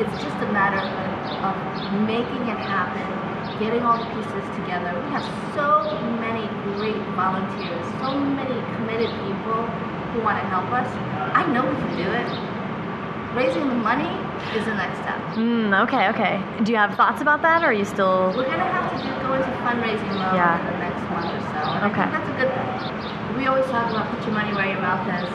It's 0.04 0.16
just 0.20 0.36
a 0.44 0.48
matter 0.52 0.80
of, 0.80 0.92
of 1.40 1.56
making 2.04 2.44
it 2.52 2.60
happen, 2.60 3.08
getting 3.56 3.80
all 3.80 3.96
the 3.96 4.08
pieces 4.12 4.44
together. 4.60 4.92
We 4.92 5.08
have 5.16 5.24
so 5.56 5.96
many 6.20 6.44
great 6.76 7.00
volunteers, 7.16 7.84
so 8.00 8.12
many 8.12 8.56
committed 8.76 9.08
people 9.24 9.64
who 10.12 10.20
want 10.20 10.38
to 10.38 10.46
help 10.50 10.66
us. 10.72 10.88
I 11.34 11.46
know 11.52 11.62
we 11.62 11.74
can 11.76 11.92
do 11.96 12.08
it. 12.10 12.26
Raising 13.34 13.68
the 13.68 13.78
money 13.78 14.10
is 14.58 14.64
the 14.66 14.74
next 14.74 14.98
step. 14.98 15.18
Mm, 15.38 15.70
okay, 15.86 16.08
okay. 16.10 16.42
Do 16.64 16.72
you 16.72 16.78
have 16.78 16.94
thoughts 16.96 17.22
about 17.22 17.42
that, 17.42 17.62
or 17.62 17.70
are 17.70 17.72
you 17.72 17.84
still? 17.84 18.34
We're 18.34 18.50
gonna 18.50 18.66
have 18.66 18.90
to 18.90 18.96
do, 18.98 19.10
go 19.22 19.34
into 19.38 19.46
fundraising 19.62 20.10
mode 20.18 20.34
Yeah. 20.34 20.58
in 20.58 20.66
the 20.66 20.78
next 20.82 21.02
month 21.14 21.30
or 21.30 21.42
so. 21.54 21.60
And 21.78 21.84
Okay. 21.94 22.02
I 22.02 22.10
think 22.10 22.12
that's 22.18 22.30
a 22.30 22.36
good. 22.42 23.38
We 23.38 23.46
always 23.46 23.66
talk 23.70 23.86
about 23.90 24.10
put 24.10 24.26
your 24.26 24.34
money 24.34 24.50
where 24.52 24.66
your 24.66 24.82
mouth 24.82 25.06
is. 25.06 25.30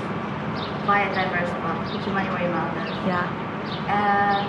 Buy 0.84 1.08
a 1.08 1.12
diverse 1.16 1.50
book. 1.64 1.78
Put 1.96 2.04
your 2.06 2.14
money 2.14 2.28
where 2.36 2.44
your 2.44 2.52
mouth 2.52 2.76
is. 2.76 2.92
Yeah. 3.08 3.24
And 3.88 4.46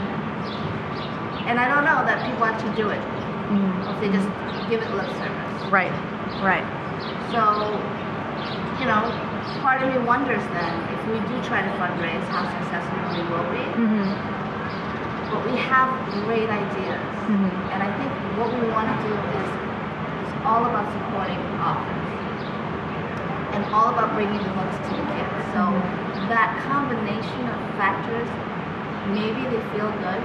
and 1.47 1.61
I 1.62 1.69
don't 1.71 1.85
know 1.87 2.03
that 2.03 2.27
people 2.27 2.45
actually 2.45 2.75
do 2.75 2.91
it. 2.91 3.01
Mm, 3.55 3.95
if 3.95 4.01
they 4.03 4.11
just 4.11 4.27
give 4.69 4.83
it 4.83 4.91
lip 4.99 5.07
service. 5.23 5.71
right. 5.71 5.95
Right. 6.43 6.67
So, 7.31 7.71
you 8.83 8.87
know, 8.91 9.07
part 9.63 9.83
of 9.83 9.89
me 9.93 9.99
wonders 9.99 10.43
then 10.53 10.73
if 10.95 11.01
we 11.11 11.19
do 11.31 11.37
try 11.43 11.63
to 11.63 11.73
fundraise, 11.79 12.25
how 12.29 12.45
successful 12.59 12.99
we 13.15 13.23
will 13.31 13.47
be. 13.51 13.65
Mm-hmm. 13.79 14.11
But 15.31 15.41
we 15.47 15.57
have 15.59 15.91
great 16.25 16.49
ideas. 16.51 17.15
Mhm. 17.27 17.51
And 17.75 17.83
I 17.83 17.91
think 17.99 18.11
what 18.39 18.51
we 18.55 18.63
want 18.71 18.87
to 18.91 18.97
do 19.07 19.13
is, 19.41 19.49
is 20.27 20.33
all 20.45 20.67
about 20.67 20.87
supporting 20.93 21.41
authors 21.59 22.07
and 23.55 23.65
all 23.75 23.89
about 23.91 24.15
bringing 24.15 24.43
the 24.43 24.53
books 24.55 24.77
to 24.87 24.91
the 24.95 25.07
kids. 25.15 25.37
So 25.55 25.63
that 26.31 26.59
combination 26.69 27.43
of 27.49 27.59
factors, 27.81 28.29
maybe 29.11 29.43
they 29.51 29.63
feel 29.75 29.91
good 30.05 30.23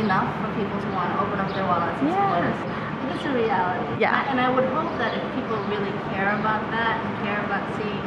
enough 0.00 0.26
for 0.42 0.48
people 0.58 0.78
to 0.80 0.88
want 0.96 1.12
to 1.14 1.16
open 1.22 1.38
up 1.38 1.50
their 1.54 1.66
wallets 1.66 1.98
and 2.02 2.10
support 2.10 2.42
us. 2.50 2.58
But 3.04 3.14
it's 3.14 3.24
a 3.26 3.32
reality. 3.34 4.00
Yeah. 4.00 4.26
And 4.30 4.40
I 4.40 4.48
would 4.50 4.64
hope 4.74 4.90
that 4.98 5.14
if 5.14 5.22
people 5.38 5.58
really 5.70 5.92
care 6.10 6.34
about 6.40 6.70
that 6.72 6.98
and 7.04 7.10
care 7.22 7.44
about 7.44 7.62
seeing 7.76 8.02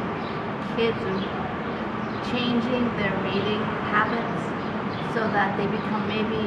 kids 0.78 1.02
changing 2.30 2.86
their 3.02 3.10
reading 3.26 3.58
habits 3.90 4.38
so 5.10 5.26
that 5.34 5.58
they 5.58 5.66
become 5.66 6.06
maybe 6.06 6.46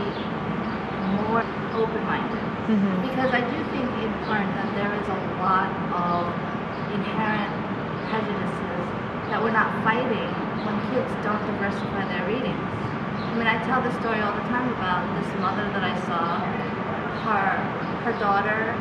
more 1.20 1.44
open-minded. 1.76 2.39
Mm-hmm. 2.72 3.12
Because 3.12 3.28
I 3.36 3.44
do 3.44 3.60
think 3.76 3.91
in 4.00 4.12
part 4.24 4.48
that 4.56 4.72
there 4.80 4.88
is 4.96 5.08
a 5.12 5.20
lot 5.44 5.67
of 5.91 6.32
inherent 6.96 7.52
prejudices 8.08 8.84
that 9.27 9.44
we're 9.44 9.52
not 9.52 9.67
fighting 9.84 10.32
when 10.63 10.79
kids 10.96 11.12
don't 11.27 11.44
diversify 11.52 12.08
their 12.08 12.23
readings. 12.23 12.56
I 12.56 13.36
mean, 13.36 13.52
I 13.52 13.60
tell 13.67 13.84
this 13.84 13.96
story 14.00 14.23
all 14.23 14.32
the 14.32 14.48
time 14.48 14.71
about 14.79 15.04
this 15.19 15.27
mother 15.44 15.67
that 15.75 15.84
I 15.84 15.96
saw. 16.08 16.40
Her 17.27 17.60
her 18.08 18.15
daughter 18.17 18.73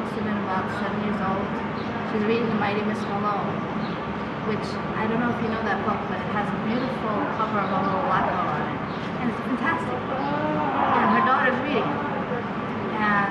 must 0.00 0.12
have 0.16 0.24
been 0.24 0.40
about 0.42 0.66
seven 0.80 0.98
years 1.04 1.20
old. 1.20 1.44
She's 2.10 2.24
reading 2.24 2.48
The 2.48 2.58
Mighty 2.58 2.82
Miss 2.82 2.98
Malone, 3.12 3.65
which 4.46 4.66
I 4.94 5.10
don't 5.10 5.18
know 5.18 5.34
if 5.34 5.38
you 5.42 5.50
know 5.50 5.62
that 5.66 5.82
book, 5.82 5.98
but 6.06 6.22
it 6.22 6.30
has 6.30 6.46
a 6.46 6.58
beautiful 6.70 7.14
cover 7.34 7.58
of 7.58 7.70
a 7.70 7.78
little 7.82 8.04
black 8.06 8.30
girl 8.30 8.46
on 8.46 8.62
it, 8.62 8.78
and 9.18 9.24
it's 9.30 9.40
a 9.42 9.46
fantastic 9.50 9.98
book. 10.06 10.22
And 10.22 11.06
her 11.18 11.24
daughter's 11.26 11.58
reading 11.66 11.82
it, 11.82 12.02
and 12.94 13.30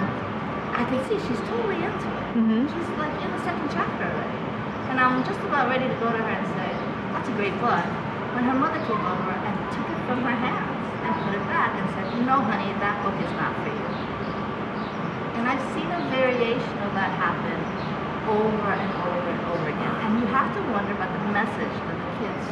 I 0.76 0.84
can 0.84 0.99
see 1.07 1.16
she's 1.24 1.39
totally 1.47 1.80
into 1.80 2.07
it. 2.11 2.26
Mm-hmm. 2.36 2.68
She's 2.68 2.89
like 2.99 3.16
in 3.24 3.32
the 3.32 3.41
second 3.47 3.72
chapter 3.72 4.03
already. 4.11 4.43
And 4.91 4.99
I'm 4.99 5.24
just 5.24 5.39
about 5.47 5.72
ready 5.72 5.88
to 5.88 5.97
go 6.03 6.11
to 6.11 6.20
her 6.20 6.36
and 6.36 6.47
say, 6.55 6.72
that's 7.16 7.32
a 7.32 7.36
great 7.39 7.55
book. 7.63 7.84
When 8.36 8.43
her 8.43 8.55
mother 8.55 8.80
came 8.84 8.99
over 8.99 9.32
and 9.32 9.55
took 9.72 9.88
it 9.88 9.99
from 10.07 10.20
her 10.20 10.36
hands 10.36 10.68
and 11.03 11.11
put 11.24 11.32
it 11.32 11.45
back 11.47 11.72
and 11.80 11.88
said, 11.95 12.11
no 12.28 12.43
honey, 12.43 12.76
that 12.84 12.99
book 13.07 13.16
is 13.24 13.32
not 13.39 13.55
for 13.63 13.72
you. 13.72 13.88
And 15.39 15.47
I've 15.47 15.63
seen 15.72 15.88
a 15.88 16.03
variation 16.11 16.76
of 16.84 16.91
that 16.99 17.11
happen 17.16 17.59
over 18.28 18.72
and 18.76 18.91
over 18.99 19.24
over 19.56 19.72
again. 19.72 19.95
And 20.03 20.20
you 20.20 20.28
have 20.28 20.51
to 20.51 20.62
wonder 20.76 20.91
about 20.91 21.12
the 21.16 21.24
message 21.32 21.72
that 21.72 21.97
the 21.97 22.12
kids 22.20 22.45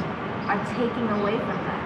are 0.48 0.60
taking 0.80 1.08
away 1.20 1.36
from 1.36 1.60
that. 1.68 1.84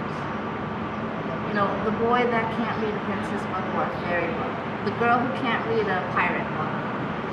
You 1.50 1.54
know, 1.58 1.68
the 1.90 1.96
boy 1.98 2.22
that 2.30 2.46
can't 2.60 2.76
read 2.84 2.94
a 2.94 3.04
princess 3.10 3.42
book 3.50 3.66
or 3.74 3.90
a 3.90 3.94
fairy 4.06 4.30
book, 4.38 4.54
the 4.86 4.94
girl 5.02 5.18
who 5.18 5.30
can't 5.42 5.64
read 5.74 5.90
a 5.90 6.00
pirate 6.14 6.46
book. 6.54 6.74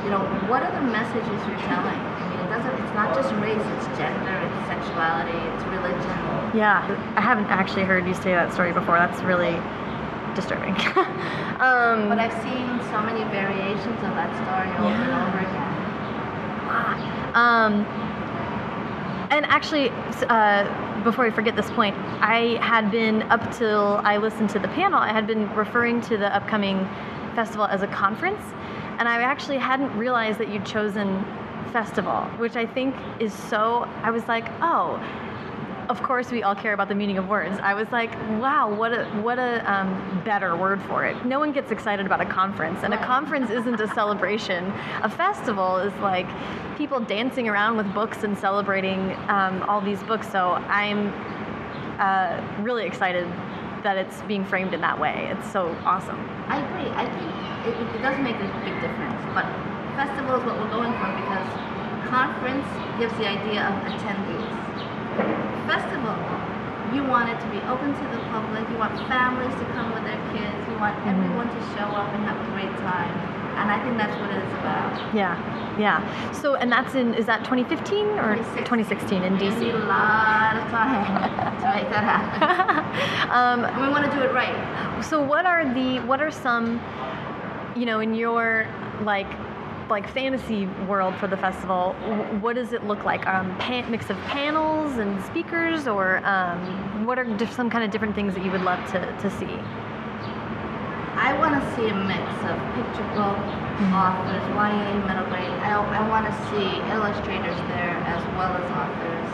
You 0.06 0.10
know, 0.12 0.22
what 0.48 0.62
are 0.62 0.72
the 0.72 0.84
messages 0.84 1.38
you're 1.48 1.64
telling? 1.64 1.96
I 1.96 2.24
mean, 2.28 2.40
it 2.44 2.50
doesn't. 2.52 2.74
It's 2.76 2.94
not 2.94 3.16
just 3.16 3.32
race. 3.40 3.64
It's 3.80 3.88
gender. 3.96 4.36
It's 4.36 4.60
sexuality. 4.68 5.32
It's 5.32 5.64
religion. 5.72 6.18
Yeah, 6.52 6.84
I 7.16 7.20
haven't 7.20 7.48
actually 7.48 7.84
heard 7.84 8.06
you 8.06 8.14
say 8.14 8.32
that 8.36 8.52
story 8.52 8.72
before. 8.72 9.00
That's 9.00 9.20
really 9.22 9.56
disturbing. 10.36 10.76
um, 11.62 12.12
But 12.12 12.20
I've 12.20 12.36
seen 12.44 12.68
so 12.92 13.00
many 13.00 13.24
variations 13.32 13.98
of 14.04 14.12
that 14.14 14.30
story 14.44 14.70
over 14.78 14.92
and 14.92 15.14
over 15.24 15.40
again. 15.40 15.84
Um, 17.34 17.84
and 19.30 19.44
actually, 19.46 19.90
uh, 20.28 21.02
before 21.02 21.26
I 21.26 21.30
forget 21.30 21.56
this 21.56 21.70
point, 21.72 21.96
I 22.20 22.58
had 22.62 22.90
been 22.90 23.22
up 23.22 23.52
till 23.56 24.00
I 24.04 24.16
listened 24.16 24.50
to 24.50 24.58
the 24.58 24.68
panel. 24.68 24.98
I 24.98 25.12
had 25.12 25.26
been 25.26 25.52
referring 25.54 26.00
to 26.02 26.16
the 26.16 26.34
upcoming 26.34 26.88
festival 27.34 27.66
as 27.66 27.82
a 27.82 27.88
conference, 27.88 28.42
and 28.98 29.08
I 29.08 29.22
actually 29.22 29.58
hadn't 29.58 29.96
realized 29.98 30.38
that 30.38 30.48
you'd 30.48 30.64
chosen 30.64 31.24
festival, 31.72 32.22
which 32.38 32.54
I 32.54 32.64
think 32.64 32.94
is 33.18 33.34
so. 33.34 33.88
I 34.02 34.10
was 34.10 34.26
like, 34.28 34.46
oh. 34.62 35.00
Of 35.88 36.02
course, 36.02 36.30
we 36.30 36.42
all 36.42 36.54
care 36.54 36.72
about 36.72 36.88
the 36.88 36.94
meaning 36.94 37.18
of 37.18 37.28
words. 37.28 37.58
I 37.62 37.74
was 37.74 37.90
like, 37.92 38.10
"Wow, 38.40 38.72
what 38.72 38.92
a 38.92 39.04
what 39.20 39.38
a 39.38 39.70
um, 39.70 40.22
better 40.24 40.56
word 40.56 40.80
for 40.82 41.04
it." 41.04 41.26
No 41.26 41.38
one 41.38 41.52
gets 41.52 41.70
excited 41.70 42.06
about 42.06 42.22
a 42.22 42.24
conference, 42.24 42.80
and 42.82 42.94
a 42.94 43.04
conference 43.04 43.50
isn't 43.50 43.78
a 43.80 43.88
celebration. 43.88 44.72
A 45.02 45.10
festival 45.10 45.76
is 45.76 45.92
like 46.00 46.26
people 46.78 47.00
dancing 47.00 47.48
around 47.48 47.76
with 47.76 47.92
books 47.92 48.24
and 48.24 48.36
celebrating 48.38 49.12
um, 49.28 49.62
all 49.68 49.80
these 49.80 50.02
books. 50.04 50.30
So 50.32 50.52
I'm 50.68 51.08
uh, 52.00 52.42
really 52.60 52.86
excited 52.86 53.28
that 53.82 53.98
it's 53.98 54.22
being 54.22 54.44
framed 54.44 54.72
in 54.72 54.80
that 54.80 54.98
way. 54.98 55.28
It's 55.30 55.52
so 55.52 55.68
awesome. 55.84 56.18
I 56.48 56.64
agree. 56.64 56.90
I 56.96 57.04
think 57.04 57.28
it, 57.68 57.96
it 57.96 58.00
does 58.00 58.18
make 58.20 58.36
a 58.36 58.48
big 58.64 58.80
difference. 58.80 59.20
But 59.36 59.44
festival 60.00 60.40
is 60.40 60.44
what 60.44 60.56
we're 60.58 60.70
going 60.70 60.92
for 60.96 61.12
because 61.12 61.46
conference 62.08 62.66
gives 62.98 63.12
the 63.18 63.28
idea 63.28 63.68
of 63.68 63.74
attendees. 63.84 64.53
Festival, 65.66 66.16
you 66.92 67.02
want 67.04 67.30
it 67.30 67.38
to 67.40 67.48
be 67.48 67.58
open 67.66 67.94
to 67.94 68.04
the 68.14 68.20
public. 68.30 68.68
You 68.70 68.78
want 68.78 68.94
families 69.08 69.54
to 69.54 69.64
come 69.72 69.92
with 69.92 70.04
their 70.04 70.20
kids. 70.32 70.56
You 70.68 70.76
want 70.78 70.94
everyone 71.06 71.48
to 71.48 71.60
show 71.74 71.88
up 71.90 72.12
and 72.14 72.24
have 72.24 72.38
a 72.38 72.48
great 72.52 72.74
time. 72.82 73.10
And 73.58 73.70
I 73.70 73.82
think 73.82 73.96
that's 73.96 74.14
what 74.20 74.30
it 74.30 74.42
is 74.42 74.52
about. 74.58 75.14
Yeah, 75.14 75.34
yeah. 75.78 76.32
So 76.32 76.56
and 76.56 76.70
that's 76.70 76.94
in 76.94 77.14
is 77.14 77.26
that 77.26 77.44
2015 77.44 78.06
or 78.18 78.36
2016 78.36 79.22
in 79.22 79.32
We 79.34 79.38
need 79.38 79.74
a 79.74 79.78
lot 79.86 80.56
of 80.56 80.68
time 80.70 81.06
to 81.62 81.66
make 81.74 81.88
that 81.90 82.04
happen. 82.04 83.30
um, 83.30 83.64
And 83.64 83.80
we 83.80 83.88
want 83.88 84.04
to 84.04 84.16
do 84.16 84.22
it 84.22 84.32
right. 84.32 84.54
So 85.04 85.22
what 85.22 85.46
are 85.46 85.64
the 85.72 86.00
what 86.00 86.20
are 86.20 86.30
some 86.30 86.80
you 87.76 87.86
know 87.86 88.00
in 88.00 88.14
your 88.14 88.66
like 89.02 89.30
like 89.90 90.08
fantasy 90.10 90.66
world 90.88 91.14
for 91.16 91.26
the 91.26 91.36
festival 91.36 91.92
what 92.40 92.54
does 92.54 92.72
it 92.72 92.84
look 92.84 93.04
like 93.04 93.26
um 93.26 93.56
pan- 93.58 93.90
mix 93.90 94.10
of 94.10 94.16
panels 94.22 94.98
and 94.98 95.22
speakers 95.24 95.86
or 95.86 96.24
um, 96.24 97.04
what 97.06 97.18
are 97.18 97.46
some 97.46 97.68
kind 97.68 97.84
of 97.84 97.90
different 97.90 98.14
things 98.14 98.34
that 98.34 98.44
you 98.44 98.50
would 98.50 98.62
love 98.62 98.80
to, 98.90 99.00
to 99.20 99.30
see 99.38 99.58
I 101.14 101.32
want 101.38 101.54
to 101.54 101.62
see 101.76 101.86
a 101.86 101.94
mix 101.94 102.26
of 102.42 102.58
picture 102.74 103.06
book 103.14 103.38
authors, 103.94 104.42
YA, 104.50 104.98
middle 105.06 105.26
grade. 105.30 105.50
I, 105.62 105.78
I 105.78 106.02
want 106.10 106.26
to 106.26 106.34
see 106.50 106.66
illustrators 106.90 107.58
there 107.70 107.94
as 108.06 108.22
well 108.34 108.50
as 108.50 108.66
authors. 108.70 109.30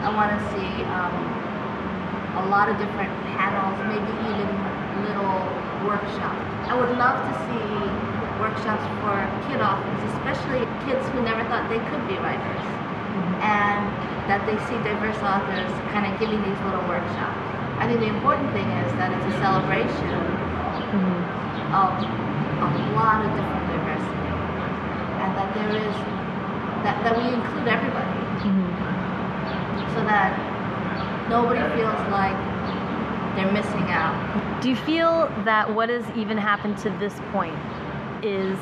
I 0.00 0.08
want 0.16 0.32
to 0.32 0.40
see 0.52 0.68
um, 0.96 1.12
a 2.40 2.48
lot 2.48 2.68
of 2.72 2.80
different 2.80 3.12
panels, 3.36 3.76
maybe 3.84 4.08
even 4.32 4.48
little 5.04 5.44
workshops. 5.84 6.40
I 6.68 6.76
would 6.76 6.96
love 6.96 7.20
to 7.20 7.32
see 7.48 8.09
workshops 8.40 8.82
for 9.04 9.14
kid 9.46 9.60
authors, 9.60 10.00
especially 10.16 10.64
kids 10.88 11.04
who 11.12 11.20
never 11.20 11.44
thought 11.52 11.68
they 11.68 11.78
could 11.92 12.00
be 12.08 12.16
writers, 12.24 12.64
mm-hmm. 12.64 13.44
and 13.44 13.84
that 14.26 14.40
they 14.48 14.56
see 14.64 14.80
diverse 14.80 15.20
authors 15.20 15.68
kind 15.92 16.08
of 16.08 16.16
giving 16.16 16.40
these 16.40 16.60
little 16.64 16.82
workshops. 16.88 17.36
I 17.76 17.86
think 17.86 18.00
the 18.00 18.08
important 18.08 18.48
thing 18.56 18.64
is 18.64 18.90
that 18.96 19.12
it's 19.12 19.26
a 19.28 19.36
celebration 19.44 20.16
mm-hmm. 20.96 21.76
of 21.76 21.92
a 22.64 22.68
lot 22.96 23.24
of 23.24 23.28
different 23.36 23.64
diversity, 23.76 24.32
and 25.20 25.30
that 25.36 25.48
there 25.52 25.72
is 25.76 25.96
that, 26.84 26.96
that 27.04 27.12
we 27.12 27.28
include 27.28 27.68
everybody, 27.68 28.16
mm-hmm. 28.40 28.72
so 29.92 30.00
that 30.08 30.32
nobody 31.28 31.60
feels 31.76 32.00
like 32.08 32.36
they're 33.36 33.52
missing 33.52 33.86
out. 33.92 34.16
do 34.60 34.68
you 34.68 34.76
feel 34.76 35.30
that 35.44 35.72
what 35.72 35.88
has 35.88 36.04
even 36.16 36.36
happened 36.36 36.76
to 36.76 36.90
this 36.98 37.14
point 37.32 37.54
is 38.22 38.58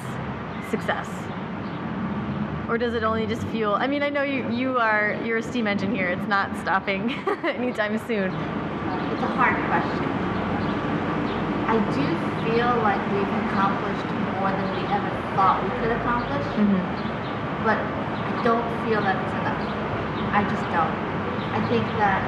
success 0.71 1.09
or 2.69 2.77
does 2.77 2.95
it 2.95 3.03
only 3.03 3.27
just 3.27 3.43
feel 3.49 3.75
i 3.75 3.87
mean 3.87 4.03
i 4.03 4.09
know 4.11 4.23
you, 4.23 4.49
you 4.51 4.79
are 4.79 5.19
you're 5.25 5.39
a 5.39 5.43
steam 5.43 5.67
engine 5.67 5.95
here 5.95 6.09
it's 6.09 6.29
not 6.29 6.55
stopping 6.59 7.11
anytime 7.45 7.99
soon 8.07 8.31
It's 8.89 9.23
a 9.23 9.35
hard 9.35 9.57
question. 9.69 10.09
I 11.69 11.77
do 11.93 12.07
feel 12.47 12.71
like 12.81 13.03
we've 13.13 13.35
accomplished 13.45 14.09
more 14.41 14.49
than 14.49 14.69
we 14.79 14.83
ever 14.89 15.11
thought 15.37 15.61
we 15.61 15.69
could 15.83 15.93
accomplish, 15.93 16.47
mm-hmm. 16.57 16.81
but 17.67 17.77
I 17.77 18.33
don't 18.47 18.65
feel 18.87 19.05
that 19.05 19.21
it's 19.21 19.37
enough. 19.43 19.61
I 20.33 20.41
just 20.49 20.65
don't. 20.73 20.95
I 21.53 21.61
think 21.69 21.85
that 22.01 22.25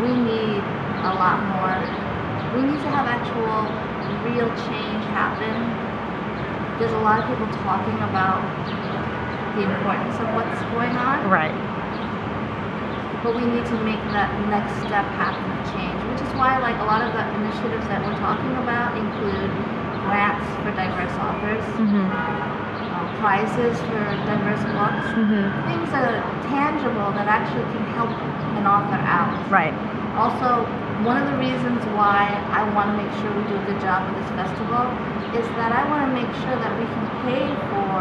we 0.00 0.14
need 0.14 0.62
a 1.04 1.12
lot 1.18 1.42
more. 1.52 1.76
We 2.56 2.64
need 2.64 2.80
to 2.80 2.90
have 2.94 3.04
actual, 3.04 3.68
real 4.24 4.48
change 4.70 5.04
happen. 5.12 5.89
There's 6.80 6.96
a 6.96 7.04
lot 7.04 7.20
of 7.20 7.28
people 7.28 7.46
talking 7.62 7.94
about 8.08 8.40
the 9.54 9.68
importance 9.68 10.16
of 10.16 10.26
what's 10.32 10.60
going 10.72 10.96
on 10.96 11.28
right 11.28 11.52
but 13.22 13.36
we 13.36 13.44
need 13.44 13.66
to 13.68 13.76
make 13.84 14.00
that 14.16 14.32
next 14.48 14.72
step 14.88 15.04
happen 15.20 15.44
of 15.52 15.60
change, 15.76 16.00
which 16.08 16.24
is 16.24 16.32
why 16.40 16.56
like 16.56 16.76
a 16.80 16.88
lot 16.88 17.04
of 17.04 17.12
the 17.12 17.20
initiatives 17.36 17.84
that 17.92 18.00
we're 18.00 18.16
talking 18.16 18.48
about 18.64 18.96
include 18.96 19.52
grants 20.08 20.48
for 20.64 20.72
diverse 20.72 21.12
authors, 21.20 21.60
mm-hmm. 21.76 22.08
um, 22.08 23.04
prizes 23.20 23.76
for 23.92 24.02
diverse 24.24 24.64
books, 24.72 25.08
Mm-hmm. 25.20 25.52
things 25.68 25.88
that 25.92 26.06
are 26.08 26.22
tangible 26.48 27.12
that 27.12 27.28
actually 27.28 27.66
can 27.76 27.84
help 27.92 28.08
an 28.56 28.64
author 28.64 28.96
out. 29.04 29.36
right 29.52 29.74
Also, 30.16 30.64
one 31.04 31.20
of 31.20 31.28
the 31.28 31.36
reasons 31.36 31.82
why 31.92 32.30
I 32.48 32.64
want 32.72 32.88
to 32.88 32.96
make 32.96 33.10
sure 33.20 33.28
we 33.36 33.44
do 33.52 33.56
a 33.58 33.64
good 33.68 33.80
job 33.84 34.08
with 34.08 34.16
this 34.22 34.30
festival 34.32 34.88
is 35.32 35.46
that 35.56 35.72
I 35.72 35.82
want 35.88 36.02
to 36.06 36.10
make 36.12 36.32
sure 36.42 36.56
that 36.56 36.72
we 36.78 36.86
can 36.86 37.06
pay 37.26 37.44
for 37.70 37.94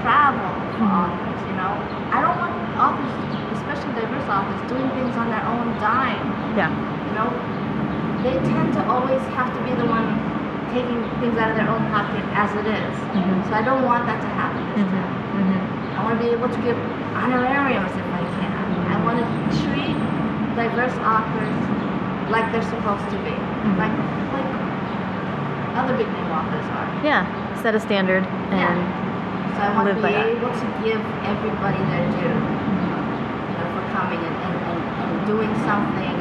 travel 0.00 0.52
for 0.78 0.86
Mhm. 0.86 1.00
authors. 1.02 1.40
You 1.48 1.56
know, 1.60 1.72
I 2.10 2.20
don't 2.24 2.38
want 2.38 2.54
authors, 2.78 3.12
especially 3.52 3.92
diverse 3.92 4.28
authors, 4.28 4.60
doing 4.68 4.88
things 4.96 5.16
on 5.16 5.30
their 5.30 5.44
own 5.46 5.76
dime. 5.78 6.26
yeah 6.56 6.70
You 7.08 7.14
know, 7.18 7.28
they 8.24 8.36
tend 8.52 8.72
to 8.74 8.82
always 8.88 9.22
have 9.36 9.52
to 9.56 9.60
be 9.60 9.72
the 9.74 9.86
one 9.86 10.06
taking 10.72 11.00
things 11.20 11.36
out 11.38 11.50
of 11.50 11.56
their 11.56 11.68
own 11.68 11.84
pocket 11.92 12.24
as 12.34 12.50
it 12.60 12.66
is. 12.66 12.94
Mhm. 13.14 13.36
So 13.48 13.54
I 13.54 13.62
don't 13.62 13.84
want 13.84 14.06
that 14.06 14.20
to 14.22 14.28
happen 14.40 14.62
this 14.74 14.84
mm-hmm. 14.84 14.96
time. 14.96 15.14
Mm-hmm. 15.38 15.98
I 15.98 16.04
want 16.04 16.12
to 16.18 16.22
be 16.26 16.30
able 16.32 16.48
to 16.48 16.60
give 16.66 16.76
honorariums 17.14 17.92
if 18.02 18.08
I 18.20 18.24
can. 18.38 18.64
I 18.92 18.96
want 19.06 19.18
to 19.22 19.26
treat 19.62 19.96
diverse 20.56 20.96
authors 21.14 21.54
like 22.30 22.50
they're 22.52 22.62
supposed 22.74 23.06
to 23.10 23.18
be, 23.18 23.34
like 23.78 23.92
like 24.32 24.48
other 25.74 25.94
big 25.96 26.06
name 26.08 26.30
authors 26.30 26.64
are. 26.78 26.88
yeah 27.04 27.22
set 27.62 27.74
a 27.74 27.80
standard 27.80 28.22
and 28.54 28.78
So 29.56 29.60
I 29.62 29.70
want 29.74 29.88
to 29.88 29.94
be 29.94 30.02
by 30.02 30.12
that. 30.12 30.26
able 30.34 30.50
to 30.52 30.66
give 30.84 31.00
everybody 31.24 31.80
their 31.90 32.04
due 32.18 32.34
you 32.34 33.54
know, 33.56 33.66
for 33.74 33.84
coming 33.94 34.20
and, 34.20 34.36
and, 34.46 34.56
and, 34.70 34.80
and 35.02 35.12
doing 35.26 35.52
something 35.64 36.14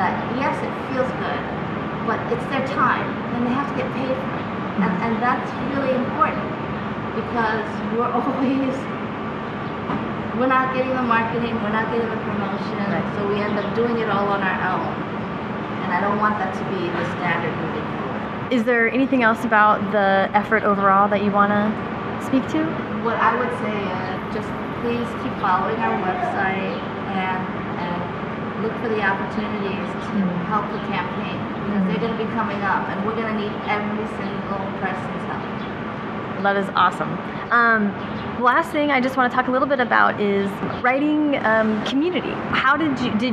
that 0.00 0.16
yes, 0.40 0.56
it 0.64 0.72
feels 0.88 1.06
good, 1.20 1.40
but 2.08 2.18
it's 2.32 2.42
their 2.48 2.64
time 2.72 3.04
and 3.36 3.46
they 3.46 3.52
have 3.54 3.68
to 3.70 3.76
get 3.76 3.86
paid 3.92 4.08
for 4.08 4.32
it, 4.40 4.46
and, 4.80 4.88
mm-hmm. 4.88 5.04
and 5.06 5.12
that's 5.20 5.48
really 5.70 5.92
important 5.92 6.42
because 7.14 7.68
we're 7.92 8.08
always 8.18 8.74
we're 10.40 10.48
not 10.48 10.72
getting 10.74 10.96
the 10.96 11.04
marketing, 11.04 11.52
we're 11.60 11.76
not 11.76 11.92
getting 11.92 12.08
the 12.08 12.16
promotion, 12.24 12.80
Right. 12.88 13.04
so 13.14 13.28
we 13.28 13.36
end 13.38 13.54
up 13.60 13.68
doing 13.76 14.00
it 14.00 14.08
all 14.08 14.26
on 14.32 14.40
our 14.40 14.58
own. 14.72 14.88
And 15.84 15.92
I 15.92 16.00
don't 16.00 16.16
want 16.18 16.38
that 16.40 16.56
to 16.56 16.62
be 16.72 16.88
the 16.88 17.04
standard 17.20 17.52
moving 17.60 17.84
forward. 17.84 18.01
Is 18.52 18.64
there 18.64 18.88
anything 18.92 19.22
else 19.22 19.44
about 19.44 19.80
the 19.92 20.28
effort 20.36 20.62
overall 20.62 21.08
that 21.08 21.24
you 21.24 21.30
want 21.30 21.50
to 21.50 21.64
speak 22.26 22.44
to 22.52 22.60
What 23.02 23.16
I 23.16 23.32
would 23.40 23.48
say 23.64 23.72
is 23.72 24.34
just 24.36 24.50
please 24.84 25.08
keep 25.24 25.32
following 25.40 25.80
our 25.80 25.96
website 26.04 26.76
and, 27.16 27.40
and 27.80 28.62
look 28.62 28.74
for 28.84 28.88
the 28.92 29.00
opportunities 29.00 29.88
to 30.04 30.20
Mhm. 30.20 30.44
help 30.52 30.68
the 30.70 30.78
campaign 30.92 31.38
because 31.64 31.82
they're 31.88 32.02
going 32.04 32.12
to 32.18 32.22
be 32.24 32.30
coming 32.36 32.60
up 32.62 32.86
and 32.90 33.06
we're 33.06 33.16
going 33.16 33.32
to 33.32 33.38
need 33.40 33.52
every 33.66 34.06
single 34.20 34.60
person's 34.84 35.24
help. 35.32 36.42
That 36.42 36.56
is 36.56 36.68
awesome. 36.76 37.08
Um, 37.50 37.88
last 38.42 38.70
thing 38.70 38.90
I 38.90 39.00
just 39.00 39.16
want 39.16 39.30
to 39.32 39.34
talk 39.36 39.48
a 39.48 39.50
little 39.50 39.68
bit 39.68 39.80
about 39.80 40.20
is 40.20 40.50
writing 40.82 41.36
um, 41.46 41.82
community. 41.86 42.32
How 42.50 42.76
did 42.76 42.98
you 43.00 43.12
did 43.16 43.32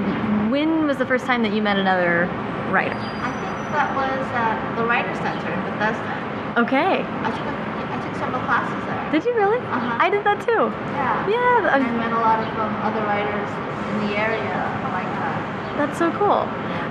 when 0.50 0.88
was 0.88 0.98
the 0.98 1.06
first 1.06 1.26
time 1.26 1.42
that 1.44 1.52
you 1.52 1.62
met 1.62 1.78
another 1.78 2.28
writer? 2.72 2.96
I 2.96 3.39
that 3.80 3.96
was 3.96 4.20
at 4.36 4.60
the 4.76 4.84
Writer 4.84 5.16
Center 5.24 5.48
in 5.56 5.60
Bethesda. 5.72 6.12
Okay. 6.60 7.00
I 7.00 7.30
took 7.32 7.48
a, 7.48 7.56
I 7.56 7.96
took 8.04 8.12
several 8.20 8.44
classes 8.44 8.76
there. 8.92 9.00
Did 9.16 9.24
you 9.24 9.32
really? 9.40 9.56
Uh-huh. 9.72 9.96
I 10.04 10.12
did 10.12 10.28
that 10.28 10.44
too. 10.44 10.68
Yeah. 11.00 11.24
Yeah, 11.32 11.72
And 11.80 11.88
I 11.88 11.92
met 11.96 12.12
a 12.12 12.20
lot 12.20 12.44
of 12.44 12.52
um, 12.60 12.76
other 12.84 13.00
writers 13.08 13.48
in 13.48 13.96
the 14.12 14.20
area 14.20 14.52
like 14.92 15.08
that. 15.24 15.40
that's 15.80 15.96
so 15.98 16.12
cool. 16.20 16.44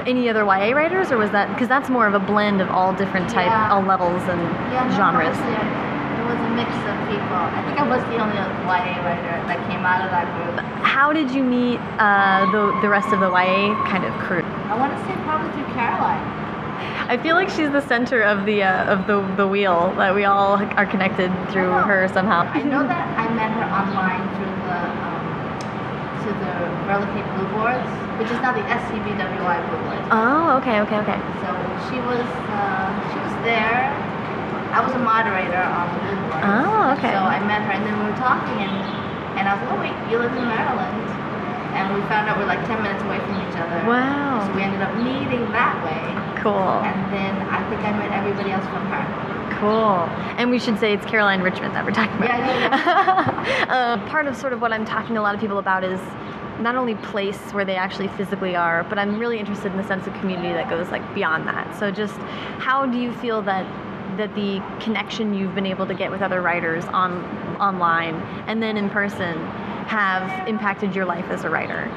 Any 0.09 0.30
other 0.32 0.49
YA 0.49 0.72
writers, 0.72 1.12
or 1.12 1.18
was 1.20 1.28
that 1.36 1.53
because 1.53 1.68
that's 1.68 1.91
more 1.93 2.07
of 2.09 2.14
a 2.16 2.22
blend 2.24 2.62
of 2.64 2.70
all 2.72 2.95
different 2.97 3.28
type, 3.28 3.53
Yeah. 3.53 3.68
all 3.76 3.82
levels 3.84 4.24
and 4.24 4.41
Yeah, 4.72 4.89
no, 4.89 4.97
genres? 4.97 5.36
honestly, 5.36 5.61
It 5.61 6.24
was 6.24 6.41
a 6.41 6.53
mix 6.57 6.72
of 6.89 6.97
people. 7.12 7.36
I 7.36 7.61
think 7.68 7.76
I 7.76 7.84
was 7.84 8.01
the 8.09 8.16
only 8.16 8.41
YA 8.64 8.97
writer 9.05 9.36
that 9.45 9.61
came 9.68 9.84
out 9.84 10.01
of 10.01 10.09
that 10.16 10.24
group. 10.41 10.57
How 10.80 11.12
did 11.12 11.30
you 11.36 11.45
meet 11.45 11.76
uh, 12.01 12.49
the 12.49 12.72
the 12.80 12.89
rest 12.89 13.12
of 13.12 13.20
the 13.20 13.28
YA 13.28 13.76
kind 13.84 14.09
of 14.09 14.12
crew? 14.24 14.41
I 14.72 14.74
want 14.80 14.97
to 14.97 15.01
say 15.05 15.12
probably 15.28 15.53
through 15.53 15.68
Caroline. 15.76 16.47
I 17.09 17.17
feel 17.17 17.37
like 17.37 17.49
she's 17.49 17.71
the 17.71 17.81
center 17.81 18.21
of 18.23 18.45
the 18.45 18.63
uh, 18.63 18.93
of 18.93 19.07
the 19.07 19.21
the 19.37 19.47
wheel 19.49 19.95
that 19.97 20.15
we 20.15 20.25
all 20.25 20.61
are 20.61 20.85
connected 20.87 21.33
through 21.51 21.73
Oh. 21.73 21.89
her 21.89 22.07
somehow. 22.13 22.45
I 22.53 22.61
know 22.63 22.85
that 22.85 23.05
I 23.17 23.25
met 23.33 23.49
her 23.57 23.65
online 23.65 24.21
through 24.37 24.53
the 24.69 24.77
um, 25.09 25.25
to 26.25 26.29
the 26.45 26.53
Verla 26.85 27.09
Kay 27.17 27.25
Blue 27.33 27.49
Boards, 27.57 27.89
which 28.21 28.29
is 28.29 28.37
now 28.45 28.53
the 28.53 28.61
SCBWI 28.69 29.57
Blue 29.73 29.81
Boards. 29.89 30.05
Oh, 30.13 30.61
okay, 30.61 30.85
okay, 30.85 30.99
okay. 31.01 31.19
So 31.41 31.49
she 31.89 31.97
was 32.05 32.29
uh, 32.53 32.93
she 33.09 33.19
was 33.25 33.35
there. 33.49 33.89
I 34.77 34.85
was 34.85 34.93
a 34.93 35.01
moderator 35.01 35.65
on 35.65 35.89
the 35.97 36.01
Blue 36.05 36.21
Boards. 36.29 36.45
Oh, 36.45 36.93
okay. 37.01 37.09
So 37.17 37.25
I 37.25 37.41
met 37.41 37.65
her, 37.65 37.73
and 37.73 37.89
then 37.89 37.97
we 38.05 38.13
were 38.13 38.21
talking, 38.21 38.53
and 38.61 38.77
and 39.41 39.49
I 39.49 39.57
was 39.57 39.65
like, 39.65 39.73
oh 39.73 39.81
wait, 39.81 39.97
you 40.13 40.21
live 40.21 40.37
in 40.37 40.45
Maryland, 40.45 41.09
and 41.73 41.89
we 41.97 42.05
found 42.05 42.29
out 42.29 42.37
we're 42.37 42.45
like 42.45 42.61
10 42.69 42.85
minutes 42.85 43.01
away 43.09 43.17
from 43.25 43.33
each 43.49 43.57
other. 43.57 43.81
Wow. 43.89 44.45
So 44.45 44.53
we 44.53 44.61
ended 44.61 44.85
up 44.85 44.93
meeting 45.01 45.41
that 45.57 45.81
way, 45.89 46.05
Cool. 46.53 46.80
and 46.84 47.12
then 47.12 47.34
I 47.49 47.68
think 47.68 47.82
I 47.82 47.92
met 47.92 48.11
everybody 48.12 48.51
else 48.53 48.64
from 48.64 48.86
her. 48.86 49.59
Cool. 49.61 50.09
And 50.38 50.51
we 50.51 50.59
should 50.59 50.78
say 50.78 50.92
it's 50.94 51.05
Caroline 51.07 51.40
Richmond 51.42 51.74
that 51.74 51.84
we're 51.84 51.90
talking 51.92 52.16
about. 52.16 52.28
Yeah, 52.38 53.66
uh, 53.68 54.09
part 54.09 54.26
of 54.26 54.36
sort 54.36 54.53
of 54.53 54.61
what 54.61 54.72
I'm 54.72 54.84
talking 54.84 55.14
to 55.14 55.20
a 55.20 55.22
lot 55.22 55.34
of 55.34 55.40
people 55.40 55.59
about 55.59 55.82
is 55.84 56.01
not 56.61 56.74
only 56.76 56.94
place 56.96 57.38
where 57.53 57.64
they 57.64 57.76
actually 57.76 58.09
physically 58.09 58.55
are, 58.57 58.84
but 58.84 58.99
I'm 58.99 59.18
really 59.18 59.38
interested 59.38 59.70
in 59.72 59.78
the 59.78 59.86
sense 59.86 60.07
of 60.07 60.14
community 60.14 60.53
that 60.53 60.68
goes 60.68 60.88
like 60.90 61.03
beyond 61.14 61.46
that. 61.49 61.76
So 61.78 61.90
just 61.90 62.14
how 62.59 62.86
do 62.86 62.99
you 62.99 63.12
feel 63.14 63.42
that 63.42 63.66
that 64.16 64.34
the 64.34 64.61
connection 64.80 65.34
you've 65.34 65.55
been 65.55 65.66
able 65.66 65.86
to 65.86 65.94
get 65.94 66.11
with 66.11 66.22
other 66.22 66.40
writers 66.42 66.84
on 66.86 67.24
online 67.61 68.16
and 68.49 68.62
then 68.62 68.76
in 68.76 68.90
person 68.90 69.38
have 69.86 70.49
impacted 70.49 70.94
your 70.94 71.05
life 71.05 71.26
as 71.30 71.44
a 71.44 71.51
writer? 71.51 71.88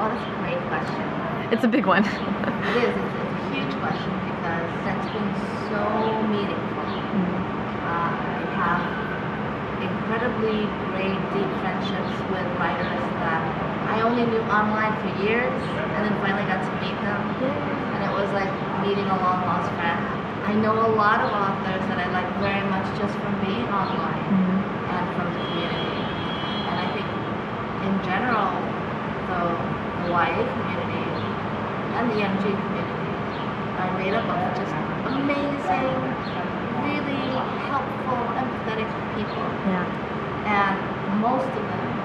Oh, 0.00 0.08
that's 0.08 0.24
a 0.24 0.38
great 0.40 0.60
question. 0.68 1.17
It's 1.48 1.64
a 1.64 1.68
big 1.68 1.88
one. 1.88 2.04
It 2.04 2.76
is. 2.76 2.92
It's, 2.92 3.14
it's 3.16 3.36
a 3.40 3.44
huge 3.56 3.72
question 3.80 4.12
because 4.36 4.68
that's 4.84 5.08
been 5.16 5.32
so 5.72 5.80
meaningful. 6.28 6.84
Uh, 7.88 8.12
I 8.12 8.44
have 8.52 8.84
incredibly 9.80 10.68
great, 10.92 11.16
deep 11.32 11.48
friendships 11.64 12.12
with 12.28 12.44
writers 12.60 13.00
that 13.24 13.40
I 13.88 14.04
only 14.04 14.28
knew 14.28 14.44
online 14.52 14.92
for 15.00 15.08
years, 15.24 15.56
and 15.96 16.04
then 16.04 16.12
finally 16.20 16.44
got 16.44 16.60
to 16.60 16.72
meet 16.84 16.92
them. 17.00 17.20
And 17.96 18.04
it 18.04 18.12
was 18.12 18.28
like 18.36 18.52
meeting 18.84 19.08
a 19.08 19.16
long 19.16 19.40
lost 19.48 19.72
friend. 19.80 20.04
I 20.44 20.52
know 20.52 20.76
a 20.76 20.92
lot 21.00 21.24
of 21.24 21.32
authors 21.32 21.80
that 21.88 21.96
I 21.96 22.12
like 22.12 22.28
very 22.44 22.60
much 22.68 22.84
just 23.00 23.16
from 23.24 23.32
being 23.40 23.64
online 23.72 24.20
and 24.92 25.04
from 25.16 25.32
the 25.32 25.40
community. 25.48 25.96
And 26.68 26.76
I 26.76 26.86
think 26.92 27.08
in 27.88 27.94
general, 28.04 28.52
the, 29.32 29.40
community 30.12 30.67
and 31.98 32.10
the 32.12 32.22
MG 32.22 32.42
community 32.46 32.98
are 33.82 33.98
made 33.98 34.14
up 34.14 34.22
of 34.30 34.38
just 34.54 34.70
amazing, 35.10 35.90
really 36.86 37.26
helpful, 37.66 38.22
empathetic 38.38 38.86
people. 39.18 39.42
Yeah. 39.66 39.82
And 40.46 41.20
most 41.20 41.44
of 41.44 41.54
them 41.54 41.98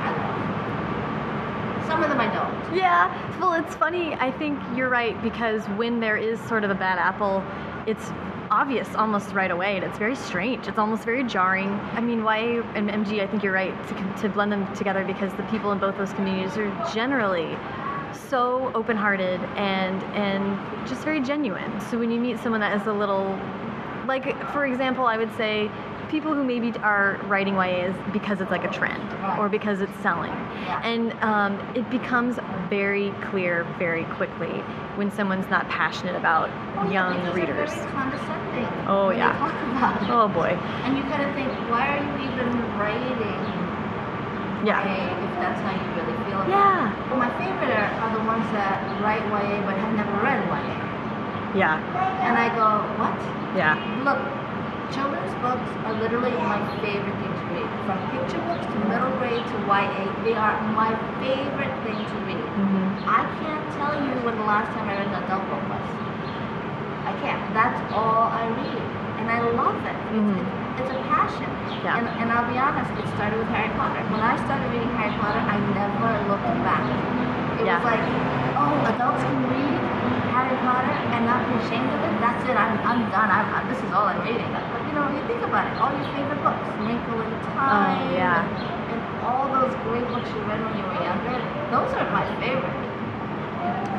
I 0.00 0.10
love. 0.16 1.86
Some 1.86 2.02
of 2.02 2.08
them 2.08 2.18
I 2.18 2.32
don't. 2.32 2.74
Yeah, 2.74 3.12
well, 3.38 3.52
it's 3.52 3.74
funny. 3.74 4.14
I 4.14 4.30
think 4.30 4.58
you're 4.74 4.88
right 4.88 5.20
because 5.22 5.62
when 5.76 6.00
there 6.00 6.16
is 6.16 6.40
sort 6.40 6.64
of 6.64 6.70
a 6.70 6.74
bad 6.74 6.98
apple, 6.98 7.44
it's 7.86 8.10
obvious 8.50 8.88
almost 8.94 9.34
right 9.34 9.50
away, 9.50 9.76
and 9.76 9.84
it's 9.84 9.98
very 9.98 10.16
strange. 10.16 10.66
It's 10.66 10.78
almost 10.78 11.04
very 11.04 11.24
jarring. 11.24 11.68
I 11.92 12.00
mean, 12.00 12.20
YA 12.20 12.62
and 12.74 12.88
MG, 12.88 13.20
I 13.20 13.26
think 13.26 13.42
you're 13.42 13.52
right 13.52 13.74
to, 13.88 14.22
to 14.22 14.28
blend 14.30 14.50
them 14.50 14.74
together 14.74 15.04
because 15.04 15.30
the 15.34 15.42
people 15.44 15.72
in 15.72 15.78
both 15.78 15.98
those 15.98 16.12
communities 16.14 16.56
are 16.56 16.70
generally 16.94 17.56
so 18.14 18.70
open-hearted 18.74 19.40
and 19.56 20.02
and 20.14 20.86
just 20.88 21.02
very 21.04 21.20
genuine. 21.20 21.80
So 21.90 21.98
when 21.98 22.10
you 22.10 22.20
meet 22.20 22.38
someone 22.40 22.60
that 22.60 22.78
is 22.80 22.86
a 22.86 22.92
little 22.92 23.38
like 24.06 24.24
for 24.52 24.64
example 24.64 25.04
i 25.06 25.16
would 25.16 25.34
say 25.36 25.68
people 26.08 26.32
who 26.32 26.44
maybe 26.44 26.70
are 26.78 27.18
writing 27.24 27.54
YAs 27.56 27.92
because 28.12 28.40
it's 28.40 28.52
like 28.52 28.62
a 28.62 28.70
trend 28.70 29.02
or 29.40 29.48
because 29.48 29.80
it's 29.80 29.96
selling 30.00 30.30
and 30.84 31.12
um, 31.24 31.58
it 31.74 31.88
becomes 31.90 32.38
very 32.70 33.10
clear 33.20 33.64
very 33.80 34.04
quickly 34.14 34.62
when 34.94 35.10
someone's 35.10 35.48
not 35.50 35.68
passionate 35.68 36.14
about 36.14 36.48
Oh, 36.78 36.88
young 36.88 37.18
because 37.18 37.34
readers 37.34 37.70
They're 37.70 37.82
very 37.82 37.92
condescending. 37.92 38.86
Oh, 38.86 39.10
yeah. 39.10 39.32
Talk 39.38 39.52
about 39.76 40.02
it. 40.02 40.08
oh 40.10 40.28
boy 40.28 40.50
And 40.84 40.96
you 40.96 41.02
kind 41.04 41.22
of 41.28 41.34
think, 41.34 41.50
why 41.68 41.98
are 41.98 42.02
you 42.04 42.30
even 42.30 42.46
writing 42.78 43.18
yeah 44.64 44.86
YA 44.86 45.18
if 45.26 45.34
that's 45.40 45.60
how 45.62 45.74
you 45.74 45.90
really 46.00 46.15
about 46.36 46.48
Yeah. 46.48 47.16
My 47.16 47.30
favorite 47.38 47.70
are, 47.72 48.12
the 48.12 48.20
ones 48.20 48.50
that 48.52 49.00
write 49.00 49.24
YA 49.28 49.64
but 49.64 49.76
have 49.76 49.92
never 49.94 50.12
read 50.20 50.40
YA. 50.48 50.76
yeah 51.54 51.80
And 52.22 52.36
I 52.36 52.48
go, 52.54 52.68
what? 53.00 53.16
yeah 53.54 53.76
Look, 54.04 54.20
children's 54.92 55.34
books 55.40 55.70
are 55.84 55.94
literally 55.94 56.32
my 56.32 56.60
favorite 56.82 57.16
thing 57.20 57.32
to 57.40 57.44
read. 57.54 57.68
From 57.86 57.98
picture 58.12 58.40
books 58.48 58.66
to 58.72 58.78
middle 58.90 59.12
grade 59.18 59.46
to 59.52 59.56
YA, 59.64 60.12
they 60.24 60.34
are 60.34 60.60
my 60.72 60.92
favorite 61.20 61.74
thing 61.82 62.04
to 62.12 62.16
read. 62.28 62.44
hmm 62.60 62.86
I 63.08 63.22
can't 63.40 63.66
tell 63.78 63.94
you 64.06 64.14
when 64.26 64.36
the 64.36 64.44
last 64.44 64.72
time 64.74 64.88
I 64.90 64.96
read 64.98 65.06
an 65.08 65.14
adult 65.24 65.48
book 65.48 65.64
was. 65.70 65.86
I 67.06 67.12
can't. 67.22 67.54
That's 67.54 67.80
all 67.94 68.24
I 68.34 68.46
read. 68.48 68.82
And 69.18 69.30
I 69.30 69.40
love 69.40 69.78
it. 69.86 69.98
Mhm. 70.12 70.36
It's, 70.42 70.65
it's 70.80 70.90
a 70.92 70.98
passion. 71.08 71.48
Yeah. 71.84 71.98
And, 71.98 72.06
and 72.20 72.26
I'll 72.32 72.48
be 72.50 72.58
honest, 72.58 72.90
it 72.98 73.06
started 73.14 73.38
with 73.38 73.48
Harry 73.54 73.70
Potter. 73.78 74.02
When 74.10 74.20
I 74.22 74.34
started 74.44 74.66
reading 74.74 74.90
Harry 74.98 75.14
Potter, 75.20 75.40
I 75.40 75.56
never 75.74 76.10
looked 76.28 76.46
back. 76.66 76.82
It 77.60 77.64
Yeah. 77.66 77.78
was 77.80 77.86
like, 77.88 78.04
oh, 78.58 78.74
adults 78.92 79.22
can 79.22 79.38
read 79.52 79.78
Harry 80.34 80.56
Potter 80.66 80.92
and 81.14 81.24
not 81.24 81.40
be 81.48 81.54
ashamed 81.64 81.88
of 81.94 82.00
it. 82.04 82.14
That's 82.20 82.42
it. 82.44 82.56
I'm, 82.56 82.74
I'm 82.84 83.00
done. 83.14 83.28
I'm, 83.32 83.46
i 83.54 83.58
this 83.70 83.80
is 83.80 83.90
all 83.94 84.06
I'm 84.10 84.20
reading. 84.24 84.50
But 84.52 84.82
you 84.88 84.92
know, 84.92 85.08
you 85.14 85.20
think 85.30 85.40
about 85.46 85.64
it. 85.68 85.74
All 85.80 85.92
your 85.94 86.08
favorite 86.12 86.40
books, 86.44 86.66
Wrinkle 86.84 87.20
in 87.24 87.32
Time, 87.56 87.96
Oh, 87.96 88.14
yeah. 88.14 88.44
and, 88.44 88.92
and 88.92 89.00
all 89.24 89.48
those 89.48 89.72
great 89.88 90.04
books 90.12 90.28
you 90.34 90.40
read 90.44 90.60
when 90.60 90.74
you 90.76 90.84
were 90.84 91.00
younger. 91.00 91.36
Those 91.72 91.90
are 91.96 92.06
my 92.12 92.24
favorite. 92.42 92.76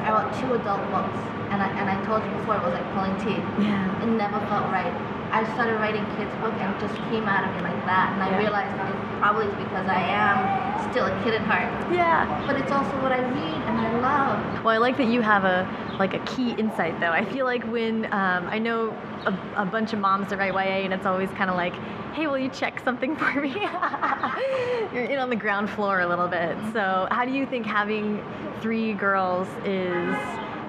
I 0.05 0.11
wrote 0.15 0.31
two 0.39 0.53
adult 0.55 0.83
books, 0.91 1.19
and 1.51 1.59
I 1.61 1.67
and 1.75 1.89
I 1.91 1.99
told 2.07 2.23
you 2.23 2.31
before 2.31 2.55
it 2.55 2.63
was 2.63 2.71
like 2.73 2.87
pulling 2.95 3.15
teeth. 3.19 3.43
yeah 3.59 3.91
It 4.03 4.07
never 4.07 4.39
felt 4.47 4.71
right. 4.71 4.93
I 5.31 5.43
started 5.53 5.75
writing 5.75 6.05
kids' 6.17 6.33
book 6.41 6.53
and 6.59 6.73
it 6.73 6.79
just 6.79 6.95
came 7.09 7.25
out 7.27 7.43
of 7.47 7.55
me 7.55 7.61
like 7.61 7.85
that, 7.85 8.13
and 8.13 8.23
I 8.23 8.29
Yeah. 8.31 8.37
realized 8.37 8.75
that 8.77 8.89
it 8.89 9.19
probably 9.19 9.47
because 9.63 9.87
I 9.87 9.99
am 9.99 10.89
still 10.91 11.05
a 11.05 11.23
kid 11.23 11.33
at 11.33 11.41
heart. 11.41 11.69
yeah 11.91 12.43
But 12.47 12.55
it's 12.57 12.71
also 12.71 12.91
what 13.01 13.11
I 13.11 13.19
read 13.19 13.61
and 13.67 13.79
I 13.79 13.99
love. 13.99 14.63
Well, 14.63 14.73
I 14.73 14.77
like 14.77 14.97
that 14.97 15.07
you 15.07 15.21
have 15.21 15.43
a 15.43 15.67
like 15.99 16.13
a 16.13 16.19
key 16.19 16.51
insight 16.51 16.99
though. 16.99 17.11
I 17.11 17.25
feel 17.25 17.45
like 17.45 17.63
when 17.65 18.05
um, 18.13 18.47
I 18.47 18.59
know 18.59 18.91
a, 19.25 19.33
a 19.63 19.65
bunch 19.65 19.93
of 19.93 19.99
moms 19.99 20.29
that 20.29 20.37
write 20.39 20.53
YA, 20.53 20.85
and 20.85 20.93
it's 20.93 21.05
always 21.05 21.29
kind 21.31 21.49
of 21.49 21.55
like, 21.55 21.73
"Hey, 22.13 22.27
will 22.27 22.37
you 22.37 22.49
check 22.49 22.79
something 22.83 23.15
for 23.17 23.41
me?" 23.41 23.49
You're 24.93 25.05
in 25.05 25.19
on 25.19 25.29
the 25.29 25.35
ground 25.35 25.69
floor 25.69 25.99
a 26.01 26.07
little 26.07 26.27
bit. 26.27 26.55
So, 26.71 27.07
how 27.11 27.25
do 27.25 27.31
you 27.31 27.45
think 27.45 27.65
having 27.65 28.23
three 28.61 28.93
girls 28.93 29.47
is? 29.65 30.15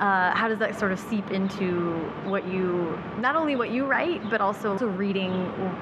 Uh, 0.00 0.32
how 0.36 0.46
does 0.46 0.58
that 0.60 0.78
sort 0.78 0.92
of 0.92 0.98
seep 1.00 1.30
into 1.32 1.90
what 2.24 2.46
you, 2.46 2.96
not 3.18 3.34
only 3.34 3.56
what 3.56 3.70
you 3.70 3.84
write, 3.84 4.22
but 4.30 4.40
also 4.40 4.76
reading 4.86 5.32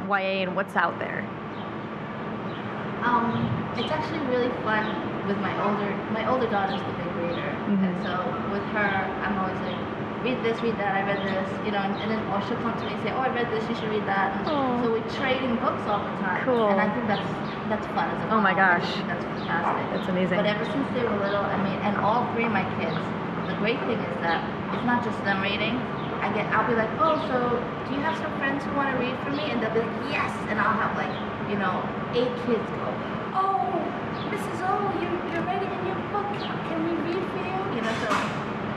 YA 0.09 0.41
and 0.41 0.57
what's 0.57 0.75
out 0.75 0.99
there? 0.99 1.21
Um, 3.05 3.45
it's 3.77 3.91
actually 3.93 4.21
really 4.33 4.49
fun 4.64 4.83
with 5.29 5.37
my 5.39 5.53
older 5.69 5.91
my 6.12 6.27
older 6.31 6.47
daughter's 6.49 6.81
the 6.81 6.93
big 6.97 7.12
reader, 7.17 7.51
and 7.69 7.79
Mhm. 7.79 8.03
so 8.03 8.51
with 8.51 8.62
her, 8.73 8.89
I'm 9.23 9.37
always 9.39 9.59
like, 9.61 9.77
read 10.25 10.43
this, 10.43 10.61
read 10.62 10.79
that. 10.79 10.95
I 10.97 11.03
read 11.05 11.21
this, 11.23 11.49
you 11.67 11.73
know, 11.73 11.79
and, 11.79 11.95
and 12.01 12.11
then 12.11 12.19
or 12.33 12.41
she'll 12.49 12.57
come 12.64 12.73
to 12.79 12.85
me 12.87 12.95
and 12.95 13.03
say, 13.03 13.12
oh, 13.12 13.21
I 13.21 13.29
read 13.29 13.51
this, 13.51 13.69
you 13.69 13.75
should 13.77 13.91
read 13.91 14.07
that. 14.07 14.33
And 14.49 14.83
so 14.85 14.91
we 14.93 15.01
trade 15.21 15.43
in 15.43 15.57
books 15.57 15.83
all 15.87 16.01
the 16.01 16.11
time, 16.25 16.43
Cool. 16.47 16.71
and 16.71 16.81
I 16.81 16.89
think 16.95 17.07
that's 17.07 17.29
that's 17.69 17.87
fun 17.93 18.09
as 18.09 18.19
a 18.25 18.33
Oh 18.35 18.41
my 18.41 18.55
mom. 18.55 18.64
I 18.64 18.79
gosh. 18.81 18.89
that's 19.07 19.25
fantastic. 19.25 19.85
That's 19.93 20.09
amazing. 20.09 20.39
But 20.39 20.47
ever 20.47 20.64
since 20.64 20.89
they 20.95 21.03
were 21.05 21.19
little, 21.21 21.45
I 21.45 21.59
mean, 21.62 21.79
and 21.85 21.97
all 21.99 22.25
three 22.33 22.47
of 22.47 22.53
my 22.53 22.64
kids, 22.81 22.97
the 23.47 23.55
great 23.63 23.79
thing 23.87 23.99
is 23.99 24.17
that 24.23 24.43
it's 24.75 24.85
not 24.85 25.03
just 25.03 25.17
them 25.25 25.43
reading. 25.43 25.79
I 26.21 26.33
get, 26.35 26.47
I'll 26.51 26.67
be 26.67 26.75
like, 26.75 26.91
oh, 26.99 27.17
so 27.31 27.39
do 27.87 27.95
you 27.95 28.03
have 28.03 28.19
some 28.19 28.33
friends 28.39 28.65
who 28.67 28.75
want 28.75 28.91
to 28.91 28.99
read 28.99 29.15
for 29.23 29.31
me? 29.31 29.47
And 29.51 29.63
they'll 29.63 29.75
be 29.75 29.81
like, 29.81 29.97
yes. 30.11 30.33
And 30.51 30.59
I'll 30.59 30.75
have 30.75 30.99
like, 30.99 31.13
you 31.47 31.59
know, 31.59 31.83
eight 32.19 32.33
kids 32.47 32.67
go, 32.83 32.87
oh, 33.39 33.71
Mrs. 34.33 34.59
O, 34.67 34.71
you're, 34.99 35.15
you're 35.31 35.45
writing 35.47 35.71
a 35.71 35.81
new 35.87 35.97
book. 36.11 36.27
Can 36.67 36.79
we 36.83 36.93
read 37.07 37.23
for 37.31 37.43
you? 37.43 37.59
You 37.79 37.81
know, 37.87 37.95
so 38.03 38.11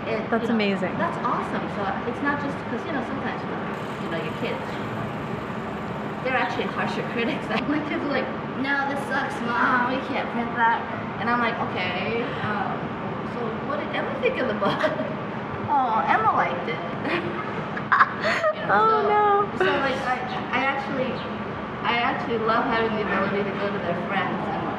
it, 0.10 0.26
That's 0.30 0.44
you 0.46 0.50
know, 0.50 0.60
amazing. 0.62 0.94
That's 0.98 1.18
awesome. 1.26 1.66
So 1.78 1.82
it's 2.10 2.22
not 2.22 2.42
just 2.42 2.58
because 2.66 2.82
you 2.86 2.94
know 2.94 3.04
sometimes 3.06 3.42
you 3.46 4.10
know 4.10 4.22
your 4.22 4.36
kids, 4.42 4.62
they're 6.26 6.38
actually 6.38 6.66
harsher 6.74 7.06
critics. 7.14 7.46
My 7.70 7.82
kids 7.90 8.02
are 8.02 8.14
like, 8.14 8.28
no, 8.62 8.90
this 8.90 9.00
sucks, 9.08 9.38
mom. 9.46 9.94
We 9.94 10.02
can't 10.10 10.28
print 10.34 10.52
that. 10.58 10.82
And 11.22 11.30
I'm 11.30 11.40
like, 11.40 11.56
okay. 11.70 12.24
Um, 12.42 12.89
what 13.70 13.80
did 13.80 13.90
Emma 13.96 14.12
think 14.20 14.38
of 14.40 14.48
the 14.48 14.56
book? 14.56 14.74
oh, 15.70 16.04
Emma 16.10 16.34
liked 16.36 16.68
it. 16.70 16.80
You 18.54 18.68
know, 18.68 18.74
Oh, 18.74 19.50
so, 19.58 19.64
no. 19.64 19.66
So 19.66 19.80
like 19.80 19.96
I, 20.06 20.18
I 20.52 20.66
actually, 20.66 21.12
I 21.84 21.98
actually 22.00 22.38
love 22.40 22.66
having 22.66 22.94
the 22.98 23.04
ability 23.08 23.44
to 23.50 23.56
go 23.58 23.72
to 23.72 23.78
their 23.80 23.96
friends 24.08 24.38
and. 24.50 24.70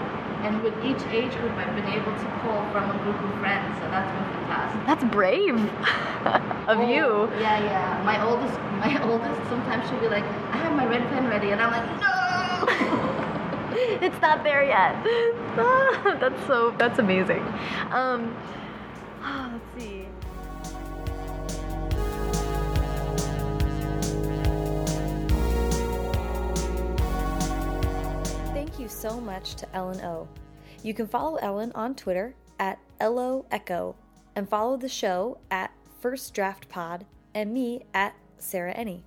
And 0.40 0.62
with 0.62 0.72
each 0.82 1.02
age 1.12 1.36
group, 1.36 1.52
I've 1.58 1.74
been 1.76 1.84
able 1.84 2.12
to 2.16 2.26
pull 2.40 2.64
from 2.72 2.88
a 2.90 2.96
group 3.04 3.20
of 3.22 3.38
friends, 3.40 3.76
so 3.78 3.84
that's 3.90 4.10
been 4.10 4.24
fantastic. 4.40 4.86
That's 4.86 5.04
brave 5.12 5.54
of 6.66 6.78
Oh, 6.78 6.88
you. 6.88 7.28
Yeah, 7.38 7.58
yeah. 7.62 8.02
My 8.06 8.16
oldest, 8.24 8.58
my 8.80 8.98
oldest, 9.04 9.36
sometimes 9.50 9.86
she'll 9.90 10.00
be 10.00 10.08
like, 10.08 10.24
"I 10.24 10.56
have 10.56 10.72
my 10.74 10.86
red 10.86 11.06
pen 11.10 11.28
ready," 11.28 11.50
and 11.50 11.60
I'm 11.60 11.70
like, 11.70 11.84
"No." 12.00 13.20
it's 14.00 14.18
not 14.22 14.42
there 14.42 14.64
yet. 14.64 14.96
Ah, 15.58 16.16
that's 16.18 16.46
so 16.46 16.70
that's 16.78 16.98
amazing. 16.98 17.44
Um, 17.90 18.34
so 28.90 29.20
much 29.20 29.54
to 29.56 29.68
Ellen 29.74 30.00
O. 30.02 30.28
You 30.82 30.94
can 30.94 31.06
follow 31.06 31.36
Ellen 31.36 31.70
on 31.74 31.94
Twitter 31.94 32.34
at 32.58 32.78
ElloEcho 33.00 33.94
and 34.36 34.48
follow 34.48 34.76
the 34.76 34.88
show 34.88 35.38
at 35.50 35.72
First 36.00 36.32
Draft 36.34 36.68
Pod 36.68 37.04
and 37.34 37.52
me 37.52 37.82
at 37.94 38.14
Sarah 38.38 38.74
Enni. 38.74 39.02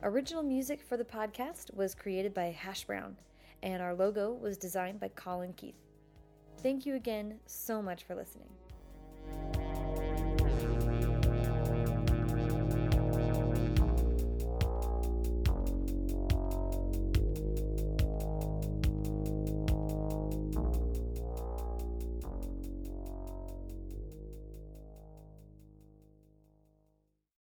Original 0.06 0.44
music 0.44 0.84
for 0.84 0.98
the 0.98 1.04
podcast 1.04 1.74
was 1.74 1.96
created 1.96 2.32
by 2.32 2.52
Hash 2.52 2.84
Brown, 2.84 3.18
and 3.64 3.82
our 3.82 3.96
logo 3.96 4.34
was 4.34 4.56
designed 4.56 5.00
by 5.00 5.08
Colin 5.08 5.52
Keith. 5.54 5.82
Thank 6.62 6.86
you 6.86 6.94
again 6.94 7.40
so 7.48 7.82
much 7.82 8.04
for 8.04 8.14
listening. 8.14 8.50